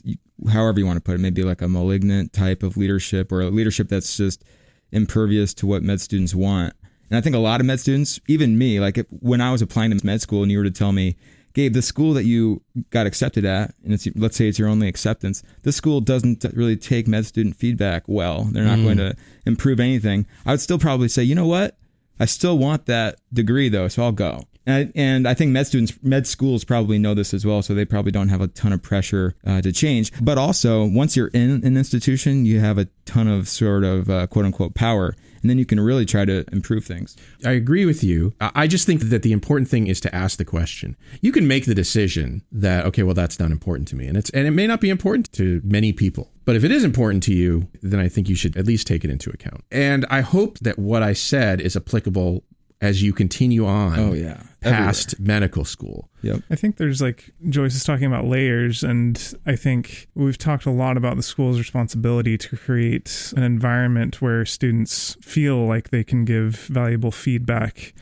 however 0.53 0.79
you 0.79 0.85
want 0.85 0.99
to 0.99 1.01
put 1.01 1.15
it 1.15 1.21
maybe 1.21 1.43
like 1.43 1.63
a 1.63 1.69
malignant 1.69 2.35
type 2.35 2.63
of 2.63 2.77
leadership 2.77 3.33
or 3.33 3.41
a 3.41 3.47
leadership 3.47 3.89
that's 3.89 4.15
just 4.15 4.45
impervious 4.93 5.55
to 5.55 5.67
what 5.67 5.83
med 5.83 6.01
students 6.01 6.35
want. 6.35 6.75
And 7.11 7.19
I 7.19 7.21
think 7.21 7.35
a 7.35 7.41
lot 7.41 7.61
of 7.61 7.67
med 7.67 7.81
students, 7.81 8.21
even 8.29 8.57
me, 8.57 8.79
like 8.81 8.99
if, 8.99 9.07
when 9.11 9.41
I 9.41 9.51
was 9.51 9.63
applying 9.63 9.97
to 9.97 10.07
med 10.07 10.21
school 10.21 10.43
and 10.43 10.51
you 10.51 10.59
were 10.59 10.65
to 10.65 10.71
tell 10.71 10.93
me, 10.93 11.17
Gabe, 11.55 11.73
the 11.73 11.83
school 11.83 12.13
that 12.15 12.25
you 12.25 12.63
got 12.91 13.07
accepted 13.07 13.45
at, 13.45 13.75
and 13.85 13.93
it's 13.93 14.07
let's 14.15 14.37
say 14.37 14.49
it's 14.49 14.59
your 14.59 14.69
only 14.69 14.89
acceptance, 14.89 15.43
this 15.63 15.77
school 15.77 16.01
doesn't 16.01 16.45
really 16.55 16.77
take 16.77 17.09
med 17.09 17.27
student 17.27 17.57
feedback 17.57 18.05
well. 18.07 18.45
They're 18.45 18.65
not 18.65 18.83
going 18.83 18.99
to 18.99 19.17
improve 19.47 19.81
anything. 19.81 20.27
I 20.47 20.53
would 20.53 20.61
still 20.61 20.79
probably 20.79 21.09
say, 21.09 21.23
you 21.23 21.35
know 21.35 21.47
what? 21.47 21.77
I 22.19 22.27
still 22.27 22.59
want 22.59 22.87
that 22.87 23.19
degree 23.33 23.69
though, 23.69 23.89
so 23.89 24.03
I'll 24.05 24.13
go. 24.13 24.45
And 24.67 24.77
I, 24.77 24.93
and 24.95 25.29
I 25.29 25.35
think 25.35 25.53
med 25.53 25.67
students, 25.67 25.99
med 26.03 26.27
schools 26.27 26.65
probably 26.65 26.99
know 26.99 27.15
this 27.15 27.33
as 27.33 27.47
well, 27.47 27.63
so 27.63 27.75
they 27.75 27.87
probably 27.87 28.13
don't 28.13 28.29
have 28.29 28.43
a 28.43 28.49
ton 28.49 28.73
of 28.73 28.83
pressure 28.83 29.35
uh, 29.47 29.63
to 29.63 29.73
change. 29.73 30.13
But 30.23 30.37
also, 30.37 30.85
once 30.85 31.17
you're 31.17 31.29
in 31.29 31.65
an 31.65 31.77
institution, 31.77 32.45
you 32.45 32.61
have 32.61 32.77
a 32.77 32.87
ton 33.07 33.27
of 33.27 33.49
sort 33.49 33.85
of 33.85 34.11
uh, 34.11 34.27
quote 34.27 34.45
unquote 34.45 34.75
power, 34.75 35.17
and 35.41 35.51
then 35.51 35.59
you 35.59 35.67
can 35.67 35.81
really 35.81 36.05
try 36.05 36.25
to 36.25 36.45
improve 36.53 36.85
things. 36.85 37.17
I 37.45 37.53
agree 37.53 37.87
with 37.87 38.05
you. 38.05 38.35
I 38.41 38.67
just 38.67 38.87
think 38.87 39.03
that 39.03 39.23
the 39.23 39.33
important 39.33 39.69
thing 39.69 39.87
is 39.87 40.01
to 40.01 40.15
ask 40.15 40.39
the 40.39 40.45
question. 40.45 40.97
You 41.21 41.33
can 41.33 41.47
make 41.47 41.67
the 41.67 41.75
decision 41.75 42.43
that 42.53 42.85
okay, 42.87 43.03
well 43.03 43.15
that's 43.15 43.39
not 43.39 43.51
important 43.51 43.89
to 43.89 43.97
me, 43.97 44.07
and 44.07 44.17
it's 44.17 44.31
and 44.31 44.47
it 44.47 44.53
may 44.53 44.67
not 44.67 44.81
be 44.81 44.91
important 44.91 45.33
to 45.33 45.61
many 45.65 45.93
people. 45.93 46.31
But 46.45 46.57
if 46.57 46.65
it 46.65 46.73
is 46.73 46.85
important 46.85 47.23
to 47.25 47.35
you, 47.35 47.69
then 47.83 48.01
I 48.01 48.09
think 48.09 48.29
you 48.29 48.35
should 48.35 48.57
at 48.57 48.67
least 48.67 48.87
take 48.87 49.05
it 49.05 49.11
into 49.11 49.31
account. 49.31 49.63
And 49.71 50.05
I 50.11 50.21
hope 50.21 50.59
that 50.61 50.79
what 50.79 51.03
I 51.03 51.13
said 51.13 51.61
is 51.61 51.77
applicable 51.77 52.43
as 52.81 53.03
you 53.03 53.13
continue 53.13 53.67
on 53.67 53.99
Oh, 53.99 54.13
yeah. 54.15 54.43
past 54.61 55.21
medical 55.21 55.65
school. 55.65 56.09
Yep. 56.23 56.43
I 56.51 56.55
think 56.55 56.77
there's 56.79 57.03
like 57.03 57.31
Joyce 57.49 57.75
is 57.75 57.85
talking 57.85 58.07
about 58.07 58.25
layers, 58.25 58.83
and 58.83 59.35
I 59.47 59.57
think 59.57 60.09
we've 60.15 60.39
talked 60.39 60.65
a 60.67 60.71
lot 60.71 60.97
about 60.97 61.17
the 61.17 61.23
school's 61.23 61.59
responsibility 61.59 62.39
to 62.39 62.57
create 62.57 63.33
an 63.37 63.43
environment 63.43 64.23
where 64.23 64.45
students 64.47 65.17
feel 65.21 65.67
like 65.67 65.91
they 65.91 66.05
can 66.05 66.25
give 66.25 66.57
valuable 66.57 67.11
feedback. 67.11 67.93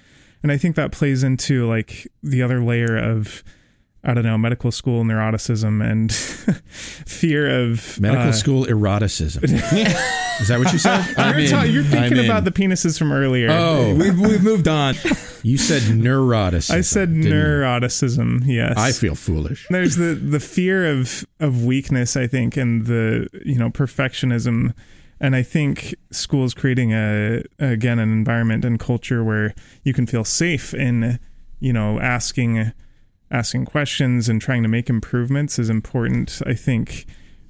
And 0.43 0.53
I 0.53 0.57
think 0.57 0.77
that 0.77 0.93
plays 0.93 1.25
into 1.25 1.67
like 1.67 2.07
the 2.23 2.43
other 2.43 2.63
layer 2.63 2.97
of, 2.97 3.43
I 4.05 4.15
don't 4.15 4.25
know, 4.25 4.39
medical 4.39 4.71
school 4.71 5.03
neuroticism 5.05 5.85
and 5.89 6.13
fear 6.73 7.63
of 7.65 8.01
Medical 8.01 8.29
uh, 8.29 8.33
school 8.33 8.65
eroticism. 8.67 9.43
is 10.41 10.49
that 10.49 10.59
what 10.59 10.73
you 10.73 10.79
said? 10.79 11.05
You're, 11.39 11.49
ta- 11.49 11.63
you're 11.63 11.83
thinking 11.83 12.19
I'm 12.21 12.25
about 12.25 12.39
in. 12.39 12.45
the 12.45 12.53
penises 12.53 12.97
from 12.99 13.11
earlier. 13.13 13.49
Oh, 13.51 13.95
We've, 13.95 14.19
we've 14.19 14.43
moved 14.43 14.69
on. 14.69 14.95
you 15.43 15.59
said 15.59 15.83
neuroticism. 15.83 16.71
I 16.75 16.81
said 16.83 17.09
didn't 17.09 17.25
you? 17.25 17.33
neuroticism. 17.33 18.43
Yes, 18.47 18.75
I 18.77 18.93
feel 18.93 19.15
foolish. 19.17 19.67
there's 19.71 19.97
the 19.97 20.15
the 20.15 20.41
fear 20.41 20.87
of 20.91 21.27
of 21.41 21.65
weakness 21.65 22.17
i 22.17 22.27
think 22.27 22.57
and 22.57 22.87
the 22.87 23.29
you 23.45 23.57
know 23.57 23.71
perfectionism 23.71 24.75
and 25.21 25.35
i 25.37 25.43
think 25.43 25.95
schools 26.11 26.55
creating 26.55 26.93
a 26.93 27.43
again 27.59 27.99
an 27.99 28.11
environment 28.13 28.65
and 28.65 28.79
culture 28.81 29.23
where 29.25 29.55
you 29.85 29.93
can 29.93 30.07
feel 30.07 30.25
safe 30.25 30.75
in 30.75 31.19
you 31.61 31.73
know 31.73 31.99
asking 32.01 32.73
asking 33.31 33.67
questions 33.67 34.29
and 34.29 34.41
trying 34.41 34.63
to 34.63 34.69
make 34.69 34.89
improvements 34.89 35.59
is 35.59 35.71
important. 35.71 36.41
I 36.47 36.55
think 36.55 37.07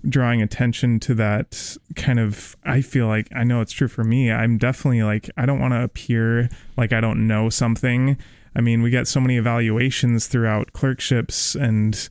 drawing 0.09 0.41
attention 0.41 1.01
to 1.01 1.13
that 1.13 1.77
kind 1.97 2.21
of 2.21 2.57
i 2.63 2.81
feel 2.81 3.09
like 3.09 3.29
i 3.35 3.43
know 3.43 3.61
it's 3.61 3.73
true 3.73 3.89
for 3.89 4.05
me 4.05 4.31
i'm 4.31 4.57
definitely 4.57 5.03
like 5.03 5.29
i 5.37 5.45
don't 5.45 5.59
want 5.59 5.75
to 5.75 5.83
appear 5.83 6.49
like 6.77 6.93
i 6.93 7.01
don't 7.01 7.27
know 7.27 7.51
something. 7.51 8.17
I 8.55 8.61
mean 8.61 8.81
we 8.81 8.91
get 8.91 9.09
so 9.09 9.19
many 9.21 9.37
evaluations 9.37 10.29
throughout 10.29 10.73
clerkships 10.73 11.57
and 11.57 12.09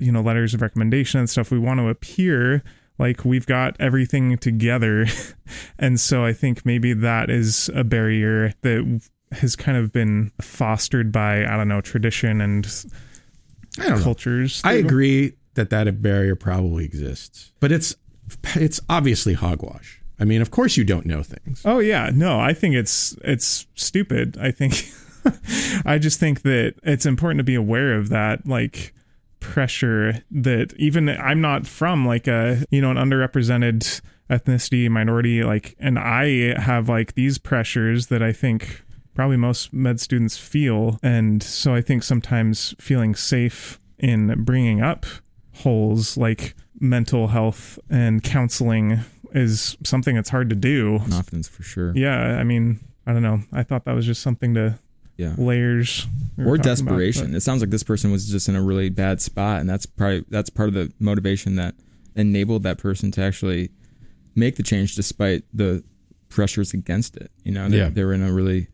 you 0.00 0.12
know, 0.12 0.20
letters 0.20 0.54
of 0.54 0.62
recommendation 0.62 1.20
and 1.20 1.30
stuff, 1.30 1.50
we 1.50 1.58
want 1.58 1.80
to 1.80 1.88
appear 1.88 2.62
like 2.98 3.24
we've 3.24 3.46
got 3.46 3.76
everything 3.78 4.38
together. 4.38 5.06
and 5.78 6.00
so 6.00 6.24
I 6.24 6.32
think 6.32 6.64
maybe 6.64 6.92
that 6.92 7.30
is 7.30 7.70
a 7.74 7.84
barrier 7.84 8.54
that 8.62 9.02
has 9.32 9.56
kind 9.56 9.76
of 9.76 9.92
been 9.92 10.32
fostered 10.40 11.12
by, 11.12 11.44
I 11.44 11.56
don't 11.56 11.68
know, 11.68 11.80
tradition 11.80 12.40
and 12.40 12.66
I 13.78 13.88
don't 13.88 13.98
know. 13.98 14.04
cultures. 14.04 14.60
I 14.64 14.74
agree 14.74 15.34
that 15.54 15.70
that 15.70 16.02
barrier 16.02 16.36
probably 16.36 16.84
exists, 16.84 17.52
but 17.60 17.72
it's 17.72 17.96
it's 18.54 18.80
obviously 18.88 19.34
hogwash. 19.34 20.00
I 20.18 20.24
mean, 20.24 20.40
of 20.40 20.50
course 20.50 20.76
you 20.76 20.84
don't 20.84 21.06
know 21.06 21.22
things. 21.22 21.62
Oh 21.64 21.78
yeah, 21.78 22.10
no, 22.14 22.40
I 22.40 22.52
think 22.54 22.74
it's 22.74 23.16
it's 23.22 23.66
stupid. 23.74 24.38
I 24.40 24.50
think 24.50 24.84
I 25.84 25.98
just 25.98 26.20
think 26.20 26.42
that 26.42 26.74
it's 26.82 27.06
important 27.06 27.38
to 27.38 27.44
be 27.44 27.54
aware 27.54 27.94
of 27.94 28.08
that 28.10 28.46
like 28.46 28.94
pressure 29.40 30.24
that 30.30 30.72
even 30.76 31.08
I'm 31.08 31.40
not 31.40 31.66
from 31.66 32.06
like 32.06 32.26
a, 32.26 32.64
you 32.70 32.80
know, 32.80 32.90
an 32.90 32.96
underrepresented 32.96 34.00
ethnicity 34.28 34.88
minority 34.90 35.44
like 35.44 35.76
and 35.78 36.00
I 36.00 36.60
have 36.60 36.88
like 36.88 37.14
these 37.14 37.38
pressures 37.38 38.08
that 38.08 38.22
I 38.24 38.32
think 38.32 38.82
probably 39.16 39.36
most 39.36 39.72
med 39.72 39.98
students 40.00 40.36
feel 40.36 40.98
and 41.02 41.42
so 41.42 41.74
I 41.74 41.80
think 41.82 42.02
sometimes 42.04 42.74
feeling 42.78 43.14
safe 43.16 43.80
in 43.98 44.44
bringing 44.44 44.80
up 44.82 45.04
holes 45.54 46.16
like 46.16 46.54
mental 46.78 47.28
health 47.28 47.78
and 47.90 48.22
counseling 48.22 49.00
is 49.32 49.76
something 49.84 50.14
that's 50.14 50.28
hard 50.28 50.50
to 50.50 50.56
do. 50.56 50.98
Confidence 51.10 51.48
for 51.48 51.62
sure. 51.62 51.92
Yeah, 51.96 52.38
I 52.38 52.44
mean, 52.44 52.78
I 53.06 53.12
don't 53.12 53.22
know. 53.22 53.40
I 53.52 53.62
thought 53.62 53.84
that 53.86 53.94
was 53.94 54.06
just 54.06 54.22
something 54.22 54.54
to 54.54 54.78
Yeah. 55.16 55.34
layers 55.38 56.06
we 56.36 56.44
or 56.44 56.58
talking 56.58 56.60
about, 56.60 56.62
desperation. 56.62 57.34
it 57.34 57.40
sounds 57.40 57.62
like 57.62 57.70
this 57.70 57.82
person 57.82 58.10
was 58.12 58.28
just 58.30 58.48
in 58.50 58.54
a 58.56 58.62
really 58.62 58.90
bad 58.90 59.22
spot, 59.22 59.60
and 59.60 59.68
that's 59.68 59.86
probably 59.86 60.24
that's 60.28 60.50
part 60.50 60.68
of 60.68 60.74
the 60.74 60.92
motivation 61.00 61.56
that 61.56 61.74
enabled 62.14 62.62
that 62.64 62.76
person 62.78 63.10
to 63.12 63.22
actually 63.22 63.70
make 64.34 64.56
the 64.56 64.62
change 64.62 64.94
despite 64.94 65.42
the 65.54 65.82
pressures 66.28 66.74
against 66.74 67.16
it. 67.16 67.30
You 67.44 67.52
know, 67.52 67.68
they, 67.70 67.78
Yeah. 67.78 67.88
they 67.88 68.04
were 68.04 68.12
in 68.12 68.22
a 68.22 68.30
really 68.32 68.68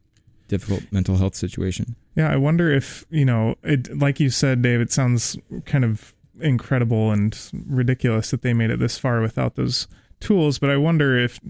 difficult 0.52 0.82
mental 0.92 1.16
health 1.16 1.34
situation. 1.34 1.96
Yeah, 2.14 2.30
I 2.30 2.36
wonder 2.36 2.70
if, 2.70 3.06
you 3.08 3.24
know, 3.24 3.56
it 3.62 3.98
like 3.98 4.20
you 4.20 4.28
said, 4.28 4.60
Dave, 4.60 4.80
it 4.80 4.92
sounds 4.92 5.36
kind 5.64 5.82
of 5.82 6.14
incredible 6.40 7.10
and 7.10 7.36
ridiculous 7.66 8.30
that 8.32 8.42
they 8.42 8.52
made 8.52 8.70
it 8.70 8.78
this 8.78 8.98
far 8.98 9.22
without 9.22 9.56
those 9.56 9.88
tools, 10.20 10.58
but 10.58 10.68
I 10.68 10.76
wonder 10.76 11.16
if, 11.18 11.40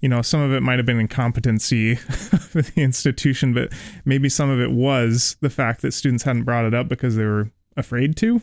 you 0.00 0.08
know, 0.08 0.22
some 0.22 0.40
of 0.40 0.52
it 0.52 0.62
might 0.62 0.78
have 0.78 0.86
been 0.86 1.00
incompetency 1.00 1.92
of 2.32 2.52
the 2.52 2.72
institution, 2.76 3.52
but 3.52 3.72
maybe 4.04 4.28
some 4.28 4.48
of 4.48 4.60
it 4.60 4.70
was 4.70 5.36
the 5.40 5.50
fact 5.50 5.82
that 5.82 5.92
students 5.92 6.22
hadn't 6.22 6.44
brought 6.44 6.64
it 6.64 6.72
up 6.72 6.88
because 6.88 7.16
they 7.16 7.24
were 7.24 7.50
afraid 7.76 8.16
to. 8.18 8.40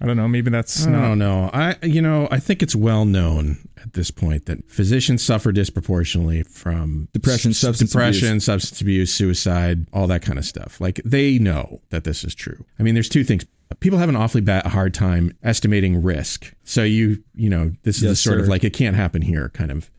I 0.00 0.06
don't 0.06 0.16
know, 0.16 0.28
maybe 0.28 0.50
that's 0.50 0.86
I 0.86 0.90
not 0.90 1.08
don't 1.08 1.18
know. 1.18 1.50
I 1.52 1.76
you 1.82 2.02
know 2.02 2.28
I 2.30 2.38
think 2.38 2.62
it's 2.62 2.74
well 2.76 3.04
known 3.04 3.68
at 3.82 3.92
this 3.92 4.10
point 4.10 4.46
that 4.46 4.70
physicians 4.70 5.22
suffer 5.22 5.52
disproportionately 5.52 6.42
from 6.42 7.08
Depression, 7.12 7.50
s- 7.50 7.58
substance 7.58 7.90
depression, 7.92 8.28
abuse. 8.28 8.44
substance 8.44 8.80
abuse, 8.80 9.12
suicide, 9.14 9.86
all 9.92 10.06
that 10.06 10.22
kind 10.22 10.38
of 10.38 10.44
stuff. 10.44 10.80
Like 10.80 11.00
they 11.04 11.38
know 11.38 11.80
that 11.90 12.04
this 12.04 12.24
is 12.24 12.34
true. 12.34 12.64
I 12.78 12.82
mean, 12.82 12.94
there's 12.94 13.08
two 13.08 13.24
things. 13.24 13.44
People 13.80 13.98
have 13.98 14.08
an 14.08 14.16
awfully 14.16 14.40
bad 14.40 14.66
hard 14.66 14.94
time 14.94 15.36
estimating 15.42 16.02
risk. 16.02 16.54
So 16.64 16.82
you 16.82 17.22
you 17.34 17.48
know 17.48 17.72
this 17.82 17.96
is 17.96 18.02
the 18.02 18.08
Yes, 18.08 18.20
sort 18.20 18.40
of 18.40 18.48
like 18.48 18.64
it 18.64 18.72
can't 18.72 18.96
happen 18.96 19.22
here 19.22 19.48
kind 19.50 19.70
of 19.70 19.90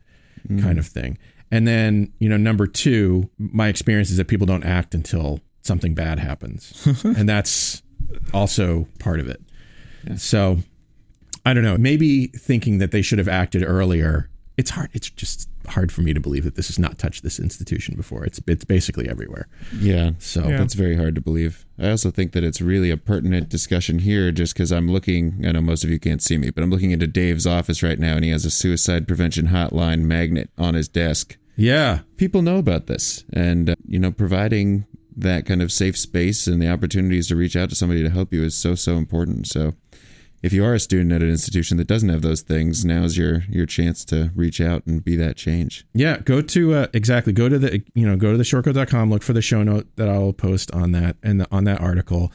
mm. 0.47 0.62
kind 0.62 0.79
of 0.79 0.86
thing. 0.88 1.17
And 1.51 1.67
then 1.67 2.12
you 2.19 2.27
know 2.29 2.38
number 2.38 2.67
two, 2.67 3.29
my 3.38 3.67
experience 3.67 4.10
is 4.10 4.17
that 4.17 4.27
people 4.27 4.47
don't 4.47 4.63
act 4.63 4.95
until 4.95 5.39
something 5.62 5.93
bad 5.93 6.19
happens, 6.19 6.88
and 7.03 7.27
that's 7.29 7.81
also 8.34 8.88
part 8.99 9.19
of 9.19 9.27
it. 9.27 9.41
So 10.18 10.60
I 11.46 11.54
don't 11.54 11.63
know. 11.63 11.78
Maybe 11.78 12.28
thinking 12.28 12.80
that 12.80 12.91
they 12.91 13.02
should 13.02 13.20
have 13.20 13.28
acted 13.28 13.63
earlier. 13.63 14.30
It's 14.58 14.72
hard. 14.72 14.89
It's 14.94 15.10
just 15.10 15.50
hard 15.68 15.91
for 15.91 16.02
me 16.02 16.13
to 16.13 16.20
believe 16.20 16.44
that 16.44 16.56
this 16.56 16.68
has 16.68 16.80
not 16.80 16.98
touched 16.98 17.24
this 17.24 17.39
institution 17.39 17.96
before. 17.96 18.24
It's 18.24 18.39
it's 18.48 18.63
basically 18.63 19.10
everywhere. 19.10 19.48
Yeah. 19.78 20.12
So 20.20 20.48
Yeah. 20.48 20.58
That's 20.58 20.76
very 20.76 20.96
hard 20.96 21.15
to 21.15 21.22
believe. 21.22 21.65
I 21.78 21.89
also 21.89 22.10
think 22.10 22.32
that 22.32 22.44
it's 22.44 22.62
really 22.62 22.89
a 22.89 22.98
pertinent 22.98 23.50
discussion 23.50 24.00
here 24.00 24.32
just 24.32 24.54
because 24.54 24.72
I'm 24.72 24.89
looking, 24.89 25.44
I 25.46 25.52
know 25.52 25.62
most 25.62 25.84
of 25.84 25.89
you 25.89 26.00
can't 26.00 26.22
see 26.22 26.38
me, 26.38 26.52
but 26.52 26.63
I'm 26.63 26.70
looking 26.70 26.91
into 26.91 27.08
Dave's 27.08 27.46
office 27.46 27.84
right 27.84 28.00
now 28.00 28.15
and 28.15 28.24
he 28.24 28.32
has 28.32 28.46
a 28.46 28.52
suicide 28.52 29.08
prevention 29.08 29.48
hotline 29.48 30.02
magnet 30.04 30.50
on 30.58 30.74
his 30.74 30.88
desk. 30.88 31.36
yeah, 31.58 32.00
People 32.18 32.41
know 32.41 32.58
about 32.58 32.88
this 32.88 33.26
and, 33.34 33.72
uh, 33.72 33.76
you 33.86 34.00
know, 34.00 34.12
providing 34.12 34.86
that 35.18 35.46
kind 35.46 35.62
of 35.62 35.72
safe 35.72 35.98
space 35.98 36.46
and 36.48 36.62
the 36.62 36.70
opportunities 36.70 37.28
to 37.28 37.36
reach 37.36 37.56
out 37.56 37.70
to 37.70 37.76
somebody 37.76 38.04
to 38.04 38.10
help 38.10 38.34
you 38.34 38.44
is 38.44 38.56
so, 38.56 38.76
so 38.76 38.96
important. 38.96 39.48
So 39.48 39.74
if 40.45 40.53
you 40.53 40.63
are 40.63 40.73
a 40.75 40.79
student 40.79 41.12
at 41.12 41.21
an 41.21 41.29
institution 41.29 41.77
that 41.77 41.88
doesn't 41.88 42.10
have 42.10 42.21
those 42.21 42.41
things, 42.41 42.86
now's 42.86 43.17
your, 43.17 43.43
your 43.49 43.65
chance 43.65 44.05
to 44.05 44.31
reach 44.36 44.62
out 44.62 44.86
and 44.86 45.03
be 45.03 45.15
that 45.15 45.36
change. 45.36 45.86
yeah. 45.93 46.19
Go 46.19 46.41
to 46.41 46.73
uh, 46.73 46.88
exactly. 46.93 47.34
Go 47.34 47.49
to 47.49 47.58
the 47.60 47.81
you 47.93 48.08
know 48.08 48.15
go 48.15 48.31
to 48.31 48.38
the 48.38 48.43
shortcoat.com. 48.43 49.10
Look 49.10 49.23
for 49.23 49.34
the 49.34 49.41
show 49.41 49.63
note 49.63 49.88
that 49.95 50.08
I'll 50.08 50.34
post 50.34 50.71
on 50.71 50.91
that 50.93 51.17
and 51.23 51.41
the, 51.41 51.47
on 51.51 51.63
that 51.65 51.81
article, 51.81 52.31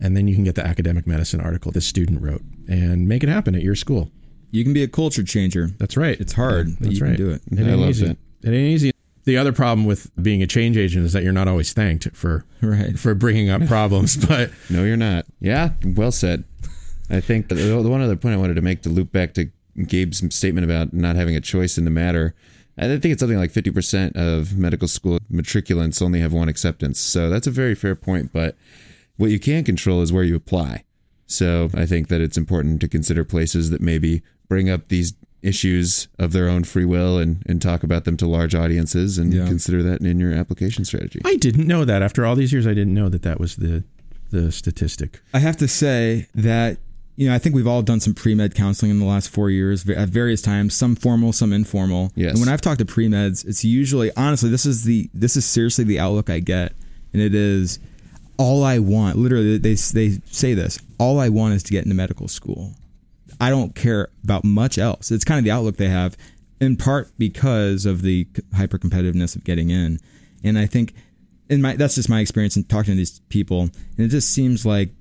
and 0.00 0.16
then 0.16 0.26
you 0.26 0.34
can 0.34 0.44
get 0.44 0.54
the 0.54 0.66
academic 0.66 1.06
medicine 1.06 1.40
article 1.40 1.70
the 1.70 1.80
student 1.80 2.22
wrote 2.22 2.42
and 2.68 3.06
make 3.06 3.22
it 3.22 3.28
happen 3.28 3.54
at 3.54 3.62
your 3.62 3.74
school. 3.76 4.10
You 4.50 4.64
can 4.64 4.72
be 4.72 4.82
a 4.82 4.88
culture 4.88 5.22
changer. 5.22 5.68
That's 5.78 5.96
right. 5.96 6.18
It's 6.20 6.32
hard, 6.32 6.76
but 6.78 6.84
That's 6.88 6.98
you 6.98 7.04
right. 7.06 7.16
can 7.16 7.24
do 7.26 7.30
it. 7.30 7.42
It 7.52 7.58
I 7.66 7.70
ain't 7.70 7.78
love 7.80 7.90
easy. 7.90 8.06
that. 8.08 8.16
It 8.42 8.48
ain't 8.48 8.56
easy. 8.74 8.90
The 9.24 9.36
other 9.36 9.52
problem 9.52 9.86
with 9.86 10.10
being 10.20 10.42
a 10.42 10.46
change 10.46 10.76
agent 10.78 11.04
is 11.04 11.12
that 11.12 11.22
you're 11.22 11.32
not 11.32 11.46
always 11.46 11.72
thanked 11.74 12.16
for 12.16 12.44
Right. 12.62 12.98
for 12.98 13.14
bringing 13.14 13.50
up 13.50 13.64
problems. 13.66 14.16
But 14.26 14.50
No, 14.70 14.82
you're 14.82 14.96
not. 14.96 15.26
Yeah, 15.40 15.70
well 15.84 16.10
said. 16.10 16.44
I 17.10 17.20
think 17.20 17.48
the, 17.48 17.54
the 17.54 17.88
one 17.88 18.00
other 18.02 18.16
point 18.16 18.34
I 18.34 18.38
wanted 18.38 18.54
to 18.54 18.62
make 18.62 18.82
to 18.82 18.88
loop 18.88 19.12
back 19.12 19.34
to 19.34 19.50
Gabe's 19.86 20.22
statement 20.34 20.64
about 20.64 20.92
not 20.92 21.16
having 21.16 21.34
a 21.36 21.40
choice 21.40 21.76
in 21.78 21.84
the 21.84 21.90
matter. 21.90 22.34
I 22.78 22.86
think 22.86 23.06
it's 23.06 23.20
something 23.20 23.38
like 23.38 23.52
50% 23.52 24.16
of 24.16 24.56
medical 24.56 24.88
school 24.88 25.18
matriculants 25.30 26.00
only 26.00 26.20
have 26.20 26.32
one 26.32 26.48
acceptance. 26.48 26.98
So 26.98 27.28
that's 27.28 27.46
a 27.46 27.50
very 27.50 27.74
fair 27.74 27.94
point. 27.94 28.32
But 28.32 28.56
what 29.16 29.30
you 29.30 29.38
can 29.38 29.64
control 29.64 30.00
is 30.02 30.12
where 30.12 30.22
you 30.24 30.34
apply. 30.36 30.84
So 31.26 31.68
I 31.74 31.84
think 31.86 32.08
that 32.08 32.20
it's 32.20 32.38
important 32.38 32.80
to 32.80 32.88
consider 32.88 33.24
places 33.24 33.70
that 33.70 33.80
maybe 33.80 34.22
bring 34.48 34.70
up 34.70 34.88
these 34.88 35.14
issues 35.42 36.08
of 36.18 36.32
their 36.32 36.48
own 36.48 36.64
free 36.64 36.84
will 36.84 37.18
and, 37.18 37.42
and 37.46 37.60
talk 37.62 37.82
about 37.82 38.04
them 38.04 38.16
to 38.18 38.26
large 38.26 38.54
audiences 38.54 39.16
and 39.18 39.32
Yeah. 39.32 39.46
consider 39.46 39.82
that 39.82 40.00
in 40.02 40.18
your 40.20 40.32
application 40.32 40.84
strategy. 40.84 41.20
I 41.24 41.36
didn't 41.36 41.66
know 41.66 41.84
that. 41.84 42.02
After 42.02 42.26
all 42.26 42.34
these 42.36 42.52
years, 42.52 42.66
I 42.66 42.74
didn't 42.74 42.94
know 42.94 43.08
that 43.08 43.22
that 43.22 43.40
was 43.40 43.56
the 43.56 43.84
the 44.30 44.52
statistic. 44.52 45.20
I 45.34 45.40
have 45.40 45.56
to 45.56 45.66
say 45.66 46.28
that 46.36 46.78
you 47.16 47.28
know 47.28 47.34
I 47.34 47.38
think 47.38 47.54
we've 47.54 47.66
all 47.66 47.82
done 47.82 48.00
some 48.00 48.14
pre 48.14 48.34
med 48.34 48.54
counseling 48.54 48.90
in 48.90 48.98
the 48.98 49.04
last 49.04 49.28
four 49.28 49.50
years 49.50 49.88
at 49.88 50.08
various 50.08 50.40
times, 50.40 50.74
some 50.74 50.96
formal, 50.96 51.32
some 51.32 51.52
informal. 51.52 52.12
Yes. 52.14 52.32
And 52.32 52.40
when 52.40 52.48
I've 52.48 52.60
talked 52.60 52.78
to 52.78 52.84
pre 52.84 53.08
meds, 53.08 53.46
it's 53.46 53.64
usually 53.64 54.10
honestly 54.16 54.50
this 54.50 54.66
is 54.66 54.84
the 54.84 55.10
this 55.12 55.36
is 55.36 55.44
seriously 55.44 55.84
the 55.84 55.98
outlook 55.98 56.30
I 56.30 56.40
get, 56.40 56.72
and 57.12 57.20
it 57.20 57.34
is 57.34 57.78
all 58.38 58.64
I 58.64 58.78
want. 58.78 59.18
Literally, 59.18 59.58
they 59.58 59.74
they 59.74 60.20
say 60.26 60.54
this: 60.54 60.78
all 60.98 61.18
I 61.20 61.28
want 61.28 61.54
is 61.54 61.62
to 61.64 61.72
get 61.72 61.84
into 61.84 61.94
medical 61.94 62.28
school. 62.28 62.72
I 63.40 63.50
don't 63.50 63.74
care 63.74 64.08
about 64.24 64.44
much 64.44 64.78
else. 64.78 65.10
It's 65.10 65.24
kind 65.24 65.38
of 65.38 65.44
the 65.44 65.50
outlook 65.50 65.76
they 65.76 65.88
have, 65.88 66.16
in 66.60 66.76
part 66.76 67.10
because 67.18 67.86
of 67.86 68.02
the 68.02 68.26
hyper 68.54 68.78
competitiveness 68.78 69.36
of 69.36 69.44
getting 69.44 69.70
in, 69.70 69.98
and 70.42 70.58
I 70.58 70.66
think 70.66 70.94
in 71.50 71.60
my 71.60 71.76
that's 71.76 71.96
just 71.96 72.08
my 72.08 72.20
experience 72.20 72.56
in 72.56 72.64
talking 72.64 72.92
to 72.92 72.96
these 72.96 73.18
people, 73.28 73.62
and 73.62 73.98
it 73.98 74.08
just 74.08 74.30
seems 74.30 74.64
like 74.64 74.94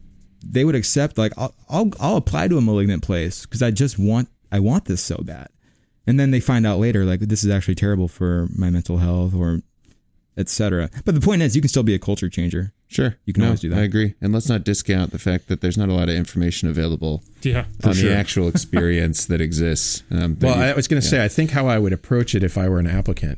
they 0.44 0.64
would 0.66 0.76
accept 0.76 1.18
like 1.18 1.34
I'll 1.38 1.54
I'll, 1.70 1.92
I'll 2.00 2.18
apply 2.18 2.48
to 2.48 2.58
a 2.58 2.62
malignant 2.62 3.04
place 3.04 3.46
because 3.46 3.62
I 3.64 3.72
just 3.72 3.98
want 4.00 4.30
I 4.52 4.60
want 4.60 4.86
this 4.86 5.02
so 5.04 5.18
bad, 5.24 5.48
and 6.08 6.20
then 6.20 6.32
they 6.32 6.40
find 6.40 6.66
out 6.66 6.80
later 6.80 7.06
like 7.06 7.20
this 7.22 7.44
is 7.44 7.50
actually 7.52 7.76
terrible 7.76 8.08
for 8.08 8.48
my 8.56 8.70
mental 8.70 8.98
health 8.98 9.34
or 9.34 9.62
etc. 10.38 10.90
But 11.06 11.16
the 11.16 11.22
point 11.22 11.42
is, 11.42 11.56
you 11.56 11.62
can 11.62 11.70
still 11.70 11.84
be 11.84 11.94
a 11.94 12.00
culture 12.00 12.30
changer. 12.30 12.72
Sure. 12.88 13.18
You 13.26 13.34
can 13.34 13.42
No, 13.42 13.48
always 13.50 13.60
do 13.60 13.70
that. 13.70 13.80
I 13.80 13.84
agree. 13.84 14.16
And 14.22 14.34
let's 14.34 14.50
not 14.50 14.64
discount 14.64 15.12
the 15.12 15.20
fact 15.20 15.48
that 15.48 15.62
there's 15.62 15.78
not 15.78 15.90
a 15.90 15.94
lot 15.94 16.10
of 16.10 16.16
information 16.16 16.70
available 16.70 17.24
Yeah. 17.44 17.66
on 17.84 17.94
sure. 17.94 18.10
the 18.10 18.16
actual 18.16 18.48
experience 18.54 19.26
that 19.26 19.42
exists. 19.42 20.02
Um, 20.10 20.36
that 20.36 20.46
Well, 20.48 20.58
I 20.58 20.74
was 20.74 20.88
going 20.88 21.02
to 21.02 21.08
say, 21.08 21.24
I 21.24 21.28
think 21.28 21.52
how 21.52 21.68
I 21.68 21.78
would 21.78 21.94
approach 21.94 22.34
it 22.34 22.44
if 22.44 22.58
I 22.58 22.68
were 22.70 22.80
an 22.80 22.88
applicant 22.88 23.38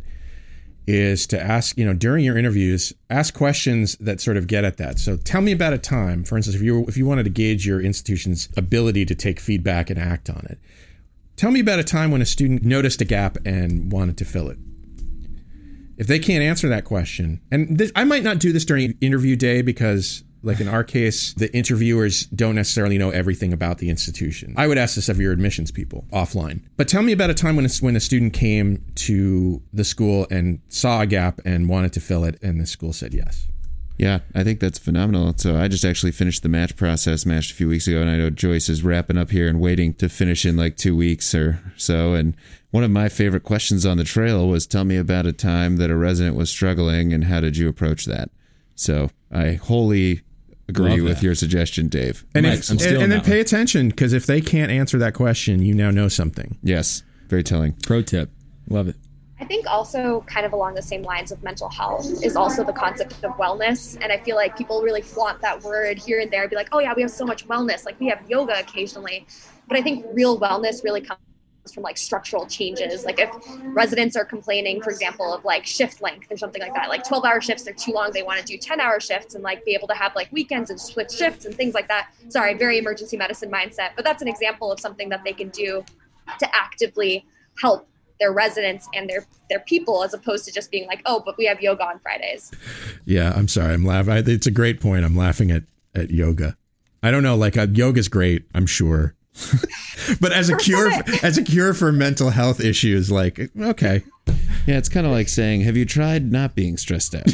is 0.88 1.28
to 1.28 1.42
ask, 1.42 1.78
you 1.78 1.86
know, 1.86 1.94
during 1.94 2.26
your 2.26 2.38
interviews, 2.38 2.92
ask 3.10 3.34
questions 3.34 3.96
that 3.98 4.20
sort 4.20 4.38
of 4.38 4.48
get 4.48 4.64
at 4.64 4.78
that. 4.78 5.00
So 5.00 5.16
tell 5.18 5.42
me 5.42 5.52
about 5.52 5.74
a 5.74 5.78
time, 5.78 6.24
for 6.24 6.38
instance, 6.38 6.56
if 6.56 6.62
you 6.62 6.86
if 6.88 6.98
you 6.98 7.06
wanted 7.06 7.24
to 7.24 7.30
gauge 7.30 7.66
your 7.66 7.80
institution's 7.82 8.50
ability 8.58 9.06
to 9.06 9.16
take 9.16 9.40
feedback 9.40 9.90
and 9.90 10.00
act 10.00 10.30
on 10.30 10.46
it. 10.50 10.60
Tell 11.36 11.52
me 11.52 11.60
about 11.60 11.80
a 11.80 11.84
time 11.84 12.12
when 12.12 12.22
a 12.22 12.26
student 12.26 12.64
noticed 12.64 13.02
a 13.02 13.06
gap 13.06 13.38
and 13.46 13.92
wanted 13.92 14.18
to 14.18 14.26
fill 14.26 14.50
it. 14.50 14.58
If 15.98 16.08
they 16.08 16.20
can't 16.20 16.44
answer 16.44 16.68
that 16.70 16.84
question, 16.84 17.42
and 17.52 17.78
this, 17.78 17.92
I 17.96 18.04
might 18.04 18.24
not 18.24 18.40
do 18.40 18.52
this 18.52 18.66
during 18.66 18.98
interview 19.02 19.36
day 19.36 19.62
because, 19.62 20.24
like 20.44 20.60
in 20.60 20.68
our 20.68 20.84
case, 20.84 21.34
the 21.34 21.56
interviewers 21.56 22.26
don't 22.28 22.56
necessarily 22.56 22.98
know 22.98 23.10
everything 23.12 23.54
about 23.54 23.78
the 23.78 23.90
institution. 23.90 24.54
I 24.58 24.68
would 24.68 24.78
ask 24.78 24.96
this 24.96 25.10
of 25.10 25.20
your 25.20 25.32
admissions 25.32 25.72
people 25.72 26.06
offline. 26.12 26.62
But 26.78 26.88
tell 26.88 27.02
me 27.02 27.12
about 27.12 27.30
a 27.30 27.34
time 27.34 27.56
when 27.56 27.66
a, 27.66 27.70
when 27.82 27.96
a 27.96 28.00
student 28.00 28.34
came 28.34 28.84
to 28.96 29.62
the 29.72 29.84
school 29.84 30.28
and 30.32 30.62
saw 30.70 31.02
a 31.02 31.06
gap 31.06 31.42
and 31.46 31.70
wanted 31.70 31.94
to 31.94 32.00
fill 32.00 32.24
it, 32.24 32.42
and 32.42 32.60
the 32.60 32.66
school 32.66 32.94
said 32.94 33.14
yes. 33.14 33.48
Yeah, 33.98 34.22
I 34.34 34.44
think 34.44 34.60
that's 34.60 34.80
phenomenal. 34.80 35.32
So 35.38 35.58
I 35.58 35.68
just 35.68 35.86
actually 35.86 36.12
finished 36.12 36.42
the 36.42 36.50
match 36.50 36.76
process, 36.76 37.24
matched 37.24 37.52
a 37.52 37.56
few 37.56 37.68
weeks 37.68 37.88
ago, 37.88 38.02
and 38.02 38.10
I 38.10 38.18
know 38.18 38.32
Joyce 38.32 38.68
is 38.68 38.84
wrapping 38.84 39.18
up 39.18 39.30
here 39.30 39.48
and 39.48 39.60
waiting 39.60 39.94
to 39.96 40.10
finish 40.10 40.44
in 40.44 40.58
like 40.58 40.76
two 40.76 40.96
weeks 40.96 41.36
or 41.36 41.60
so. 41.78 42.16
And 42.16 42.36
one 42.72 42.84
of 42.84 42.90
my 42.90 43.10
favorite 43.10 43.44
questions 43.44 43.86
on 43.86 43.98
the 43.98 44.04
trail 44.04 44.48
was, 44.48 44.66
"Tell 44.66 44.86
me 44.86 44.98
about 44.98 45.28
a 45.28 45.34
time 45.34 45.78
that 45.78 45.92
a 45.92 45.96
resident 45.96 46.36
was 46.36 46.50
struggling, 46.50 47.14
and 47.14 47.26
how 47.26 47.42
did 47.42 47.58
you 47.58 47.70
approach 47.70 48.06
that?" 48.06 48.32
So 48.74 49.12
I 49.32 49.54
wholly 49.54 50.22
agree 50.72 50.92
Love 50.92 51.02
with 51.02 51.18
that. 51.18 51.24
your 51.24 51.36
suggestion, 51.36 51.88
Dave. 51.88 52.26
And, 52.34 52.48
I'm 52.48 52.54
if, 52.54 52.70
and, 52.70 52.82
and 52.82 53.02
then 53.02 53.10
that 53.10 53.24
pay 53.24 53.34
one. 53.34 53.42
attention 53.42 53.90
because 53.90 54.14
if 54.14 54.26
they 54.26 54.42
can't 54.42 54.72
answer 54.72 54.98
that 54.98 55.14
question, 55.14 55.62
you 55.62 55.76
now 55.76 55.92
know 55.92 56.08
something. 56.08 56.58
Yes, 56.64 57.04
very 57.28 57.44
telling. 57.44 57.74
Pro 57.84 58.02
tip. 58.02 58.30
Love 58.70 58.88
it. 58.88 58.96
I 59.40 59.46
think 59.46 59.66
also 59.66 60.22
kind 60.28 60.46
of 60.46 60.54
along 60.54 60.76
the 60.76 60.84
same 60.84 61.02
lines 61.02 61.32
of 61.32 61.42
mental 61.42 61.68
health 61.68 62.06
is 62.24 62.36
also 62.36 62.64
the 62.64 62.74
concept 62.74 63.24
of 63.24 63.32
wellness. 63.38 63.98
And 64.00 64.12
I 64.12 64.18
feel 64.18 64.36
like 64.36 64.56
people 64.56 64.82
really 64.84 65.02
flaunt 65.02 65.42
that 65.42 65.64
word 65.64 65.98
here 65.98 66.20
and 66.20 66.30
there, 66.30 66.48
be 66.48 66.56
like, 66.56 66.70
oh 66.72 66.80
yeah, 66.80 66.94
we 66.96 67.02
have 67.02 67.12
so 67.12 67.26
much 67.26 67.48
wellness. 67.48 67.86
Like 67.86 68.00
we 68.00 68.08
have 68.08 68.22
yoga 68.30 68.60
occasionally. 68.60 69.26
But 69.68 69.78
I 69.78 69.82
think 69.82 70.06
real 70.14 70.40
wellness 70.40 70.84
really 70.84 71.02
comes 71.02 71.20
from 71.74 71.84
like 71.84 71.98
structural 71.98 72.46
changes. 72.48 73.06
Like 73.06 73.20
if 73.20 73.30
residents 73.76 74.16
are 74.16 74.26
complaining, 74.26 74.82
for 74.82 74.90
example, 74.90 75.34
of 75.34 75.44
like 75.46 75.66
shift 75.66 76.02
length 76.02 76.32
or 76.32 76.38
something 76.38 76.62
like 76.62 76.74
that, 76.74 76.90
like 76.90 77.08
12 77.08 77.26
hour 77.26 77.42
shifts, 77.42 77.64
they're 77.64 77.74
too 77.74 77.92
long. 77.92 78.12
They 78.12 78.24
want 78.24 78.40
to 78.40 78.46
do 78.46 78.58
10 78.58 78.80
hour 78.80 79.00
shifts 79.00 79.36
and 79.36 79.44
like 79.44 79.64
be 79.66 79.74
able 79.74 79.88
to 79.90 79.94
have 79.94 80.16
like 80.16 80.32
weekends 80.32 80.70
and 80.70 80.80
switch 80.80 81.12
shifts 81.12 81.46
and 81.46 81.54
things 81.54 81.74
like 81.74 81.88
that. 81.88 82.10
Sorry, 82.30 82.54
very 82.56 82.78
emergency 82.78 83.18
medicine 83.18 83.52
mindset, 83.52 83.90
but 83.96 84.06
that's 84.06 84.22
an 84.22 84.28
example 84.28 84.72
of 84.72 84.80
something 84.80 85.10
that 85.10 85.24
they 85.24 85.34
can 85.34 85.50
do 85.50 85.84
to 86.40 86.56
actively 86.56 87.26
help 87.62 87.88
their 88.20 88.32
residents 88.32 88.88
and 88.94 89.10
their 89.10 89.26
their 89.50 89.60
people 89.62 90.04
as 90.04 90.14
opposed 90.14 90.46
to 90.46 90.52
just 90.52 90.70
being 90.70 90.86
like 90.86 91.02
oh 91.08 91.24
but 91.26 91.36
we 91.40 91.46
have 91.46 91.60
yoga 91.60 91.84
on 91.84 91.98
fridays 91.98 92.52
Yeah, 93.06 93.34
I'm 93.36 93.48
sorry. 93.48 93.74
I'm 93.74 93.84
laughing. 93.86 94.24
It's 94.28 94.48
a 94.48 94.52
great 94.52 94.80
point. 94.80 95.04
I'm 95.06 95.16
laughing 95.16 95.52
at 95.52 95.64
at 95.96 96.12
yoga. 96.12 96.56
I 97.04 97.12
don't 97.12 97.24
know. 97.24 97.36
Like 97.36 97.58
uh, 97.58 97.68
yoga's 97.72 98.08
great. 98.08 98.46
I'm 98.54 98.66
sure. 98.66 99.16
but 100.20 100.32
as 100.32 100.50
a 100.50 100.58
cure, 100.58 100.92
as 101.24 101.38
a 101.38 101.44
cure 101.44 101.74
for 101.74 101.92
mental 101.92 102.30
health 102.30 102.60
issues, 102.60 103.12
like 103.12 103.50
okay, 103.60 104.04
Yeah, 104.68 104.78
it's 104.78 104.90
kind 104.90 105.08
of 105.08 105.12
like 105.12 105.28
saying, 105.28 105.62
"Have 105.62 105.76
you 105.76 105.86
tried 105.86 106.32
not 106.32 106.54
being 106.54 106.78
stressed 106.78 107.16
out?" 107.16 107.26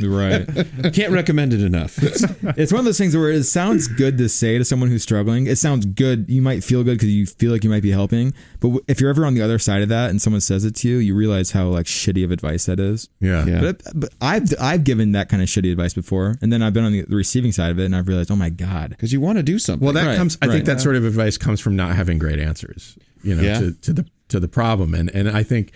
Right. 0.00 0.46
Can't 0.92 1.12
recommend 1.12 1.52
it 1.52 1.60
enough. 1.60 1.98
it's 2.00 2.72
one 2.72 2.78
of 2.80 2.84
those 2.84 2.98
things 2.98 3.16
where 3.16 3.30
it 3.30 3.42
sounds 3.44 3.88
good 3.88 4.16
to 4.18 4.28
say 4.28 4.56
to 4.58 4.64
someone 4.64 4.88
who's 4.90 5.02
struggling. 5.02 5.46
It 5.48 5.56
sounds 5.58 5.86
good. 5.86 6.26
You 6.28 6.40
might 6.40 6.62
feel 6.62 6.84
good 6.84 6.94
because 6.98 7.10
you 7.10 7.26
feel 7.26 7.50
like 7.52 7.64
you 7.64 7.70
might 7.70 7.82
be 7.82 7.90
helping. 7.90 8.32
But 8.60 8.68
w- 8.68 8.84
if 8.86 9.00
you're 9.00 9.10
ever 9.10 9.26
on 9.26 9.34
the 9.34 9.42
other 9.42 9.58
side 9.58 9.82
of 9.82 9.88
that 9.88 10.10
and 10.10 10.22
someone 10.22 10.40
says 10.40 10.64
it 10.64 10.76
to 10.76 10.88
you, 10.88 10.98
you 10.98 11.14
realize 11.16 11.50
how 11.50 11.66
like 11.66 11.86
shitty 11.86 12.24
of 12.24 12.30
advice 12.30 12.66
that 12.66 12.78
is. 12.78 13.08
yeah, 13.20 13.44
Yeah. 13.44 13.60
But, 13.60 13.82
but 13.94 14.14
I've 14.20 14.52
I've 14.60 14.84
given 14.84 15.12
that 15.12 15.28
kind 15.28 15.42
of 15.42 15.48
shitty 15.48 15.70
advice 15.72 15.94
before, 15.94 16.36
and 16.40 16.52
then 16.52 16.62
I've 16.62 16.74
been 16.74 16.84
on 16.84 16.92
the, 16.92 17.02
the 17.02 17.16
receiving 17.16 17.50
side 17.52 17.70
of 17.72 17.78
it, 17.80 17.86
and 17.86 17.96
I've 17.96 18.06
realized, 18.08 18.30
oh 18.30 18.36
my 18.36 18.50
god, 18.50 18.90
Because 18.90 19.12
you 19.12 19.20
want 19.20 19.38
to 19.38 19.42
do 19.42 19.58
something. 19.58 19.84
Well, 19.84 19.94
that 19.94 20.06
Right, 20.06 20.16
comes. 20.16 20.38
I 20.40 20.46
think 20.46 20.58
right. 20.58 20.64
that 20.66 20.80
sort 20.80 20.94
of 20.96 21.04
advice 21.04 21.36
comes 21.38 21.60
from 21.60 21.74
not 21.74 21.96
having 21.96 22.18
great 22.18 22.38
answers. 22.38 22.96
You 23.24 23.34
know, 23.34 23.42
Yeah. 23.42 23.58
to, 23.60 23.72
to 23.72 23.92
the 23.94 24.06
to 24.28 24.40
the 24.40 24.48
problem, 24.48 24.94
and 24.94 25.10
and 25.10 25.28
I 25.28 25.42
think 25.42 25.72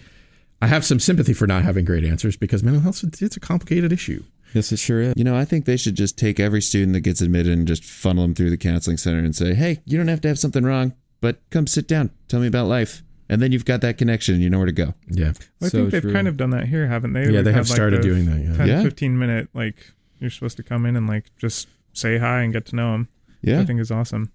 I 0.63 0.67
have 0.67 0.85
some 0.85 0.99
sympathy 1.01 1.33
for 1.35 1.47
not 1.47 1.63
having 1.63 1.85
great 1.85 2.05
answers 2.05 2.37
because 2.37 2.63
mental 2.63 2.83
health 2.83 3.05
it's 3.05 3.37
a 3.37 3.41
complicated 3.41 3.93
issue. 3.93 4.23
yes, 4.55 4.73
it 4.73 4.79
sure 4.79 5.01
is. 5.01 5.15
You 5.17 5.25
know, 5.25 5.37
I 5.37 5.45
think 5.45 5.65
they 5.67 5.77
should 5.77 5.95
just 5.95 6.19
take 6.19 6.41
every 6.41 6.61
student 6.63 6.93
that 6.95 7.01
gets 7.01 7.21
admitted 7.21 7.53
and 7.53 7.67
just 7.69 7.85
funnel 7.85 8.23
them 8.25 8.35
through 8.35 8.51
the 8.51 8.57
counseling 8.57 8.97
center 8.97 9.19
and 9.19 9.37
say, 9.37 9.55
hey, 9.55 9.81
you 9.85 9.97
don't 9.99 10.09
have 10.09 10.21
to 10.23 10.29
have 10.29 10.39
something 10.39 10.65
wrong, 10.65 10.95
but 11.21 11.41
come 11.51 11.67
sit 11.67 11.87
down. 11.87 12.11
Tell 12.29 12.41
me 12.41 12.47
about 12.47 12.67
life. 12.67 13.03
And 13.29 13.43
then 13.43 13.53
you've 13.53 13.67
got 13.67 13.83
that 13.83 13.99
connection 13.99 14.35
and 14.37 14.43
you 14.43 14.49
know 14.49 14.57
where 14.57 14.65
to 14.67 14.73
go. 14.73 14.95
Yeah, 15.07 15.33
I 15.63 15.69
So 15.69 15.79
think 15.81 15.91
they've 15.91 16.01
true. 16.03 16.13
kind 16.15 16.27
of 16.27 16.39
done 16.39 16.49
that 16.51 16.69
here, 16.69 16.87
haven't 16.87 17.13
they? 17.13 17.25
Yeah, 17.25 17.31
We've 17.31 17.45
they 17.45 17.53
have 17.53 17.67
had, 17.69 17.75
started 17.75 17.99
the 17.99 18.09
doing 18.09 18.25
that, 18.25 18.41
yeah. 18.43 18.57
10, 18.57 18.67
Yeah. 18.67 18.83
15 18.83 19.19
minute, 19.19 19.49
like, 19.53 19.93
you're 20.19 20.31
supposed 20.31 20.57
to 20.57 20.63
come 20.63 20.87
in 20.87 20.97
and, 20.97 21.07
like, 21.07 21.27
just 21.37 21.69
say 21.93 22.17
hi 22.17 22.41
and 22.41 22.53
get 22.55 22.65
to 22.67 22.77
know 22.77 22.93
them. 22.93 23.09
Yeah. 23.43 23.61
I 23.61 23.67
think 23.67 23.81
is 23.81 23.91
awesome. 23.91 24.33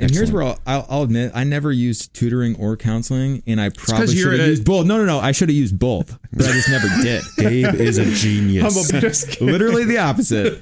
And 0.00 0.10
here's 0.10 0.32
where 0.32 0.42
I'll, 0.42 0.58
I'll, 0.66 0.86
I'll 0.88 1.02
admit 1.02 1.32
I 1.34 1.44
never 1.44 1.70
used 1.70 2.14
tutoring 2.14 2.56
or 2.56 2.76
counseling, 2.76 3.42
and 3.46 3.60
I 3.60 3.68
probably 3.68 4.16
should 4.16 4.38
have 4.38 4.48
used 4.48 4.64
both. 4.64 4.86
No, 4.86 4.96
no, 4.96 5.04
no, 5.04 5.18
I 5.18 5.32
should 5.32 5.48
have 5.48 5.56
used 5.56 5.78
both, 5.78 6.18
but 6.32 6.46
I 6.46 6.52
just 6.52 6.68
never 6.70 6.88
did. 7.02 7.22
Gabe 7.36 7.74
is 7.80 7.98
a 7.98 8.06
genius. 8.06 9.40
Literally 9.40 9.84
the 9.84 9.98
opposite. 9.98 10.60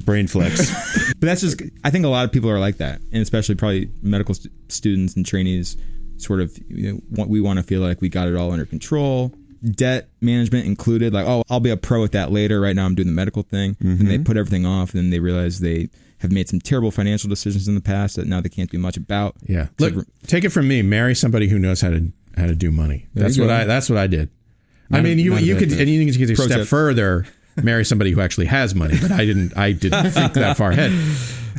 Brain 0.04 0.26
flex. 0.26 1.12
But 1.14 1.26
that's 1.26 1.40
just, 1.40 1.62
I 1.82 1.90
think 1.90 2.04
a 2.04 2.08
lot 2.08 2.24
of 2.24 2.32
people 2.32 2.50
are 2.50 2.60
like 2.60 2.76
that, 2.76 3.00
and 3.12 3.22
especially 3.22 3.54
probably 3.54 3.90
medical 4.02 4.34
st- 4.34 4.52
students 4.68 5.16
and 5.16 5.24
trainees. 5.24 5.76
Sort 6.18 6.40
of, 6.40 6.56
you 6.68 6.92
know, 6.92 7.00
want- 7.10 7.30
we 7.30 7.40
want 7.40 7.58
to 7.58 7.64
feel 7.64 7.80
like 7.80 8.00
we 8.00 8.08
got 8.08 8.28
it 8.28 8.36
all 8.36 8.52
under 8.52 8.66
control, 8.66 9.32
debt 9.62 10.08
management 10.20 10.66
included. 10.66 11.12
Like, 11.12 11.26
oh, 11.26 11.42
I'll 11.50 11.60
be 11.60 11.70
a 11.70 11.76
pro 11.76 12.04
at 12.04 12.12
that 12.12 12.30
later. 12.30 12.60
Right 12.60 12.76
now, 12.76 12.84
I'm 12.84 12.94
doing 12.94 13.08
the 13.08 13.14
medical 13.14 13.42
thing, 13.42 13.76
and 13.80 14.00
they 14.00 14.16
mm-hmm. 14.16 14.24
put 14.24 14.36
everything 14.36 14.66
off, 14.66 14.94
and 14.94 15.02
then 15.02 15.10
they 15.10 15.20
realize 15.20 15.60
they 15.60 15.88
have 16.22 16.32
made 16.32 16.48
some 16.48 16.60
terrible 16.60 16.90
financial 16.90 17.28
decisions 17.28 17.68
in 17.68 17.74
the 17.74 17.80
past 17.80 18.16
that 18.16 18.26
now 18.26 18.40
they 18.40 18.48
can't 18.48 18.70
do 18.70 18.78
much 18.78 18.96
about. 18.96 19.36
yeah. 19.46 19.66
Look, 19.78 20.06
take 20.26 20.44
it 20.44 20.50
from 20.50 20.66
me. 20.68 20.80
Marry 20.82 21.14
somebody 21.14 21.48
who 21.48 21.58
knows 21.58 21.80
how 21.82 21.90
to 21.90 22.10
how 22.36 22.46
to 22.46 22.54
do 22.54 22.70
money. 22.72 23.06
That's 23.14 23.38
what. 23.38 23.50
I. 23.50 23.64
That's 23.64 23.90
what 23.90 23.98
I 23.98 24.06
did. 24.06 24.30
I 24.90 24.96
Not 24.96 25.00
a- 25.00 25.02
mean, 25.02 25.18
you 25.18 25.34
a 25.36 25.40
you 25.40 25.54
bad 25.54 25.68
could 25.68 25.72
and 25.78 25.88
you 25.90 26.04
can 26.12 26.18
get 26.26 26.30
a 26.30 26.36
step 26.36 26.66
further. 26.66 27.26
Marry 27.62 27.84
somebody 27.84 28.12
who 28.12 28.20
actually 28.22 28.46
has 28.46 28.74
money, 28.74 28.96
but 29.00 29.12
I 29.12 29.26
didn't. 29.26 29.54
I 29.58 29.72
didn't 29.72 30.10
think 30.12 30.32
that 30.32 30.56
far 30.56 30.70
ahead. 30.70 30.90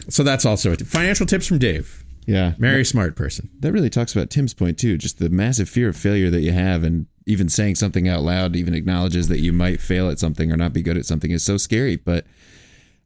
So 0.10 0.24
that's 0.24 0.44
also 0.46 0.72
a 0.72 0.76
tip. 0.76 0.88
financial 0.88 1.26
tips 1.28 1.46
from 1.46 1.60
Dave. 1.60 2.04
Yeah. 2.26 2.54
Marry 2.58 2.82
a 2.82 2.86
smart 2.86 3.16
person. 3.16 3.50
That 3.60 3.74
really 3.74 3.90
talks 3.92 4.16
about 4.16 4.30
Tim's 4.30 4.54
point 4.54 4.80
too, 4.80 4.98
just 4.98 5.20
the 5.20 5.30
massive 5.30 5.70
fear 5.70 5.90
of 5.90 5.96
failure 5.98 6.30
that 6.32 6.40
you 6.42 6.52
have 6.54 6.84
and 6.84 7.06
even 7.28 7.48
saying 7.50 7.76
something 7.76 8.08
out 8.08 8.22
loud 8.22 8.56
even 8.56 8.74
acknowledges 8.74 9.28
that 9.28 9.40
you 9.40 9.52
might 9.54 9.80
fail 9.82 10.10
at 10.10 10.20
something 10.20 10.52
or 10.52 10.58
not 10.58 10.74
be 10.74 10.82
good 10.82 10.98
at 10.98 11.06
something 11.06 11.32
is 11.32 11.44
so 11.44 11.58
scary, 11.58 11.96
but 11.98 12.26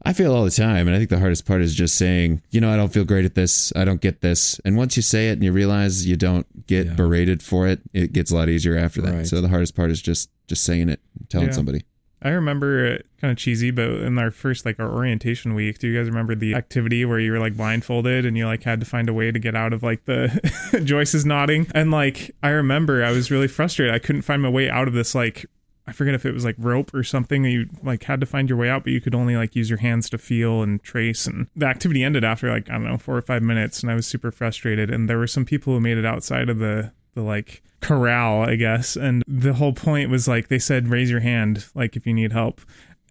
I 0.05 0.13
fail 0.13 0.33
all 0.33 0.45
the 0.45 0.51
time 0.51 0.87
and 0.87 0.95
I 0.95 0.99
think 0.99 1.09
the 1.09 1.19
hardest 1.19 1.45
part 1.45 1.61
is 1.61 1.73
just 1.75 1.95
saying, 1.95 2.41
you 2.51 2.61
know, 2.61 2.71
I 2.71 2.77
don't 2.77 2.93
feel 2.93 3.03
great 3.03 3.25
at 3.25 3.35
this, 3.35 3.73
I 3.75 3.83
don't 3.83 3.99
get 3.99 4.21
this. 4.21 4.59
And 4.63 4.77
once 4.77 4.95
you 4.95 5.01
say 5.01 5.29
it 5.29 5.33
and 5.33 5.43
you 5.43 5.51
realize 5.51 6.05
you 6.05 6.15
don't 6.15 6.45
get 6.67 6.87
Yeah. 6.87 6.93
berated 6.93 7.41
for 7.43 7.67
it, 7.67 7.81
it 7.93 8.13
gets 8.13 8.31
a 8.31 8.35
lot 8.35 8.47
easier 8.47 8.77
after 8.77 9.01
that. 9.01 9.13
Right. 9.13 9.27
So 9.27 9.41
the 9.41 9.49
hardest 9.49 9.75
part 9.75 9.91
is 9.91 10.01
just 10.01 10.29
just 10.47 10.63
saying 10.63 10.87
it, 10.89 11.01
telling 11.29 11.47
Yeah. 11.47 11.53
somebody. 11.53 11.81
I 12.21 12.29
remember 12.29 12.99
kind 13.21 13.31
of 13.31 13.37
cheesy, 13.37 13.69
but 13.69 13.89
in 13.89 14.17
our 14.17 14.31
first 14.31 14.65
like 14.65 14.79
our 14.79 14.89
orientation 14.91 15.53
week, 15.53 15.77
do 15.79 15.87
you 15.87 15.97
guys 15.97 16.07
remember 16.07 16.33
the 16.35 16.55
activity 16.55 17.03
where 17.05 17.19
you 17.19 17.31
were 17.31 17.39
like 17.39 17.55
blindfolded 17.55 18.25
and 18.25 18.35
you 18.37 18.45
like 18.47 18.63
had 18.63 18.79
to 18.79 18.85
find 18.87 19.07
a 19.09 19.13
way 19.13 19.31
to 19.31 19.37
get 19.39 19.55
out 19.55 19.71
of 19.73 19.83
like 19.83 20.05
the 20.05 20.81
Joyce 20.83 21.13
is 21.13 21.25
nodding 21.25 21.67
and 21.75 21.91
like 21.91 22.31
I 22.41 22.49
remember 22.49 23.03
I 23.03 23.11
was 23.11 23.29
really 23.29 23.47
frustrated. 23.47 23.93
I 23.93 23.99
couldn't 23.99 24.21
find 24.23 24.41
my 24.41 24.49
way 24.49 24.69
out 24.69 24.87
of 24.87 24.93
this 24.93 25.13
like 25.13 25.45
I 25.87 25.93
forget 25.93 26.13
if 26.13 26.25
it 26.25 26.33
was 26.33 26.43
like 26.43 26.55
rope 26.57 26.93
or 26.93 27.03
something 27.03 27.43
that 27.43 27.49
you 27.49 27.69
like 27.81 28.03
had 28.03 28.19
to 28.19 28.25
find 28.25 28.49
your 28.49 28.57
way 28.57 28.69
out, 28.69 28.83
but 28.83 28.91
you 28.91 28.99
could 28.99 29.15
only 29.15 29.37
like 29.37 29.55
use 29.55 29.69
your 29.69 29.79
hands 29.79 30.09
to 30.09 30.17
feel 30.17 30.61
and 30.61 30.83
trace. 30.83 31.25
And 31.25 31.47
the 31.55 31.65
activity 31.65 32.03
ended 32.03 32.25
after 32.25 32.49
like 32.51 32.69
I 32.69 32.73
don't 32.73 32.83
know 32.83 32.97
four 32.97 33.15
or 33.15 33.21
five 33.21 33.41
minutes, 33.41 33.81
and 33.81 33.91
I 33.91 33.95
was 33.95 34.05
super 34.05 34.31
frustrated. 34.31 34.89
And 34.89 35.09
there 35.09 35.17
were 35.17 35.27
some 35.27 35.45
people 35.45 35.73
who 35.73 35.79
made 35.79 35.97
it 35.97 36.05
outside 36.05 36.49
of 36.49 36.59
the 36.59 36.91
the 37.15 37.21
like 37.21 37.63
corral, 37.81 38.41
I 38.41 38.55
guess. 38.55 38.95
And 38.95 39.23
the 39.27 39.53
whole 39.53 39.73
point 39.73 40.09
was 40.09 40.27
like 40.27 40.49
they 40.49 40.59
said, 40.59 40.89
raise 40.89 41.09
your 41.09 41.21
hand, 41.21 41.65
like 41.73 41.95
if 41.95 42.05
you 42.05 42.13
need 42.13 42.31
help. 42.31 42.61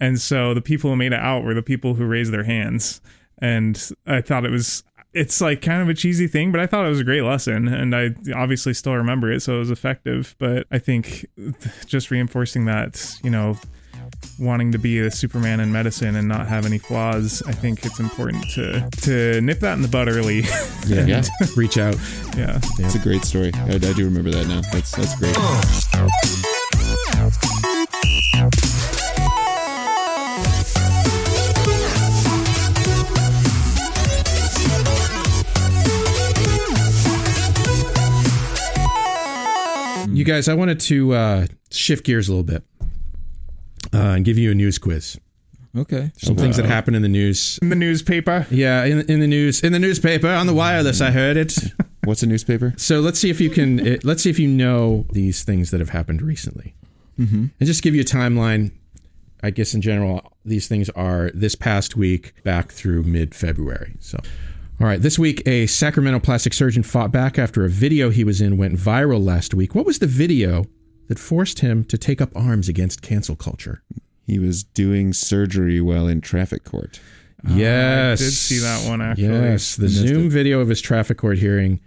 And 0.00 0.20
so 0.20 0.52
the 0.54 0.60
people 0.60 0.90
who 0.90 0.96
made 0.96 1.12
it 1.12 1.20
out 1.20 1.42
were 1.44 1.54
the 1.54 1.62
people 1.62 1.94
who 1.94 2.04
raised 2.04 2.32
their 2.32 2.44
hands. 2.44 3.00
And 3.38 3.90
I 4.06 4.20
thought 4.20 4.44
it 4.44 4.50
was, 4.50 4.82
it's 5.16 5.40
like 5.40 5.62
kind 5.62 5.82
of 5.82 5.88
a 5.88 5.94
cheesy 5.94 6.26
thing, 6.26 6.52
but 6.52 6.60
I 6.60 6.66
thought 6.66 6.84
it 6.84 6.90
was 6.90 7.00
a 7.00 7.04
great 7.04 7.22
lesson. 7.22 7.68
And 7.68 7.96
I 7.96 8.10
obviously 8.34 8.74
still 8.74 8.94
remember 8.94 9.32
it. 9.32 9.40
So 9.40 9.56
it 9.56 9.58
was 9.58 9.70
effective. 9.70 10.34
But 10.38 10.66
I 10.70 10.78
think 10.78 11.26
just 11.86 12.10
reinforcing 12.10 12.66
that, 12.66 13.14
you 13.24 13.30
know, 13.30 13.58
wanting 14.38 14.72
to 14.72 14.78
be 14.78 14.98
a 15.00 15.10
Superman 15.10 15.60
in 15.60 15.72
medicine 15.72 16.16
and 16.16 16.28
not 16.28 16.46
have 16.46 16.66
any 16.66 16.78
flaws, 16.78 17.42
I 17.46 17.52
think 17.52 17.84
it's 17.84 17.98
important 17.98 18.44
to 18.54 18.88
to 19.02 19.40
nip 19.40 19.60
that 19.60 19.74
in 19.74 19.82
the 19.82 19.88
bud 19.88 20.08
early. 20.08 20.42
Yeah. 20.86 21.06
Yeah. 21.06 21.22
Reach 21.56 21.78
out. 21.78 21.96
yeah. 22.36 22.60
It's 22.78 22.94
a 22.94 23.00
great 23.00 23.24
story. 23.24 23.50
I, 23.54 23.74
I 23.74 23.78
do 23.78 24.04
remember 24.04 24.30
that 24.30 24.46
now. 24.46 24.60
That's 24.72 24.92
that's 24.92 25.16
great. 25.18 26.45
Guys, 40.26 40.48
I 40.48 40.54
wanted 40.54 40.80
to 40.80 41.14
uh, 41.14 41.46
shift 41.70 42.04
gears 42.04 42.28
a 42.28 42.32
little 42.32 42.44
bit 42.44 42.64
uh, 43.94 44.14
and 44.14 44.24
give 44.24 44.36
you 44.36 44.50
a 44.50 44.54
news 44.54 44.78
quiz. 44.78 45.18
Okay. 45.76 46.10
Some 46.16 46.36
things 46.36 46.56
that 46.56 46.64
happen 46.64 46.94
in 46.94 47.02
the 47.02 47.08
news. 47.08 47.58
In 47.60 47.68
the 47.68 47.76
newspaper. 47.76 48.46
Yeah, 48.50 48.84
in, 48.84 49.00
in 49.10 49.20
the 49.20 49.26
news, 49.26 49.62
in 49.62 49.72
the 49.72 49.78
newspaper, 49.78 50.28
on 50.28 50.46
the 50.46 50.54
wireless, 50.54 51.00
I 51.00 51.10
heard 51.10 51.36
it. 51.36 51.54
What's 52.04 52.22
a 52.22 52.26
newspaper? 52.26 52.72
So 52.76 53.00
let's 53.00 53.20
see 53.20 53.30
if 53.30 53.40
you 53.40 53.50
can. 53.50 53.84
It, 53.86 54.04
let's 54.04 54.22
see 54.22 54.30
if 54.30 54.38
you 54.38 54.48
know 54.48 55.06
these 55.12 55.44
things 55.44 55.70
that 55.70 55.80
have 55.80 55.90
happened 55.90 56.22
recently, 56.22 56.74
mm-hmm. 57.18 57.46
and 57.58 57.66
just 57.66 57.82
give 57.82 57.94
you 57.94 58.00
a 58.00 58.04
timeline. 58.04 58.70
I 59.42 59.50
guess 59.50 59.74
in 59.74 59.82
general, 59.82 60.32
these 60.44 60.66
things 60.66 60.88
are 60.90 61.30
this 61.34 61.54
past 61.54 61.94
week 61.94 62.32
back 62.42 62.72
through 62.72 63.02
mid 63.02 63.34
February. 63.34 63.96
So, 64.00 64.18
all 64.78 64.86
right, 64.86 65.00
this 65.00 65.18
week 65.18 65.42
a 65.46 65.66
Sacramento 65.66 66.20
plastic 66.20 66.52
surgeon 66.52 66.82
fought 66.82 67.10
back 67.10 67.38
after 67.38 67.64
a 67.64 67.68
video 67.68 68.10
he 68.10 68.24
was 68.24 68.40
in 68.42 68.58
went 68.58 68.74
viral 68.74 69.24
last 69.24 69.54
week. 69.54 69.74
What 69.74 69.86
was 69.86 70.00
the 70.00 70.06
video 70.06 70.66
that 71.08 71.18
forced 71.18 71.60
him 71.60 71.84
to 71.84 71.96
take 71.96 72.20
up 72.20 72.30
arms 72.36 72.68
against 72.68 73.00
cancel 73.00 73.36
culture? 73.36 73.82
He 74.26 74.38
was 74.38 74.64
doing 74.64 75.14
surgery 75.14 75.80
while 75.80 76.06
in 76.08 76.20
traffic 76.20 76.64
court. 76.64 77.00
Yes. 77.48 78.20
Ah, 78.20 78.24
I 78.24 78.26
did 78.26 78.32
see 78.32 78.58
that 78.58 78.88
one, 78.88 79.00
actually. 79.00 79.28
Yes, 79.28 79.76
the 79.76 79.88
Zoom 79.88 80.26
it. 80.26 80.32
video 80.32 80.60
of 80.60 80.68
his 80.68 80.80
traffic 80.80 81.18
court 81.18 81.38
hearing 81.38 81.80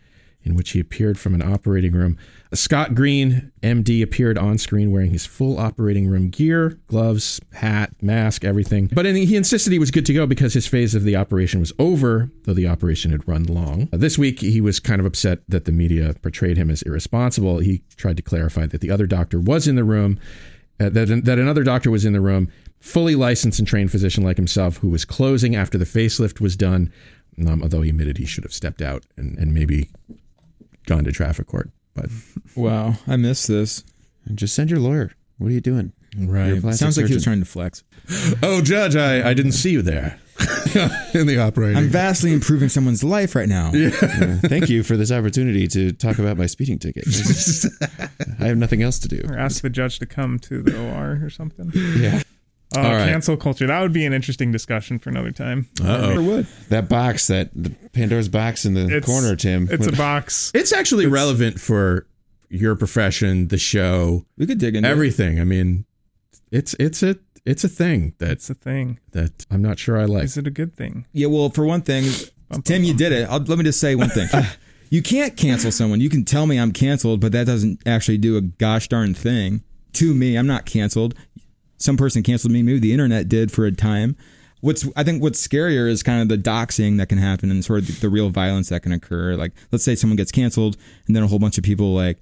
in 0.44 0.56
which 0.56 0.72
he 0.72 0.80
appeared 0.80 1.20
from 1.20 1.36
an 1.36 1.42
operating 1.42 1.92
room. 1.92 2.18
Scott 2.52 2.96
Green, 2.96 3.52
MD, 3.62 4.02
appeared 4.02 4.38
on 4.38 4.58
screen 4.58 4.92
wearing 4.92 5.12
his 5.12 5.26
full 5.26 5.60
operating 5.60 6.08
room 6.08 6.30
gear, 6.30 6.80
gloves, 6.88 7.40
hat, 7.54 7.92
mask, 8.02 8.44
everything. 8.44 8.88
But 8.88 9.06
he 9.06 9.36
insisted 9.36 9.72
he 9.72 9.78
was 9.78 9.92
good 9.92 10.06
to 10.08 10.14
go 10.14 10.26
because 10.26 10.56
his 10.56 10.66
phase 10.66 10.96
of 10.96 11.04
the 11.04 11.16
operation 11.16 11.60
was 11.60 11.72
over, 11.78 12.32
though 12.44 12.56
the 12.56 12.68
operation 12.68 13.12
had 13.12 13.28
run 13.28 13.44
long. 13.44 13.88
Uh, 13.94 13.98
This 13.98 14.18
week, 14.18 14.40
he 14.40 14.62
was 14.62 14.80
kind 14.80 15.00
of 15.00 15.06
upset 15.06 15.40
that 15.48 15.66
the 15.66 15.72
media 15.72 16.16
portrayed 16.24 16.58
him 16.58 16.72
as 16.72 16.82
irresponsible. 16.82 17.60
He 17.60 17.84
tried 17.98 18.18
to 18.18 18.24
clarify 18.24 18.66
that 18.66 18.82
the 18.82 18.90
other 18.90 19.06
doctor 19.06 19.40
was 19.40 19.68
in 19.68 19.76
the 19.76 19.84
room, 19.84 20.20
uh, 20.80 20.90
that, 20.90 21.26
that 21.26 21.38
another 21.38 21.64
doctor 21.64 21.92
was 21.92 22.04
in 22.04 22.14
the 22.14 22.22
room, 22.22 22.52
fully 22.80 23.14
licensed 23.14 23.60
and 23.60 23.68
trained 23.68 23.92
physician 23.92 24.24
like 24.24 24.38
himself, 24.38 24.78
who 24.78 24.90
was 24.90 25.06
closing 25.06 25.56
after 25.56 25.78
the 25.78 25.86
facelift 25.86 26.42
was 26.42 26.56
done, 26.56 26.92
um, 27.48 27.62
although 27.62 27.84
he 27.84 27.90
admitted 27.90 28.18
he 28.18 28.26
should 28.26 28.44
have 28.44 28.54
stepped 28.54 28.82
out 28.82 29.04
and, 29.18 29.38
and 29.38 29.54
maybe 29.54 29.90
gone 30.88 31.04
to 31.04 31.12
traffic 31.12 31.46
court. 31.46 31.70
But 32.02 32.10
Wow, 32.56 32.96
I 33.08 33.16
missed 33.16 33.48
this. 33.48 33.84
Just 34.34 34.56
send 34.56 34.70
your 34.70 34.80
lawyer. 34.80 35.12
What 35.38 35.48
are 35.48 35.54
you 35.54 35.62
doing? 35.62 35.94
Right. 36.18 36.60
plastic 36.60 36.80
Sounds 36.80 36.98
like 36.98 37.08
he 37.08 37.14
was 37.14 37.24
surgeon. 37.24 37.40
trying 37.44 37.44
to 37.44 37.50
flex. 37.50 37.84
Oh, 38.44 38.62
Judge, 38.62 38.96
I, 38.96 39.30
I 39.30 39.34
didn't 39.34 39.52
see 39.54 39.72
you 39.72 39.82
there 39.82 40.20
in 41.14 41.28
the 41.28 41.38
operating. 41.40 41.78
I'm 41.78 41.90
vastly 41.90 42.34
improving 42.34 42.68
someone's 42.70 43.04
life 43.04 43.36
right 43.36 43.48
now. 43.48 43.70
Uh, 43.70 44.38
thank 44.48 44.70
you 44.70 44.82
for 44.84 44.98
this 44.98 45.12
opportunity 45.12 45.68
to 45.68 45.92
talk 45.92 46.18
about 46.20 46.36
my 46.38 46.48
speeding 46.48 46.80
ticket. 46.80 47.06
I 48.40 48.46
have 48.48 48.58
nothing 48.58 48.82
else 48.82 48.98
to 49.00 49.08
do. 49.08 49.22
Or 49.30 49.38
ask 49.38 49.62
the 49.62 49.70
judge 49.70 50.00
to 50.00 50.06
come 50.06 50.40
to 50.40 50.62
the 50.64 50.78
OR 50.92 51.20
or 51.24 51.30
something. 51.30 51.72
Yeah. 51.76 52.24
Uh, 52.76 52.82
All 52.82 52.92
right. 52.94 53.10
Cancel 53.10 53.36
culture. 53.36 53.66
That 53.66 53.82
would 53.82 53.94
be 53.94 54.06
an 54.06 54.14
interesting 54.14 54.52
discussion 54.52 55.00
for 55.00 55.10
another 55.10 55.32
time. 55.32 55.68
Never 55.82 56.22
would. 56.22 56.46
That 56.70 56.88
box, 56.88 57.26
that 57.28 57.50
the 57.56 57.72
Pandora's 57.94 58.30
box 58.30 58.64
in 58.66 58.76
the 58.76 58.86
It's- 58.86 59.06
corner, 59.06 59.36
Tim. 59.36 59.68
It's 59.72 59.88
a 59.88 59.92
box. 59.92 60.52
It's 60.54 60.72
actually 60.72 61.08
relevant 61.08 61.60
for 61.60 62.06
your 62.50 62.76
profession, 62.76 63.48
the 63.48 63.58
show, 63.58 64.26
We 64.38 64.46
could 64.46 64.60
dig 64.60 64.76
into 64.76 64.88
it. 64.88 64.92
everything. 64.92 65.40
I 65.40 65.44
mean, 65.46 65.86
it's 66.52 66.76
it's 66.80 67.02
a 67.04 67.16
it's 67.46 67.64
a 67.64 67.70
thing 67.70 68.14
that 68.20 68.32
It's 68.32 68.50
a 68.50 68.54
thing. 68.56 69.00
that 69.14 69.46
I'm 69.50 69.62
not 69.62 69.80
sure 69.80 70.00
I 70.00 70.06
like. 70.06 70.24
Is 70.26 70.38
it 70.38 70.46
a 70.48 70.52
good 70.52 70.76
thing? 70.76 71.06
Yeah, 71.14 71.28
well, 71.28 71.50
for 71.50 71.66
one 71.66 71.82
thing, 71.82 72.06
Tim, 72.66 72.84
you 72.84 72.94
did 72.94 73.12
it. 73.12 73.28
I'll, 73.30 73.40
let 73.40 73.58
me 73.58 73.64
just 73.64 73.80
say 73.80 73.96
one 73.96 74.10
thing. 74.10 74.28
you 74.90 75.02
can't 75.02 75.36
cancel 75.38 75.72
someone. 75.72 76.02
You 76.02 76.10
can 76.10 76.26
tell 76.26 76.46
me 76.48 76.60
I'm 76.60 76.72
canceled, 76.72 77.20
but 77.22 77.32
that 77.32 77.46
doesn't 77.48 77.82
actually 77.88 78.18
do 78.18 78.36
a 78.38 78.42
gosh 78.42 78.88
darn 78.90 79.14
thing 79.14 79.64
to 79.94 80.14
me. 80.16 80.36
I'm 80.36 80.48
not 80.48 80.66
canceled. 80.66 81.14
Some 81.80 81.98
person 81.98 82.22
canceled 82.24 82.54
me. 82.54 82.62
Maybe 82.62 82.80
the 82.80 82.92
internet 82.92 83.28
did 83.28 83.52
for 83.52 83.66
a 83.66 83.72
time. 83.72 84.16
What's 84.62 84.86
I 84.96 85.04
think 85.04 85.24
what's 85.24 85.46
scarier 85.46 85.90
is 85.90 86.04
kind 86.04 86.22
of 86.22 86.28
the 86.28 86.38
doxing 86.38 86.98
that 86.98 87.08
can 87.08 87.18
happen 87.18 87.50
and 87.50 87.64
sort 87.64 87.80
of 87.80 87.88
the, 87.88 87.94
the 87.94 88.10
real 88.10 88.30
violence 88.30 88.70
that 88.70 88.84
can 88.84 88.92
occur. 88.92 89.36
Like, 89.36 89.54
let's 89.72 89.86
say 89.86 89.96
someone 89.96 90.18
gets 90.18 90.32
canceled, 90.32 90.78
and 91.08 91.16
then 91.16 91.24
a 91.24 91.28
whole 91.28 91.40
bunch 91.40 91.58
of 91.58 91.64
people 91.64 91.94
like 91.96 92.22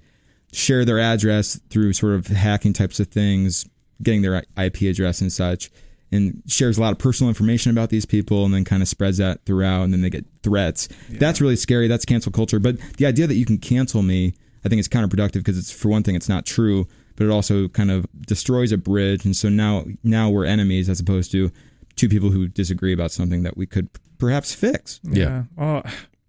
share 0.52 0.84
their 0.84 1.00
address 1.00 1.60
through 1.68 1.92
sort 1.92 2.14
of 2.14 2.28
hacking 2.28 2.72
types 2.72 3.00
of 3.00 3.08
things, 3.08 3.66
getting 4.02 4.22
their 4.22 4.44
IP 4.56 4.82
address 4.82 5.20
and 5.20 5.32
such, 5.32 5.70
and 6.12 6.42
shares 6.46 6.78
a 6.78 6.80
lot 6.80 6.92
of 6.92 6.98
personal 6.98 7.28
information 7.28 7.70
about 7.70 7.90
these 7.90 8.06
people 8.06 8.44
and 8.44 8.54
then 8.54 8.64
kind 8.64 8.82
of 8.82 8.88
spreads 8.88 9.18
that 9.18 9.44
throughout 9.44 9.82
and 9.82 9.92
then 9.92 10.00
they 10.00 10.10
get 10.10 10.24
threats. 10.42 10.88
That's 11.10 11.40
really 11.40 11.56
scary. 11.56 11.88
That's 11.88 12.04
cancel 12.04 12.32
culture. 12.32 12.58
But 12.58 12.78
the 12.96 13.06
idea 13.06 13.26
that 13.26 13.34
you 13.34 13.44
can 13.44 13.58
cancel 13.58 14.02
me, 14.02 14.34
I 14.64 14.68
think 14.68 14.80
is 14.80 14.88
counterproductive 14.88 15.34
because 15.34 15.58
it's 15.58 15.70
for 15.70 15.88
one 15.88 16.02
thing, 16.02 16.14
it's 16.14 16.28
not 16.28 16.46
true, 16.46 16.86
but 17.18 17.26
it 17.26 17.30
also 17.30 17.66
kind 17.66 17.90
of 17.90 18.06
destroys 18.20 18.70
a 18.70 18.78
bridge. 18.78 19.24
And 19.24 19.36
so 19.36 19.48
now 19.48 19.84
now 20.04 20.30
we're 20.30 20.44
enemies 20.44 20.88
as 20.88 21.00
opposed 21.00 21.32
to 21.32 21.50
two 21.96 22.08
people 22.08 22.30
who 22.30 22.46
disagree 22.46 22.92
about 22.92 23.10
something 23.10 23.42
that 23.42 23.56
we 23.56 23.66
could 23.66 23.88
perhaps 24.18 24.54
fix. 24.54 25.00
Yeah. 25.02 25.44
Well, 25.56 25.82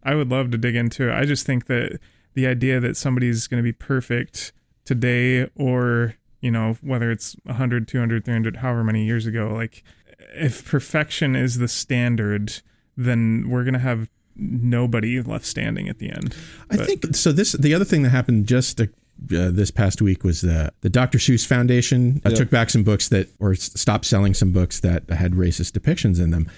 I 0.04 0.16
would 0.16 0.30
love 0.30 0.50
to 0.52 0.58
dig 0.58 0.76
into 0.76 1.10
it. 1.10 1.14
I 1.14 1.26
just 1.26 1.46
think 1.46 1.68
that 1.68 2.00
the 2.34 2.48
idea 2.48 2.80
that 2.80 2.98
somebody's 2.98 3.46
going 3.46 3.60
to 3.60 3.64
be 3.64 3.72
perfect 3.72 4.52
today 4.84 5.48
or, 5.56 6.16
you 6.42 6.50
know, 6.50 6.78
whether 6.82 7.12
it's 7.12 7.36
100, 7.44 7.88
200, 7.88 8.26
300, 8.26 8.58
however 8.58 8.84
many 8.84 9.06
years 9.06 9.28
ago, 9.28 9.50
like 9.54 9.84
if 10.34 10.68
perfection 10.68 11.36
is 11.36 11.60
the 11.60 11.68
standard, 11.68 12.62
then 12.98 13.48
we're 13.48 13.64
going 13.64 13.74
to 13.74 13.80
have 13.80 14.10
nobody 14.36 15.22
left 15.22 15.46
standing 15.46 15.88
at 15.88 16.00
the 16.00 16.10
end. 16.10 16.36
I 16.72 16.78
think 16.78 17.16
so. 17.16 17.32
This 17.32 17.52
the 17.52 17.74
other 17.74 17.86
thing 17.86 18.04
that 18.04 18.10
happened 18.10 18.48
just 18.48 18.80
uh, 18.80 18.86
uh, 19.34 19.50
this 19.52 19.72
past 19.72 20.02
week 20.02 20.24
was 20.24 20.42
the 20.42 20.72
the 20.82 20.90
Dr. 20.90 21.18
Seuss 21.18 21.46
Foundation 21.46 22.22
uh, 22.26 22.30
Yeah. 22.30 22.36
took 22.36 22.50
back 22.50 22.70
some 22.70 22.84
books 22.84 23.10
that 23.10 23.28
or 23.40 23.56
stopped 23.56 24.06
selling 24.06 24.34
some 24.34 24.52
books 24.52 24.80
that 24.82 25.10
had 25.10 25.34
racist 25.34 25.78
depictions 25.78 26.20
in 26.22 26.32
them. 26.32 26.50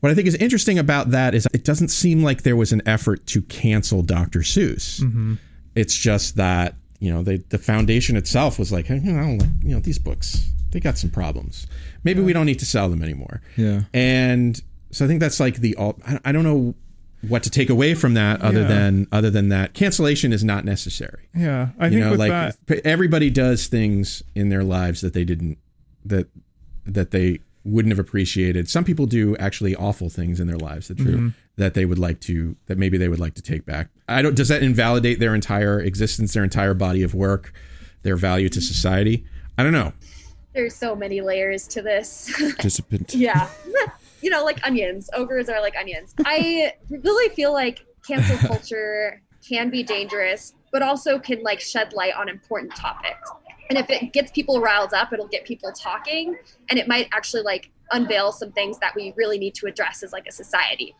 What 0.00 0.12
I 0.12 0.14
think 0.14 0.28
is 0.28 0.34
interesting 0.36 0.78
about 0.78 1.10
that 1.10 1.34
is 1.34 1.46
it 1.54 1.64
doesn't 1.64 1.88
seem 1.88 2.22
like 2.22 2.42
there 2.42 2.56
was 2.56 2.72
an 2.72 2.82
effort 2.86 3.26
to 3.28 3.42
cancel 3.42 4.02
Dr. 4.02 4.40
Seuss. 4.40 5.38
It's 5.74 5.96
just 5.96 6.36
that 6.36 6.74
you 7.00 7.12
know 7.12 7.22
they, 7.22 7.38
the 7.38 7.58
foundation 7.58 8.16
itself 8.16 8.58
was 8.58 8.70
like, 8.72 8.86
hey, 8.86 8.98
you 9.02 9.12
know, 9.12 9.36
like, 9.38 9.48
you 9.62 9.74
know, 9.74 9.80
these 9.80 9.98
books 9.98 10.50
they 10.70 10.80
got 10.80 10.98
some 10.98 11.10
problems. 11.10 11.66
Maybe 12.04 12.20
we 12.20 12.32
don't 12.32 12.46
need 12.46 12.58
to 12.58 12.66
sell 12.66 12.88
them 12.88 13.02
anymore. 13.02 13.40
Yeah. 13.56 13.82
And 13.94 14.60
so 14.90 15.04
I 15.04 15.08
think 15.08 15.20
that's 15.20 15.40
like 15.40 15.56
the 15.56 15.74
all. 15.76 15.98
I 16.06 16.20
I 16.26 16.32
don't 16.32 16.44
know 16.44 16.74
what 17.22 17.42
to 17.42 17.50
take 17.50 17.70
away 17.70 17.94
from 17.94 18.14
that 18.14 18.40
other 18.42 18.62
Yeah. 18.62 18.68
than 18.68 19.06
other 19.10 19.30
than 19.30 19.48
that 19.48 19.74
cancellation 19.74 20.32
is 20.32 20.44
not 20.44 20.64
necessary. 20.64 21.28
Yeah, 21.34 21.70
I 21.78 21.86
you 21.86 21.90
think 21.92 22.04
know, 22.04 22.10
with 22.12 22.20
like 22.20 22.30
that, 22.30 22.80
everybody 22.84 23.30
does 23.30 23.66
things 23.66 24.22
in 24.34 24.48
their 24.48 24.64
lives 24.64 25.00
that 25.00 25.12
they 25.12 25.24
didn't 25.24 25.58
that 26.04 26.28
that 26.84 27.10
they 27.10 27.40
wouldn't 27.64 27.90
have 27.90 27.98
appreciated. 27.98 28.68
Some 28.68 28.84
people 28.84 29.06
do 29.06 29.36
actually 29.38 29.74
awful 29.74 30.08
things 30.08 30.38
in 30.38 30.46
their 30.46 30.58
lives 30.58 30.88
that 30.88 30.98
mm-hmm. 30.98 31.10
true 31.10 31.32
that 31.56 31.74
they 31.74 31.84
would 31.84 31.98
like 31.98 32.20
to 32.20 32.56
that 32.66 32.78
maybe 32.78 32.98
they 32.98 33.08
would 33.08 33.18
like 33.18 33.34
to 33.34 33.42
take 33.42 33.64
back. 33.64 33.88
I 34.08 34.22
don't 34.22 34.36
does 34.36 34.48
that 34.48 34.62
invalidate 34.62 35.18
their 35.20 35.34
entire 35.34 35.80
existence, 35.80 36.34
their 36.34 36.44
entire 36.44 36.74
body 36.74 37.02
of 37.02 37.14
work, 37.14 37.52
their 38.02 38.16
value 38.16 38.48
to 38.50 38.60
society? 38.60 39.24
I 39.58 39.62
don't 39.62 39.72
know. 39.72 39.92
There's 40.52 40.74
so 40.74 40.94
many 40.94 41.20
layers 41.20 41.66
to 41.68 41.82
this. 41.82 42.32
Participant. 42.38 43.14
yeah. 43.14 43.48
You 44.26 44.30
know, 44.30 44.42
like 44.44 44.58
onions. 44.66 45.08
Ogres 45.14 45.48
are 45.48 45.60
like 45.60 45.76
onions. 45.78 46.12
I 46.24 46.72
really 46.90 47.32
feel 47.36 47.52
like 47.52 47.86
cancel 48.04 48.36
culture 48.48 49.22
can 49.48 49.70
be 49.70 49.84
dangerous, 49.84 50.52
but 50.72 50.82
also 50.82 51.20
can 51.20 51.44
like 51.44 51.60
shed 51.60 51.92
light 51.92 52.12
on 52.14 52.28
important 52.28 52.74
topics. 52.74 53.30
And 53.70 53.78
if 53.78 53.88
it 53.88 54.12
gets 54.12 54.32
people 54.32 54.60
riled 54.60 54.92
up, 54.92 55.12
it'll 55.12 55.28
get 55.28 55.44
people 55.44 55.70
talking 55.70 56.36
and 56.68 56.78
it 56.78 56.88
might 56.88 57.08
actually 57.12 57.42
like 57.42 57.70
unveil 57.92 58.32
some 58.32 58.50
things 58.50 58.80
that 58.80 58.96
we 58.96 59.14
really 59.16 59.38
need 59.38 59.54
to 59.54 59.66
address 59.68 60.02
as 60.02 60.12
like 60.12 60.26
a 60.26 60.32
society. 60.32 60.96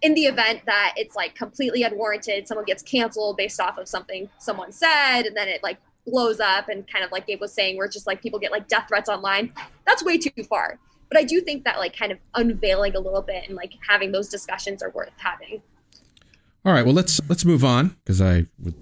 In 0.00 0.14
the 0.14 0.22
event 0.22 0.62
that 0.64 0.94
it's 0.96 1.14
like 1.14 1.34
completely 1.34 1.82
unwarranted, 1.82 2.48
someone 2.48 2.64
gets 2.64 2.82
canceled 2.82 3.36
based 3.36 3.60
off 3.60 3.76
of 3.76 3.86
something 3.86 4.30
someone 4.38 4.72
said, 4.72 5.24
and 5.26 5.36
then 5.36 5.48
it 5.48 5.62
like 5.62 5.76
blows 6.06 6.40
up 6.40 6.70
and 6.70 6.90
kind 6.90 7.04
of 7.04 7.12
like 7.12 7.26
Gabe 7.26 7.40
was 7.40 7.52
saying, 7.52 7.76
where 7.76 7.84
it's 7.84 7.94
just 7.94 8.06
like 8.06 8.22
people 8.22 8.38
get 8.38 8.50
like 8.50 8.66
death 8.66 8.86
threats 8.88 9.10
online. 9.10 9.52
That's 9.84 10.02
way 10.02 10.16
too 10.16 10.42
far 10.44 10.78
but 11.08 11.18
I 11.18 11.24
do 11.24 11.40
think 11.40 11.64
that 11.64 11.78
like 11.78 11.96
kind 11.96 12.12
of 12.12 12.18
unveiling 12.34 12.94
a 12.96 13.00
little 13.00 13.22
bit 13.22 13.44
and 13.46 13.56
like 13.56 13.74
having 13.88 14.12
those 14.12 14.28
discussions 14.28 14.82
are 14.82 14.90
worth 14.90 15.12
having. 15.16 15.62
All 16.64 16.72
right, 16.72 16.84
well 16.84 16.94
let's 16.94 17.20
let's 17.28 17.44
move 17.44 17.64
on 17.64 17.96
because 18.04 18.20
I 18.20 18.46
would 18.62 18.74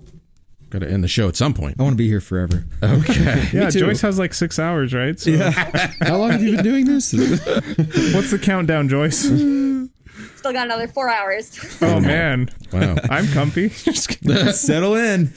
got 0.71 0.81
to 0.81 0.91
end 0.91 1.05
the 1.05 1.09
show 1.09 1.29
at 1.29 1.37
some 1.37 1.55
point. 1.55 1.77
I 1.79 1.83
want 1.85 1.93
to 1.93 1.97
be 1.97 2.09
here 2.09 2.21
forever. 2.21 2.65
Okay. 2.83 3.49
yeah, 3.53 3.71
too. 3.71 3.81
Joyce 3.81 4.01
has 4.01 4.19
like 4.19 4.35
six 4.35 4.59
hours, 4.59 4.93
right? 4.93 5.19
So 5.21 5.37
How 6.01 6.17
long 6.17 6.31
have 6.31 6.43
you 6.43 6.57
been 6.57 6.65
doing 6.65 6.85
this? 6.85 7.13
what's 8.13 8.31
the 8.33 8.41
countdown, 8.43 8.89
Joyce? 8.89 9.21
Still 9.21 10.53
got 10.53 10.67
another 10.67 10.89
four 10.89 11.09
hours. 11.09 11.59
Oh 11.81 12.01
man, 12.01 12.51
Wow. 12.73 12.97
I'm 13.09 13.27
comfy. 13.29 13.69
Just. 13.69 14.19
Settle 14.55 14.97
in. 14.97 15.33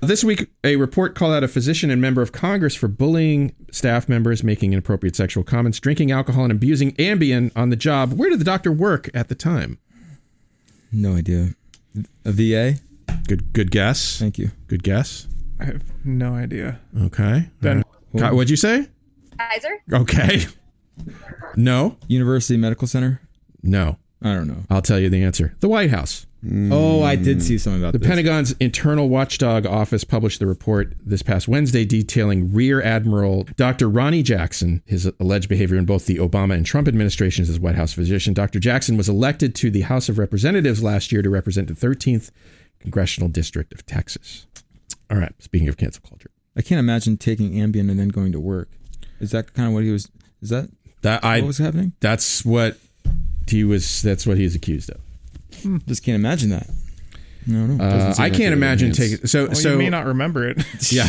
This 0.00 0.22
week, 0.24 0.47
a 0.64 0.76
report 0.76 1.14
called 1.14 1.32
out 1.34 1.44
a 1.44 1.48
physician 1.48 1.90
and 1.90 2.00
member 2.00 2.20
of 2.22 2.32
Congress 2.32 2.74
for 2.74 2.88
bullying 2.88 3.54
staff 3.70 4.08
members, 4.08 4.42
making 4.42 4.72
inappropriate 4.72 5.14
sexual 5.14 5.44
comments, 5.44 5.78
drinking 5.80 6.10
alcohol, 6.10 6.44
and 6.44 6.52
abusing 6.52 6.92
Ambien 6.96 7.52
on 7.54 7.70
the 7.70 7.76
job. 7.76 8.12
Where 8.14 8.28
did 8.30 8.40
the 8.40 8.44
doctor 8.44 8.72
work 8.72 9.08
at 9.14 9.28
the 9.28 9.34
time? 9.34 9.78
No 10.92 11.14
idea. 11.14 11.50
A 12.24 12.32
VA? 12.32 12.74
Good, 13.28 13.52
good 13.52 13.70
guess. 13.70 14.18
Thank 14.18 14.38
you. 14.38 14.50
Good 14.66 14.82
guess. 14.82 15.28
I 15.60 15.64
have 15.64 15.82
no 16.04 16.34
idea. 16.34 16.80
Okay. 17.02 17.48
Then 17.60 17.82
Ka- 18.16 18.32
What'd 18.32 18.50
you 18.50 18.56
say? 18.56 18.88
Kaiser? 19.38 19.82
Okay. 19.92 20.46
No. 21.56 21.96
University 22.08 22.56
Medical 22.56 22.86
Center? 22.88 23.20
No. 23.62 23.98
I 24.22 24.34
don't 24.34 24.48
know. 24.48 24.64
I'll 24.70 24.82
tell 24.82 24.98
you 24.98 25.08
the 25.10 25.22
answer. 25.22 25.54
The 25.60 25.68
White 25.68 25.90
House. 25.90 26.26
Mm. 26.44 26.72
Oh, 26.72 27.02
I 27.02 27.16
did 27.16 27.42
see 27.42 27.58
something 27.58 27.82
about 27.82 27.92
The 27.92 27.98
this. 27.98 28.06
Pentagon's 28.06 28.52
internal 28.60 29.08
watchdog 29.08 29.66
office 29.66 30.04
published 30.04 30.38
the 30.38 30.46
report 30.46 30.94
this 31.04 31.20
past 31.20 31.48
Wednesday 31.48 31.84
detailing 31.84 32.52
Rear 32.54 32.80
Admiral 32.80 33.48
Dr. 33.56 33.88
Ronnie 33.88 34.22
Jackson, 34.22 34.82
his 34.86 35.10
alleged 35.18 35.48
behavior 35.48 35.76
in 35.76 35.84
both 35.84 36.06
the 36.06 36.16
Obama 36.18 36.54
and 36.54 36.64
Trump 36.64 36.86
administrations 36.86 37.50
as 37.50 37.58
White 37.58 37.74
House 37.74 37.92
physician. 37.92 38.34
Dr. 38.34 38.60
Jackson 38.60 38.96
was 38.96 39.08
elected 39.08 39.54
to 39.56 39.70
the 39.70 39.80
House 39.80 40.08
of 40.08 40.16
Representatives 40.16 40.80
last 40.80 41.10
year 41.10 41.22
to 41.22 41.30
represent 41.30 41.66
the 41.66 41.74
13th 41.74 42.30
Congressional 42.78 43.28
District 43.28 43.72
of 43.72 43.84
Texas. 43.84 44.46
All 45.10 45.18
right, 45.18 45.32
speaking 45.40 45.68
of 45.68 45.76
cancel 45.76 46.04
culture. 46.08 46.30
I 46.56 46.62
can't 46.62 46.78
imagine 46.78 47.16
taking 47.16 47.52
Ambien 47.54 47.90
and 47.90 47.98
then 47.98 48.08
going 48.08 48.30
to 48.30 48.38
work. 48.40 48.68
Is 49.18 49.32
that 49.32 49.54
kind 49.54 49.66
of 49.66 49.74
what 49.74 49.82
he 49.82 49.90
was? 49.90 50.08
Is 50.40 50.50
that 50.50 50.70
That 51.02 51.24
I 51.24 51.40
what 51.40 51.48
was 51.48 51.58
happening? 51.58 51.94
that's 51.98 52.44
what 52.44 52.78
he 53.48 53.64
was. 53.64 54.02
That's 54.02 54.24
what 54.24 54.36
he's 54.38 54.54
accused 54.54 54.90
of. 54.90 55.00
Just 55.86 56.02
can't 56.02 56.16
imagine 56.16 56.50
that. 56.50 56.68
No, 57.46 57.66
no. 57.66 57.82
Uh, 57.82 58.14
I 58.18 58.30
can't 58.30 58.52
imagine 58.52 58.92
taking. 58.92 59.26
So 59.26 59.46
Well, 59.46 59.54
so 59.54 59.72
you 59.72 59.78
may 59.78 59.90
not 59.90 60.06
remember 60.06 60.46
it. 60.46 60.58
yeah. 60.92 61.08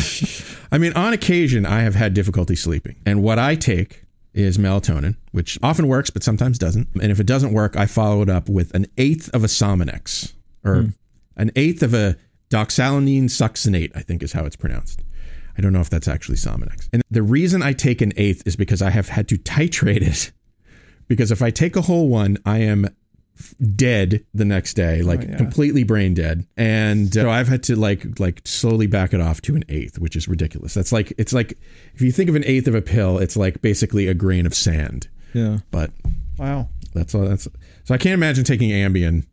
I 0.72 0.78
mean, 0.78 0.92
on 0.94 1.12
occasion, 1.12 1.66
I 1.66 1.80
have 1.80 1.94
had 1.94 2.14
difficulty 2.14 2.56
sleeping, 2.56 2.96
and 3.04 3.22
what 3.22 3.38
I 3.38 3.56
take 3.56 4.04
is 4.32 4.56
melatonin, 4.58 5.16
which 5.32 5.58
often 5.62 5.88
works, 5.88 6.08
but 6.08 6.22
sometimes 6.22 6.56
doesn't. 6.58 6.88
And 6.94 7.10
if 7.10 7.20
it 7.20 7.26
doesn't 7.26 7.52
work, 7.52 7.76
I 7.76 7.86
follow 7.86 8.22
it 8.22 8.30
up 8.30 8.48
with 8.48 8.74
an 8.74 8.86
eighth 8.96 9.28
of 9.34 9.44
a 9.44 9.48
Sominex, 9.48 10.32
or 10.64 10.92
an 11.36 11.50
eighth 11.56 11.82
of 11.82 11.92
a 11.94 12.16
doxylamine 12.48 13.24
succinate. 13.24 13.90
I 13.94 14.00
think 14.00 14.22
is 14.22 14.32
how 14.32 14.44
it's 14.46 14.56
pronounced. 14.56 15.02
I 15.58 15.62
don't 15.62 15.74
know 15.74 15.80
if 15.80 15.90
that's 15.90 16.08
actually 16.08 16.36
Sominex. 16.36 16.88
And 16.92 17.02
the 17.10 17.22
reason 17.22 17.62
I 17.62 17.74
take 17.74 18.00
an 18.00 18.12
eighth 18.16 18.46
is 18.46 18.56
because 18.56 18.80
I 18.80 18.90
have 18.90 19.08
had 19.10 19.28
to 19.28 19.36
titrate 19.36 20.02
it. 20.02 20.32
Because 21.08 21.32
if 21.32 21.42
I 21.42 21.50
take 21.50 21.74
a 21.74 21.80
whole 21.80 22.06
one, 22.08 22.38
I 22.46 22.58
am 22.58 22.86
dead 23.76 24.24
the 24.34 24.44
next 24.44 24.74
day, 24.74 25.02
like 25.02 25.22
yeah. 25.22 25.36
completely 25.36 25.84
brain 25.84 26.14
dead. 26.14 26.46
And 26.56 27.08
uh, 27.16 27.22
so 27.22 27.30
I've 27.30 27.48
had 27.48 27.62
to 27.64 27.76
like 27.76 28.18
like 28.18 28.42
slowly 28.44 28.86
back 28.86 29.12
it 29.12 29.20
off 29.20 29.40
to 29.42 29.56
an 29.56 29.64
eighth, 29.68 29.98
which 29.98 30.16
is 30.16 30.28
ridiculous. 30.28 30.74
That's 30.74 30.92
like 30.92 31.12
it's 31.18 31.32
like 31.32 31.58
if 31.94 32.02
you 32.02 32.12
think 32.12 32.28
of 32.28 32.36
an 32.36 32.44
eighth 32.44 32.68
of 32.68 32.74
a 32.74 32.82
pill, 32.82 33.18
it's 33.18 33.36
like 33.36 33.60
basically 33.62 34.08
a 34.08 34.14
grain 34.14 34.46
of 34.46 34.54
sand. 34.54 35.08
Yeah. 35.32 35.58
But 35.70 35.90
wow. 36.38 36.68
that's 36.94 37.14
all. 37.14 37.22
That's 37.22 37.48
so 37.84 37.94
I 37.94 37.98
can't 37.98 38.14
imagine 38.14 38.44
taking 38.44 38.70
Ambien, 38.70 39.26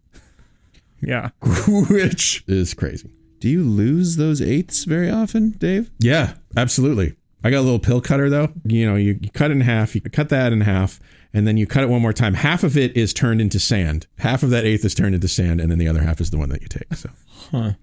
Yeah. 1.02 1.30
which 1.90 2.44
is 2.48 2.74
crazy. 2.74 3.10
Do 3.40 3.50
you 3.50 3.64
lose 3.64 4.16
those 4.16 4.42
eighths 4.42 4.86
very 4.86 5.12
often, 5.12 5.52
Dave? 5.52 5.92
Yeah, 6.00 6.34
absolutely. 6.56 7.16
I 7.44 7.52
got 7.52 7.60
a 7.60 7.62
little 7.62 7.80
pill 7.80 8.02
cutter 8.02 8.30
though. 8.30 8.50
You 8.66 8.90
know, 8.90 8.96
you, 8.96 9.20
you 9.22 9.30
cut 9.30 9.52
it 9.52 9.56
in 9.56 9.62
half, 9.62 9.94
you 9.94 10.02
cut 10.02 10.30
that 10.30 10.52
in 10.52 10.62
half, 10.62 11.00
and 11.34 11.48
then 11.48 11.58
you 11.58 11.68
cut 11.68 11.84
it 11.84 11.90
one 11.90 12.02
more 12.02 12.14
time. 12.14 12.34
Half 12.36 12.64
of 12.64 12.78
it 12.78 12.96
is 12.96 13.14
turned 13.14 13.42
into 13.42 13.60
sand. 13.60 14.08
Half 14.20 14.44
of 14.44 14.50
that 14.52 14.66
eighth 14.66 14.84
is 14.86 14.96
turned 14.96 15.16
into 15.16 15.28
sand, 15.28 15.60
and 15.62 15.70
then 15.72 15.78
the 15.78 15.88
other 15.88 16.02
half 16.02 16.20
is 16.22 16.32
the 16.32 16.38
one 16.38 16.50
that 16.50 16.62
you 16.62 16.68
take. 16.68 16.94
So 16.96 17.10
huh. 17.52 17.72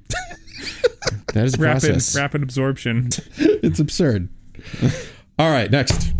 That 1.34 1.44
is 1.44 1.58
Rapid 1.58 1.80
process. 1.90 2.16
rapid 2.16 2.42
absorption. 2.42 3.08
it's 3.36 3.78
absurd. 3.80 4.28
All 5.38 5.50
right, 5.50 5.70
next. 5.70 6.12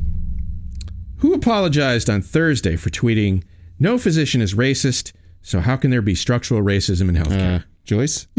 Who 1.19 1.33
apologized 1.35 2.11
on 2.11 2.21
Thursday 2.21 2.77
for 2.77 2.91
tweeting, 2.91 3.45
No 3.79 3.97
physician 3.97 4.41
is 4.43 4.55
racist, 4.55 5.13
so 5.41 5.61
how 5.61 5.77
can 5.77 5.91
there 5.91 6.03
be 6.03 6.15
structural 6.15 6.63
racism 6.63 7.09
in 7.09 7.15
healthcare? 7.15 7.61
Uh, 7.61 7.65
Joyce? 7.85 8.27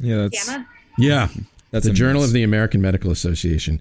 Yeah, 0.00 0.16
that's 0.22 0.50
yeah. 0.98 1.28
that's 1.70 1.84
the 1.84 1.92
a 1.92 1.94
Journal 1.94 2.22
miss. 2.22 2.30
of 2.30 2.34
the 2.34 2.42
American 2.42 2.80
Medical 2.80 3.12
Association. 3.12 3.80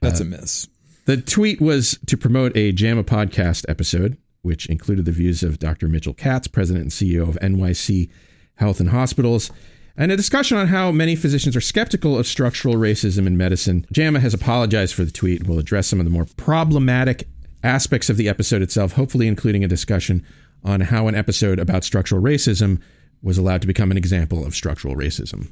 That's 0.00 0.20
a 0.20 0.24
miss. 0.24 0.68
The 1.06 1.18
tweet 1.18 1.60
was 1.60 1.98
to 2.06 2.16
promote 2.16 2.56
a 2.56 2.72
JAMA 2.72 3.04
podcast 3.04 3.66
episode, 3.68 4.16
which 4.42 4.66
included 4.66 5.04
the 5.04 5.12
views 5.12 5.42
of 5.42 5.58
Dr. 5.58 5.86
Mitchell 5.86 6.14
Katz, 6.14 6.48
president 6.48 6.84
and 6.84 6.92
CEO 6.92 7.28
of 7.28 7.38
NYC 7.40 8.08
Health 8.54 8.80
and 8.80 8.88
Hospitals, 8.88 9.50
and 9.96 10.10
a 10.10 10.16
discussion 10.16 10.56
on 10.56 10.68
how 10.68 10.90
many 10.90 11.14
physicians 11.14 11.54
are 11.56 11.60
skeptical 11.60 12.18
of 12.18 12.26
structural 12.26 12.76
racism 12.76 13.26
in 13.26 13.36
medicine. 13.36 13.86
JAMA 13.92 14.20
has 14.20 14.32
apologized 14.32 14.94
for 14.94 15.04
the 15.04 15.10
tweet 15.10 15.40
and 15.40 15.48
will 15.48 15.58
address 15.58 15.86
some 15.86 16.00
of 16.00 16.04
the 16.06 16.10
more 16.10 16.26
problematic 16.36 17.28
aspects 17.62 18.08
of 18.08 18.16
the 18.16 18.28
episode 18.28 18.62
itself, 18.62 18.92
hopefully 18.92 19.28
including 19.28 19.62
a 19.62 19.68
discussion 19.68 20.24
on 20.64 20.80
how 20.80 21.06
an 21.06 21.14
episode 21.14 21.58
about 21.58 21.84
structural 21.84 22.22
racism 22.22 22.80
was 23.22 23.36
allowed 23.36 23.60
to 23.60 23.66
become 23.66 23.90
an 23.90 23.96
example 23.98 24.44
of 24.44 24.54
structural 24.54 24.96
racism. 24.96 25.50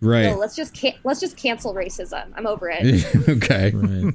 Right. 0.00 0.24
No, 0.24 0.36
let's 0.36 0.56
just 0.56 0.74
can- 0.74 0.94
let's 1.04 1.20
just 1.20 1.36
cancel 1.36 1.74
racism. 1.74 2.32
I'm 2.36 2.46
over 2.46 2.68
it. 2.70 3.28
okay. 3.28 3.70
right. 3.72 4.14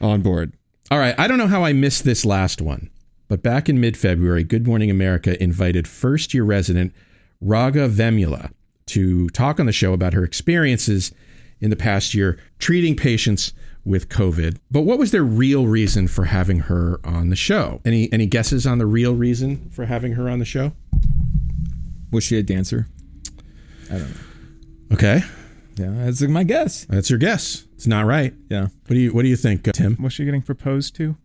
On 0.00 0.22
board. 0.22 0.52
All 0.90 0.98
right, 0.98 1.14
I 1.18 1.28
don't 1.28 1.38
know 1.38 1.46
how 1.46 1.64
I 1.64 1.72
missed 1.72 2.04
this 2.04 2.24
last 2.24 2.60
one, 2.60 2.90
but 3.28 3.42
back 3.42 3.68
in 3.68 3.80
mid 3.80 3.96
February, 3.96 4.42
Good 4.44 4.66
Morning 4.66 4.90
America 4.90 5.40
invited 5.42 5.86
first 5.86 6.34
year 6.34 6.42
resident 6.44 6.92
Raga 7.40 7.88
Vemula 7.88 8.52
to 8.86 9.28
talk 9.28 9.60
on 9.60 9.66
the 9.66 9.72
show 9.72 9.92
about 9.92 10.14
her 10.14 10.24
experiences 10.24 11.12
in 11.60 11.70
the 11.70 11.76
past 11.76 12.14
year 12.14 12.38
treating 12.58 12.96
patients 12.96 13.52
with 13.84 14.08
COVID. 14.08 14.58
But 14.70 14.82
what 14.82 14.98
was 14.98 15.10
their 15.10 15.22
real 15.22 15.66
reason 15.66 16.08
for 16.08 16.24
having 16.24 16.60
her 16.60 17.00
on 17.04 17.30
the 17.30 17.36
show? 17.36 17.80
Any 17.84 18.12
any 18.12 18.26
guesses 18.26 18.66
on 18.66 18.78
the 18.78 18.86
real 18.86 19.14
reason 19.14 19.70
for 19.70 19.86
having 19.86 20.12
her 20.12 20.28
on 20.28 20.38
the 20.38 20.44
show? 20.44 20.72
Was 22.10 22.24
she 22.24 22.36
a 22.38 22.42
dancer? 22.42 22.88
I 23.88 23.98
don't 23.98 24.10
know. 24.10 24.20
Okay, 24.92 25.22
Yeah, 25.80 26.04
that's 26.04 26.20
my 26.22 26.44
guess. 26.44 26.84
that's 26.84 27.08
your 27.10 27.18
guess. 27.18 27.66
It's 27.74 27.86
not 27.86 28.04
right. 28.06 28.34
Yeah. 28.48 28.62
What 28.86 28.90
do 28.90 28.98
you 28.98 29.12
what 29.12 29.22
do 29.22 29.28
you 29.28 29.36
think, 29.36 29.66
uh, 29.66 29.72
Tim? 29.72 29.96
Was 30.00 30.12
she 30.12 30.24
getting 30.24 30.42
proposed 30.42 30.94
to? 30.96 31.16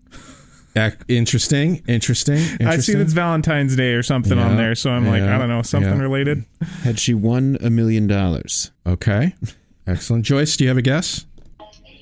Ac- 0.77 0.97
Interesting, 1.07 1.81
interesting. 1.87 2.35
interesting. 2.35 2.67
I 2.67 2.77
see 2.77 2.93
it's 2.93 3.13
Valentine's 3.13 3.75
Day 3.77 3.93
or 3.93 4.03
something 4.03 4.37
on 4.37 4.57
there, 4.57 4.75
so 4.75 4.91
I'm 4.91 5.07
like, 5.07 5.21
I 5.23 5.37
don't 5.37 5.47
know, 5.47 5.61
something 5.61 5.95
yeah. 5.95 6.01
related. 6.01 6.43
Had 6.83 6.99
she 6.99 7.13
won 7.13 7.57
a 7.61 7.69
million 7.69 8.07
dollars? 8.07 8.71
Okay, 8.85 9.35
excellent. 9.87 10.25
Joyce, 10.25 10.57
do 10.57 10.65
you 10.65 10.67
have 10.69 10.77
a 10.77 10.81
guess? 10.81 11.25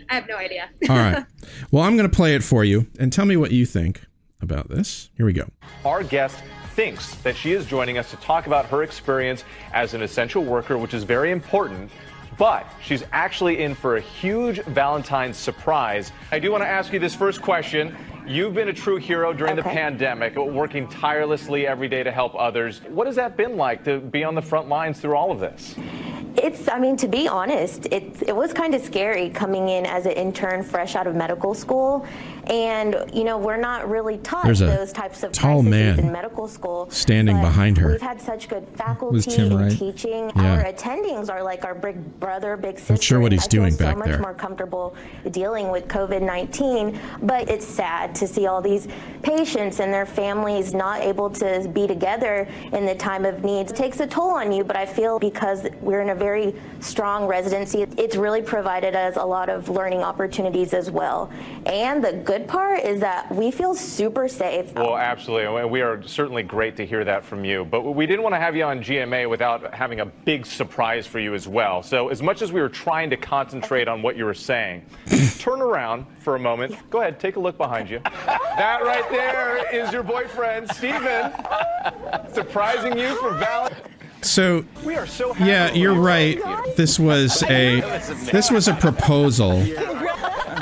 I 0.10 0.16
have 0.16 0.28
no 0.28 0.36
idea. 0.38 0.70
All 0.90 0.96
right. 0.96 1.26
Well, 1.72 1.84
I'm 1.84 1.98
going 1.98 2.10
to 2.10 2.16
play 2.16 2.36
it 2.36 2.44
for 2.44 2.64
you 2.64 2.88
and 3.00 3.12
tell 3.12 3.26
me 3.26 3.36
what 3.36 3.52
you 3.52 3.66
think 3.66 4.02
about 4.42 4.70
this. 4.70 5.10
Here 5.18 5.26
we 5.26 5.34
go. 5.34 5.50
Our 5.86 6.04
guest 6.04 6.38
thinks 6.74 7.16
that 7.16 7.36
she 7.36 7.52
is 7.52 7.66
joining 7.66 7.98
us 7.98 8.10
to 8.12 8.18
talk 8.18 8.48
about 8.48 8.66
her 8.68 8.82
experience 8.84 9.44
as 9.74 9.94
an 9.94 10.02
essential 10.02 10.44
worker, 10.44 10.78
which 10.78 10.94
is 10.94 11.04
very 11.04 11.32
important. 11.32 11.92
But 12.38 12.68
she's 12.82 13.04
actually 13.12 13.62
in 13.62 13.76
for 13.76 13.98
a 13.98 14.02
huge 14.02 14.62
Valentine's 14.64 15.38
surprise. 15.38 16.12
I 16.32 16.40
do 16.40 16.52
want 16.52 16.64
to 16.64 16.68
ask 16.68 16.94
you 16.94 17.00
this 17.00 17.14
first 17.14 17.42
question. 17.42 17.96
You've 18.26 18.54
been 18.54 18.70
a 18.70 18.74
true 18.74 18.96
hero 18.96 19.34
during 19.34 19.58
the 19.58 19.64
pandemic, 19.64 20.38
working 20.38 20.88
tirelessly 20.88 21.68
every 21.68 21.90
day 21.90 22.04
to 22.04 22.12
help 22.12 22.34
others. 22.36 22.82
What 22.88 23.06
has 23.08 23.18
that 23.18 23.36
been 23.36 23.58
like 23.58 23.84
to 23.84 24.00
be 24.00 24.24
on 24.24 24.34
the 24.34 24.42
front 24.42 24.70
lines 24.70 25.02
through 25.02 25.18
all 25.18 25.30
of 25.30 25.40
this? 25.40 25.76
It's, 26.38 26.70
I 26.70 26.80
mean, 26.80 26.96
to 26.98 27.08
be 27.08 27.28
honest, 27.28 27.86
it, 27.88 28.24
it 28.28 28.36
was 28.36 28.54
kind 28.54 28.74
of 28.74 28.82
scary 28.82 29.30
coming 29.30 29.68
in 29.70 29.86
as 29.86 30.06
an 30.06 30.14
intern 30.14 30.64
fresh 30.64 30.96
out 30.96 31.06
of 31.06 31.16
medical 31.16 31.54
school. 31.54 32.08
And, 32.48 33.10
you 33.14 33.24
know, 33.24 33.38
we're 33.38 33.58
not 33.58 33.90
really 33.90 34.18
taught 34.18 34.44
There's 34.46 34.60
those 34.60 34.92
types 34.92 35.24
of 35.24 35.32
tall 35.32 35.62
man 35.64 36.00
in 36.00 36.12
medical 36.12 36.48
school. 36.48 36.90
standing 36.90 37.40
behind 37.40 37.78
her. 37.78 37.90
We've 37.92 38.02
had 38.02 38.20
such 38.22 38.50
good 38.50 38.68
faculty 38.76 39.16
Was 39.16 39.26
Tim 39.26 39.52
and 39.52 39.62
right? 39.62 39.72
teaching. 39.72 40.32
Yeah. 40.36 40.58
Our 40.58 40.64
attendings 40.66 41.30
are 41.30 41.42
like 41.44 41.64
our 41.64 41.76
big 41.76 42.20
brother, 42.20 42.58
big 42.58 42.78
sister. 42.78 42.94
Not 42.94 43.04
sure 43.04 43.20
what 43.20 43.32
he's 43.32 43.48
doing 43.48 43.72
so 43.72 43.80
back 43.86 43.98
much 43.98 44.08
there. 44.08 44.20
more 44.20 44.34
comfortable 44.34 44.96
dealing 45.32 45.70
with 45.70 45.88
COVID 45.88 46.22
19. 46.22 47.00
But 47.22 47.50
it's 47.50 47.66
sad 47.66 48.14
to 48.16 48.28
see 48.28 48.48
all 48.48 48.62
these 48.62 48.88
patients 49.22 49.80
and 49.80 49.94
their 49.94 50.06
families 50.06 50.74
not 50.74 51.02
able 51.02 51.30
to 51.30 51.70
be 51.74 51.88
together 51.88 52.48
in 52.74 52.86
the 52.86 52.96
time 52.96 53.24
of 53.26 53.44
need. 53.44 53.70
It 53.70 53.76
takes 53.76 54.00
a 54.02 54.08
toll 54.08 54.32
on 54.32 54.52
you, 54.52 54.64
but 54.64 54.76
I 54.76 54.86
feel 54.86 55.18
because 55.18 55.66
we're 55.82 56.02
in 56.02 56.10
a 56.10 56.16
very 56.16 56.54
strong 56.82 57.26
residency, 57.26 57.84
it's 57.98 58.16
really 58.18 58.42
provided 58.42 58.96
us 58.96 59.16
a 59.16 59.26
lot 59.26 59.48
of 59.50 59.70
learning 59.70 60.02
opportunities 60.02 60.74
as 60.74 60.92
well. 60.92 61.32
And 61.66 62.04
the 62.04 62.14
good 62.14 62.33
part 62.42 62.80
is 62.82 63.00
that 63.02 63.32
we 63.34 63.52
feel 63.52 63.74
super 63.76 64.28
safe. 64.28 64.74
Well, 64.74 64.98
absolutely. 64.98 65.62
and 65.62 65.70
We 65.72 65.82
are 65.82 66.02
certainly 66.04 66.44
great 66.44 66.76
to 66.78 66.86
hear 66.86 67.04
that 67.06 67.24
from 67.24 67.46
you. 67.46 67.66
But 67.66 67.82
we 67.82 68.06
didn't 68.06 68.24
want 68.24 68.36
to 68.36 68.40
have 68.40 68.56
you 68.56 68.64
on 68.64 68.80
GMA 68.82 69.30
without 69.30 69.74
having 69.74 70.00
a 70.00 70.06
big 70.06 70.46
surprise 70.46 71.06
for 71.08 71.20
you 71.20 71.34
as 71.34 71.48
well. 71.48 71.84
So, 71.84 72.10
as 72.10 72.22
much 72.22 72.42
as 72.42 72.52
we 72.52 72.62
were 72.62 72.70
trying 72.70 73.10
to 73.10 73.18
concentrate 73.18 73.88
on 73.88 74.02
what 74.02 74.18
you 74.18 74.26
were 74.26 74.34
saying, 74.34 74.86
turn 75.40 75.62
around 75.62 76.06
for 76.20 76.36
a 76.36 76.40
moment. 76.40 76.76
Go 76.90 77.02
ahead, 77.02 77.20
take 77.20 77.36
a 77.36 77.40
look 77.40 77.58
behind 77.58 77.90
you. 77.90 78.00
that 78.26 78.80
right 78.84 79.10
there 79.10 79.74
is 79.74 79.92
your 79.94 80.04
boyfriend, 80.04 80.70
Steven, 80.72 81.32
surprising 82.34 82.98
you 82.98 83.16
for 83.20 83.32
Valentine's. 83.32 83.88
So, 84.22 84.64
We 84.86 84.96
are 84.96 85.06
so 85.06 85.34
happy 85.34 85.50
yeah, 85.50 85.74
you're 85.74 85.96
you. 85.96 86.00
right. 86.02 86.40
Oh 86.46 86.74
this 86.78 86.98
was 86.98 87.44
a 87.44 87.82
this 88.32 88.50
was 88.52 88.70
a 88.70 88.74
proposal. 88.74 89.62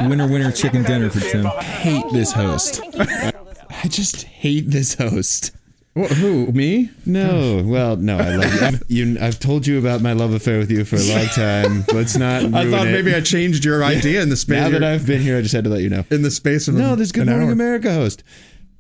Winner, 0.09 0.27
winner, 0.27 0.51
chicken 0.51 0.83
dinner 0.83 1.09
for 1.09 1.19
Tim. 1.19 1.45
Hate 1.45 2.05
this 2.11 2.31
host. 2.31 2.81
I 2.97 3.87
just 3.87 4.23
hate 4.23 4.69
this 4.69 4.95
host. 4.95 5.51
Wh- 5.97 6.07
Who 6.13 6.51
me? 6.51 6.89
No, 7.05 7.61
well, 7.65 7.97
no, 7.97 8.17
I 8.17 8.35
love 8.35 8.53
you. 8.53 8.61
I've, 8.61 8.83
you. 8.89 9.17
I've 9.19 9.39
told 9.39 9.67
you 9.67 9.77
about 9.77 10.01
my 10.01 10.13
love 10.13 10.33
affair 10.33 10.57
with 10.57 10.71
you 10.71 10.85
for 10.85 10.95
a 10.95 11.03
long 11.03 11.25
time. 11.27 11.83
Let's 11.93 12.15
not. 12.17 12.43
I 12.53 12.69
thought 12.69 12.87
it. 12.87 12.91
maybe 12.91 13.13
I 13.13 13.21
changed 13.21 13.65
your 13.65 13.83
idea 13.83 14.21
in 14.21 14.29
the 14.29 14.37
space. 14.37 14.57
Now 14.57 14.69
that 14.69 14.83
I've 14.83 15.05
been 15.05 15.21
here, 15.21 15.37
I 15.37 15.41
just 15.41 15.53
had 15.53 15.65
to 15.65 15.69
let 15.69 15.81
you 15.81 15.89
know. 15.89 16.05
in 16.09 16.21
the 16.21 16.31
space 16.31 16.67
of 16.67 16.75
No, 16.75 16.93
a- 16.93 16.95
this 16.95 17.11
Good 17.11 17.27
Morning 17.27 17.47
hour. 17.47 17.51
America 17.53 17.93
host. 17.93 18.23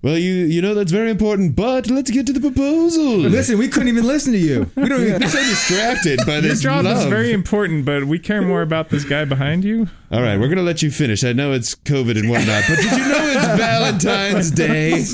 Well, 0.03 0.17
you 0.17 0.33
you 0.33 0.63
know 0.63 0.73
that's 0.73 0.91
very 0.91 1.11
important, 1.11 1.55
but 1.55 1.87
let's 1.87 2.09
get 2.09 2.25
to 2.25 2.33
the 2.33 2.39
proposal. 2.39 3.17
Listen, 3.17 3.59
we 3.59 3.67
couldn't 3.67 3.89
even 3.89 4.07
listen 4.07 4.33
to 4.33 4.39
you. 4.39 4.71
We 4.75 4.89
don't 4.89 5.01
even. 5.01 5.21
I'm 5.23 5.29
so 5.29 5.37
distracted 5.37 6.19
by 6.25 6.39
this. 6.39 6.43
Your 6.43 6.49
this 6.53 6.61
job 6.61 6.85
love. 6.85 6.97
is 6.97 7.05
very 7.05 7.31
important, 7.31 7.85
but 7.85 8.05
we 8.05 8.17
care 8.17 8.41
more 8.41 8.63
about 8.63 8.89
this 8.89 9.03
guy 9.03 9.25
behind 9.25 9.63
you. 9.63 9.87
All 10.11 10.23
right, 10.23 10.39
we're 10.39 10.47
gonna 10.47 10.63
let 10.63 10.81
you 10.81 10.89
finish. 10.89 11.23
I 11.23 11.33
know 11.33 11.51
it's 11.51 11.75
COVID 11.75 12.17
and 12.19 12.31
whatnot, 12.31 12.63
but 12.67 12.77
did 12.77 12.91
you 12.91 12.97
know 12.97 13.27
it's 13.27 13.45
Valentine's 13.59 14.51
Day? 14.51 15.05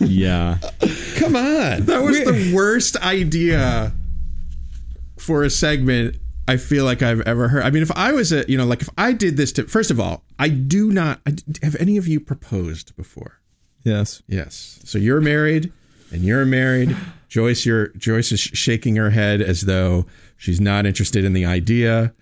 Yeah. 0.00 0.58
Come 1.16 1.36
on. 1.36 1.86
That 1.86 2.02
was 2.02 2.18
the 2.24 2.52
worst 2.54 2.96
idea 2.96 3.92
for 5.18 5.44
a 5.44 5.50
segment 5.50 6.16
I 6.46 6.56
feel 6.56 6.84
like 6.84 7.02
I've 7.02 7.20
ever 7.22 7.48
heard. 7.48 7.62
I 7.62 7.70
mean, 7.70 7.82
if 7.82 7.92
I 7.96 8.12
was 8.12 8.32
a, 8.32 8.44
you 8.48 8.58
know, 8.58 8.66
like 8.66 8.82
if 8.82 8.88
I 8.98 9.12
did 9.12 9.36
this 9.36 9.52
to, 9.52 9.64
first 9.66 9.90
of 9.90 10.00
all, 10.00 10.24
I 10.38 10.48
do 10.48 10.90
not. 10.90 11.20
I, 11.26 11.34
have 11.62 11.76
any 11.76 11.96
of 11.96 12.06
you 12.06 12.20
proposed 12.20 12.94
before? 12.96 13.40
Yes. 13.84 14.22
Yes. 14.26 14.80
So 14.84 14.98
you're 14.98 15.20
married, 15.20 15.72
and 16.10 16.22
you're 16.22 16.44
married. 16.44 16.96
Joyce, 17.28 17.66
you're 17.66 17.88
Joyce 17.88 18.32
is 18.32 18.40
shaking 18.40 18.96
her 18.96 19.10
head 19.10 19.42
as 19.42 19.62
though 19.62 20.06
she's 20.36 20.60
not 20.60 20.86
interested 20.86 21.24
in 21.24 21.32
the 21.32 21.44
idea. 21.44 22.14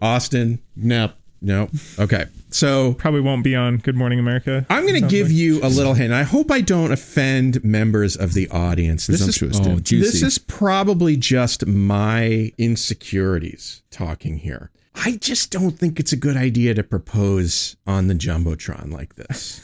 Austin, 0.00 0.58
no, 0.74 1.12
no. 1.42 1.68
Okay. 1.98 2.26
So 2.50 2.94
probably 2.94 3.20
won't 3.20 3.42
be 3.44 3.54
on 3.54 3.76
Good 3.78 3.96
Morning 3.96 4.18
America. 4.18 4.64
I'm 4.70 4.86
going 4.86 5.02
to 5.02 5.08
give 5.08 5.26
like. 5.26 5.36
you 5.36 5.60
a 5.62 5.68
little 5.68 5.94
hint. 5.94 6.12
I 6.12 6.22
hope 6.22 6.50
I 6.50 6.60
don't 6.60 6.92
offend 6.92 7.62
members 7.64 8.16
of 8.16 8.32
the 8.32 8.48
audience. 8.50 9.06
This 9.06 9.20
is, 9.20 9.60
Oh, 9.60 9.78
juicy. 9.80 9.98
this 10.00 10.22
is 10.22 10.38
probably 10.38 11.16
just 11.16 11.66
my 11.66 12.52
insecurities 12.56 13.82
talking 13.90 14.38
here. 14.38 14.70
I 14.94 15.16
just 15.16 15.50
don't 15.50 15.72
think 15.78 15.98
it's 15.98 16.12
a 16.12 16.16
good 16.16 16.36
idea 16.36 16.74
to 16.74 16.82
propose 16.84 17.76
on 17.86 18.06
the 18.06 18.14
jumbotron 18.14 18.92
like 18.92 19.16
this. 19.16 19.60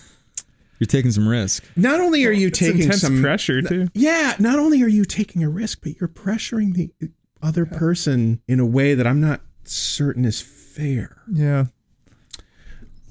You're 0.80 0.86
taking 0.86 1.12
some 1.12 1.28
risk. 1.28 1.62
Not 1.76 2.00
only 2.00 2.24
are 2.24 2.32
you 2.32 2.48
It's 2.48 2.58
taking 2.58 2.82
intense 2.82 3.02
some 3.02 3.20
pressure 3.20 3.60
too. 3.60 3.88
Yeah, 3.92 4.34
not 4.38 4.58
only 4.58 4.82
are 4.82 4.88
you 4.88 5.04
taking 5.04 5.44
a 5.44 5.50
risk, 5.50 5.80
but 5.82 6.00
you're 6.00 6.08
pressuring 6.08 6.72
the 6.72 6.90
other 7.42 7.66
person 7.66 8.40
in 8.48 8.60
a 8.60 8.66
way 8.66 8.94
that 8.94 9.06
I'm 9.06 9.20
not 9.20 9.42
certain 9.64 10.24
is 10.24 10.40
fair. 10.40 11.20
Yeah. 11.30 11.66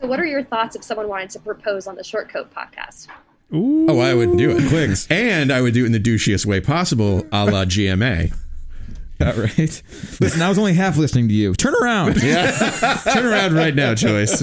So, 0.01 0.07
what 0.07 0.20
are 0.20 0.26
your 0.26 0.43
thoughts 0.43 0.76
if 0.76 0.84
someone 0.84 1.07
wanted 1.07 1.30
to 1.32 1.39
propose 1.39 1.86
on 1.86 1.95
the 1.95 2.03
Short 2.03 2.28
Coat 2.30 2.51
podcast? 2.51 3.07
Ooh. 3.53 3.86
Oh, 3.88 3.99
I 3.99 4.15
would 4.15 4.36
do 4.36 4.49
it. 4.51 4.67
Quick. 4.70 4.97
And 5.11 5.51
I 5.51 5.61
would 5.61 5.76
do 5.76 5.84
it 5.84 5.88
in 5.88 5.91
the 5.91 5.99
douchiest 5.99 6.47
way 6.47 6.61
possible, 6.61 7.28
a 7.32 7.45
la 7.45 7.65
GMA. 7.65 8.36
Yeah, 9.20 9.38
right. 9.39 9.57
Listen, 10.22 10.41
I 10.41 10.47
was 10.49 10.57
only 10.57 10.74
half 10.74 10.95
listening 10.97 11.28
to 11.28 11.34
you. 11.34 11.53
Turn 11.53 11.74
around. 11.82 12.24
Yeah. 12.24 12.51
Turn 13.13 13.26
around 13.26 13.53
right 13.53 13.76
now, 13.76 13.93
Joyce. 13.93 14.41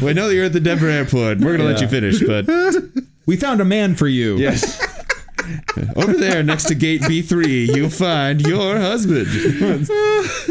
we 0.00 0.12
know 0.14 0.28
that 0.28 0.34
you're 0.34 0.44
at 0.44 0.52
the 0.52 0.60
Denver 0.60 0.88
airport. 0.88 1.38
We're 1.38 1.56
going 1.56 1.58
to 1.58 1.64
let 1.64 1.80
you 1.80 1.88
finish, 1.88 2.20
but 2.24 2.46
We 3.26 3.36
found 3.36 3.60
a 3.60 3.64
man 3.64 3.94
for 3.96 4.06
you. 4.08 4.36
yes. 4.36 4.80
Over 5.96 6.12
there 6.14 6.42
next 6.42 6.64
to 6.64 6.74
gate 6.74 7.00
B3, 7.02 7.74
you'll 7.76 7.90
find 7.90 8.40
your 8.42 8.78
husband. 8.78 9.26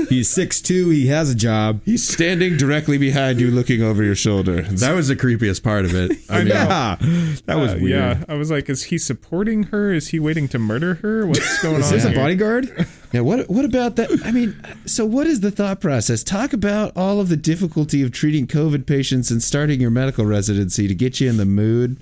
He's 0.09 0.29
6'2", 0.33 0.93
he 0.93 1.07
has 1.07 1.29
a 1.29 1.35
job. 1.35 1.81
He's 1.85 2.07
standing 2.07 2.57
directly 2.57 2.97
behind 2.97 3.39
you, 3.39 3.51
looking 3.51 3.81
over 3.81 4.03
your 4.03 4.15
shoulder. 4.15 4.61
That 4.63 4.93
was 4.95 5.07
the 5.07 5.15
creepiest 5.15 5.63
part 5.63 5.85
of 5.85 5.93
it. 5.95 6.17
I 6.29 6.39
mean, 6.39 6.47
Yeah. 6.47 6.97
That 7.45 7.55
was 7.57 7.71
Uh, 7.73 7.77
weird. 7.81 7.89
Yeah, 7.89 8.23
I 8.27 8.35
was 8.35 8.51
like, 8.51 8.69
is 8.69 8.83
he 8.85 8.97
supporting 8.97 9.63
her? 9.63 9.93
Is 9.93 10.09
he 10.09 10.19
waiting 10.19 10.47
to 10.49 10.59
murder 10.59 10.95
her? 10.95 11.25
What's 11.27 11.61
going 11.63 11.77
Is 11.81 11.87
on? 11.87 11.93
this 11.93 12.05
a 12.05 12.11
bodyguard? 12.11 12.87
Yeah, 13.13 13.21
what 13.21 13.49
what 13.49 13.65
about 13.65 13.97
that? 13.97 14.09
I 14.23 14.31
mean, 14.31 14.55
so 14.85 15.05
what 15.05 15.27
is 15.27 15.41
the 15.41 15.51
thought 15.51 15.81
process? 15.81 16.23
Talk 16.23 16.53
about 16.53 16.95
all 16.95 17.19
of 17.19 17.27
the 17.29 17.35
difficulty 17.37 18.01
of 18.03 18.11
treating 18.11 18.47
COVID 18.47 18.85
patients 18.85 19.31
and 19.31 19.43
starting 19.43 19.81
your 19.81 19.91
medical 19.91 20.25
residency 20.25 20.87
to 20.87 20.95
get 20.95 21.19
you 21.19 21.29
in 21.29 21.35
the 21.37 21.45
mood 21.45 21.97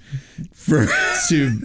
for 0.53 0.87
to 1.29 1.61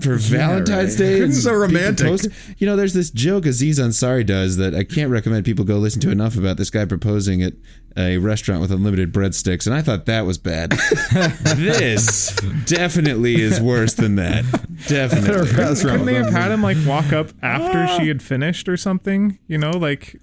for 0.00 0.16
Valentine's 0.16 0.98
right. 1.00 1.06
Day. 1.06 1.20
and 1.24 1.34
So 1.34 1.50
people 1.50 1.60
romantic. 1.60 2.06
post- 2.06 2.28
You 2.58 2.66
know, 2.66 2.76
there's 2.76 2.92
this 2.94 3.10
joke 3.10 3.46
Aziz 3.46 3.78
Ansari 3.78 4.24
does 4.26 4.56
that 4.58 4.74
I 4.74 4.84
can't 4.84 5.10
recommend 5.10 5.44
people 5.44 5.64
go 5.64 5.78
listen 5.78 6.00
to 6.02 6.10
enough 6.10 6.36
about 6.36 6.56
this 6.58 6.70
guy 6.70 6.84
proposing 6.84 7.42
at 7.42 7.54
a 7.98 8.18
restaurant 8.18 8.60
with 8.60 8.70
unlimited 8.70 9.10
breadsticks, 9.10 9.66
and 9.66 9.74
I 9.74 9.80
thought 9.80 10.04
that 10.04 10.26
was 10.26 10.36
bad. 10.36 10.72
this 11.56 12.34
definitely 12.66 13.40
is 13.40 13.58
worse 13.60 13.94
than 13.94 14.16
that. 14.16 14.44
Definitely. 14.86 15.46
Couldn't 15.80 16.04
they 16.04 16.14
have 16.14 16.30
had 16.30 16.50
him 16.52 16.62
like 16.62 16.76
walk 16.86 17.12
up 17.12 17.30
after 17.42 17.86
she 17.96 18.08
had 18.08 18.22
finished 18.22 18.68
or 18.68 18.76
something? 18.76 19.38
You 19.46 19.56
know, 19.58 19.70
like 19.70 20.16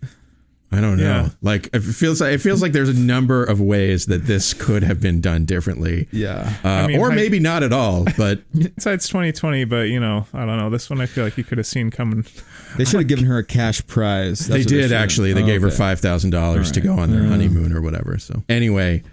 I 0.73 0.81
don't 0.81 0.97
know. 0.97 1.03
Yeah. 1.03 1.29
Like 1.41 1.69
it 1.73 1.81
feels 1.81 2.19
like 2.19 2.33
it 2.33 2.39
feels 2.39 2.61
like 2.61 2.71
there's 2.71 2.89
a 2.89 2.93
number 2.93 3.43
of 3.43 3.61
ways 3.61 4.07
that 4.07 4.25
this 4.25 4.53
could 4.53 4.83
have 4.83 4.99
been 4.99 5.21
done 5.21 5.45
differently. 5.45 6.07
Yeah. 6.11 6.51
Uh, 6.63 6.67
I 6.67 6.87
mean, 6.87 6.99
or 6.99 7.07
like- 7.09 7.15
maybe 7.15 7.39
not 7.39 7.63
at 7.63 7.71
all, 7.71 8.05
but 8.17 8.41
it's 8.53 8.83
2020, 8.85 9.65
but 9.65 9.89
you 9.89 9.99
know, 9.99 10.25
I 10.33 10.45
don't 10.45 10.57
know. 10.57 10.69
This 10.69 10.89
one 10.89 10.99
I 11.01 11.05
feel 11.05 11.23
like 11.23 11.37
you 11.37 11.43
could 11.43 11.57
have 11.59 11.67
seen 11.67 11.91
coming. 11.91 12.25
They 12.77 12.85
should 12.85 12.99
have 12.99 13.07
given 13.07 13.25
her 13.25 13.37
a 13.37 13.43
cash 13.43 13.85
prize. 13.87 14.39
That's 14.39 14.49
they 14.49 14.63
did 14.63 14.81
should 14.83 14.91
have. 14.91 15.03
actually. 15.03 15.33
They 15.33 15.43
Oh, 15.43 15.45
gave 15.45 15.61
her 15.61 15.67
okay. 15.67 15.77
five 15.77 15.99
thousand 15.99 16.31
dollars 16.31 16.71
to 16.71 16.81
go 16.81 16.93
on 16.93 17.11
their 17.11 17.21
Yeah. 17.23 17.29
honeymoon 17.29 17.71
or 17.71 17.81
whatever. 17.81 18.17
So 18.17 18.43
anyway, 18.49 19.03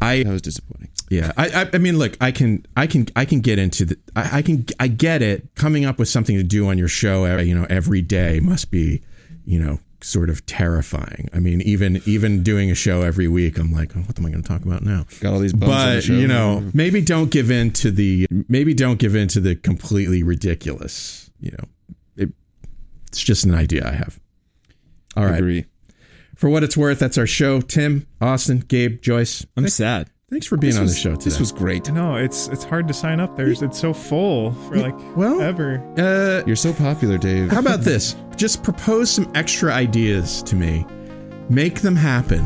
I 0.00 0.22
That 0.22 0.30
was 0.32 0.42
disappointing. 0.42 0.90
yeah, 1.10 1.32
I, 1.36 1.48
I 1.62 1.68
I 1.74 1.78
mean, 1.78 1.98
look, 1.98 2.16
I 2.20 2.30
can 2.30 2.64
I 2.76 2.86
can 2.86 3.06
I 3.16 3.24
can 3.24 3.40
get 3.40 3.58
into 3.58 3.84
the 3.84 3.98
I, 4.16 4.38
I 4.38 4.42
can 4.42 4.64
I 4.80 4.86
get 4.88 5.22
it. 5.22 5.54
Coming 5.56 5.84
up 5.84 5.98
with 5.98 6.08
something 6.08 6.36
to 6.36 6.42
do 6.44 6.68
on 6.68 6.78
your 6.78 6.88
show, 6.88 7.26
uh, 7.26 7.40
you 7.40 7.54
know, 7.54 7.66
every 7.68 8.00
day 8.00 8.40
must 8.40 8.70
be, 8.70 9.02
you 9.44 9.58
know, 9.58 9.80
sort 10.04 10.28
of 10.28 10.44
terrifying. 10.46 11.28
I 11.32 11.40
mean, 11.40 11.60
even 11.62 12.02
even 12.04 12.42
doing 12.42 12.70
a 12.70 12.74
show 12.74 13.02
every 13.02 13.26
week, 13.26 13.58
I'm 13.58 13.72
like, 13.72 13.96
oh, 13.96 14.00
what 14.00 14.18
am 14.18 14.26
I 14.26 14.30
going 14.30 14.42
to 14.42 14.48
talk 14.48 14.62
about 14.62 14.82
now? 14.82 15.06
Got 15.20 15.32
all 15.32 15.38
these 15.38 15.54
on 15.54 15.60
the 15.60 15.66
But 15.66 16.04
show. 16.04 16.12
you 16.12 16.28
know, 16.28 16.70
maybe 16.74 17.00
don't 17.00 17.30
give 17.30 17.50
in 17.50 17.70
to 17.72 17.90
the 17.90 18.26
maybe 18.48 18.74
don't 18.74 18.98
give 18.98 19.16
in 19.16 19.28
to 19.28 19.40
the 19.40 19.56
completely 19.56 20.22
ridiculous. 20.22 21.30
You 21.40 21.52
know, 21.52 21.64
it, 22.16 22.28
it's 23.08 23.22
just 23.22 23.44
an 23.44 23.54
idea 23.54 23.86
I 23.88 23.92
have. 23.92 24.20
All 25.16 25.24
right. 25.24 25.38
Agree. 25.38 25.64
For 26.36 26.50
what 26.50 26.62
it's 26.64 26.76
worth, 26.76 26.98
that's 26.98 27.16
our 27.16 27.26
show. 27.26 27.60
Tim, 27.60 28.06
Austin, 28.20 28.58
Gabe, 28.60 29.00
Joyce. 29.00 29.46
I'm 29.56 29.68
sad. 29.68 30.10
Thanks 30.34 30.48
for 30.48 30.56
being 30.56 30.72
This 30.72 30.78
on 30.78 30.82
was- 30.86 30.94
the 30.94 30.98
show 31.00 31.10
today. 31.12 31.24
This 31.26 31.38
was 31.38 31.52
great. 31.52 31.92
No, 31.92 32.16
it's 32.16 32.48
it's 32.48 32.64
hard 32.64 32.88
to 32.88 32.94
sign 32.94 33.20
up. 33.20 33.36
There's 33.36 33.62
it's 33.62 33.78
so 33.78 33.92
full 33.92 34.50
for 34.66 34.74
like 34.78 34.96
well, 35.16 35.40
ever. 35.40 35.80
Uh, 35.96 36.42
You're 36.44 36.56
so 36.56 36.72
popular, 36.72 37.18
Dave. 37.18 37.52
how 37.52 37.60
about 37.60 37.82
this? 37.82 38.16
Just 38.34 38.64
propose 38.64 39.08
some 39.12 39.30
extra 39.36 39.72
ideas 39.72 40.42
to 40.42 40.56
me. 40.56 40.84
Make 41.48 41.82
them 41.82 41.94
happen. 41.94 42.42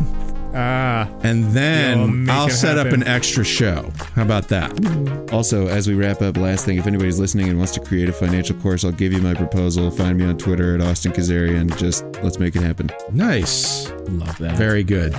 Ah, 0.55 1.09
And 1.22 1.45
then 1.53 2.28
I'll 2.28 2.49
it 2.49 2.51
set 2.51 2.76
up 2.76 2.89
an 2.89 3.05
extra 3.05 3.43
show. 3.43 3.91
How 4.14 4.20
about 4.22 4.49
that? 4.49 5.30
Also, 5.32 5.66
as 5.68 5.89
we 5.89 5.95
wrap 5.95 6.20
up, 6.20 6.36
last 6.36 6.66
thing, 6.66 6.76
if 6.76 6.86
anybody's 6.86 7.18
listening 7.18 7.49
and 7.49 7.57
wants 7.57 7.72
to 7.72 7.80
create 7.80 8.11
a 8.11 8.12
financial 8.12 8.55
course, 8.57 8.84
I'll 8.84 8.93
give 8.93 9.14
you 9.14 9.22
my 9.22 9.32
proposal. 9.32 9.91
Find 9.91 10.18
me 10.18 10.26
on 10.26 10.36
Twitter 10.36 10.74
at 10.74 10.82
Austin 10.82 11.12
Kazarian. 11.12 11.74
Just 11.78 12.05
let's 12.22 12.39
make 12.39 12.55
it 12.55 12.62
happen. 12.62 12.91
Nice. 13.12 13.91
Love 14.09 14.36
that. 14.41 14.59
Very 14.59 14.84
good. 14.84 15.16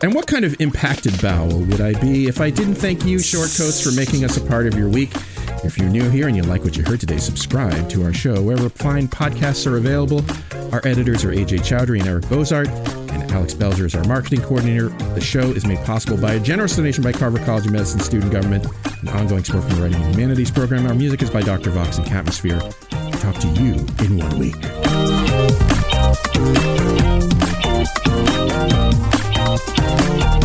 And 0.00 0.14
what 0.14 0.26
kind 0.26 0.44
of 0.44 0.58
impacted 0.60 1.20
bowel 1.20 1.60
would 1.60 1.80
I 1.80 1.92
be 2.00 2.26
if 2.26 2.40
I 2.40 2.50
didn't 2.50 2.76
thank 2.76 3.04
you, 3.04 3.18
Shortcoats, 3.18 3.84
for 3.84 3.92
making 3.92 4.24
us 4.24 4.36
a 4.36 4.40
part 4.40 4.66
of 4.66 4.74
your 4.74 4.88
week? 4.88 5.12
If 5.64 5.78
you're 5.78 5.90
new 5.90 6.08
here 6.08 6.26
and 6.26 6.36
you 6.36 6.42
like 6.42 6.64
what 6.64 6.76
you 6.76 6.82
heard 6.82 6.98
today, 6.98 7.18
subscribe 7.18 7.88
to 7.90 8.02
our 8.02 8.12
show 8.12 8.42
wherever 8.42 8.68
fine 8.68 9.06
podcasts 9.06 9.70
are 9.70 9.76
available. 9.76 10.24
Our 10.72 10.80
editors 10.84 11.24
are 11.24 11.30
AJ 11.30 11.60
Chowdhury 11.60 12.00
and 12.00 12.08
Eric 12.08 12.28
Bozart, 12.28 12.68
and 12.68 13.30
Alex 13.30 13.54
Belzer 13.54 13.84
is 13.84 13.94
our 13.94 14.04
marketing 14.04 14.40
coordinator. 14.40 14.88
The 15.14 15.20
show 15.20 15.50
is 15.50 15.66
made 15.66 15.78
possible 15.84 16.16
by 16.16 16.32
a 16.32 16.40
generous 16.40 16.74
donation 16.74 17.04
by 17.04 17.12
Carver 17.12 17.38
College 17.44 17.66
of 17.66 17.72
Medicine 17.72 18.00
student 18.00 18.32
government, 18.32 18.66
and 18.86 19.08
ongoing 19.10 19.44
support 19.44 19.64
from 19.64 19.76
the 19.76 19.82
Writing 19.82 20.02
and 20.02 20.14
Humanities 20.14 20.50
program. 20.50 20.86
Our 20.86 20.94
music 20.94 21.22
is 21.22 21.30
by 21.30 21.42
Dr. 21.42 21.70
Vox 21.70 21.98
and 21.98 22.06
Catmosphere. 22.06 22.60
Talk 23.20 23.36
to 23.36 23.48
you 23.48 23.74
in 24.04 24.16
one 24.18 24.38
week. 24.38 24.56
Thank 29.54 30.36
you. 30.36 30.41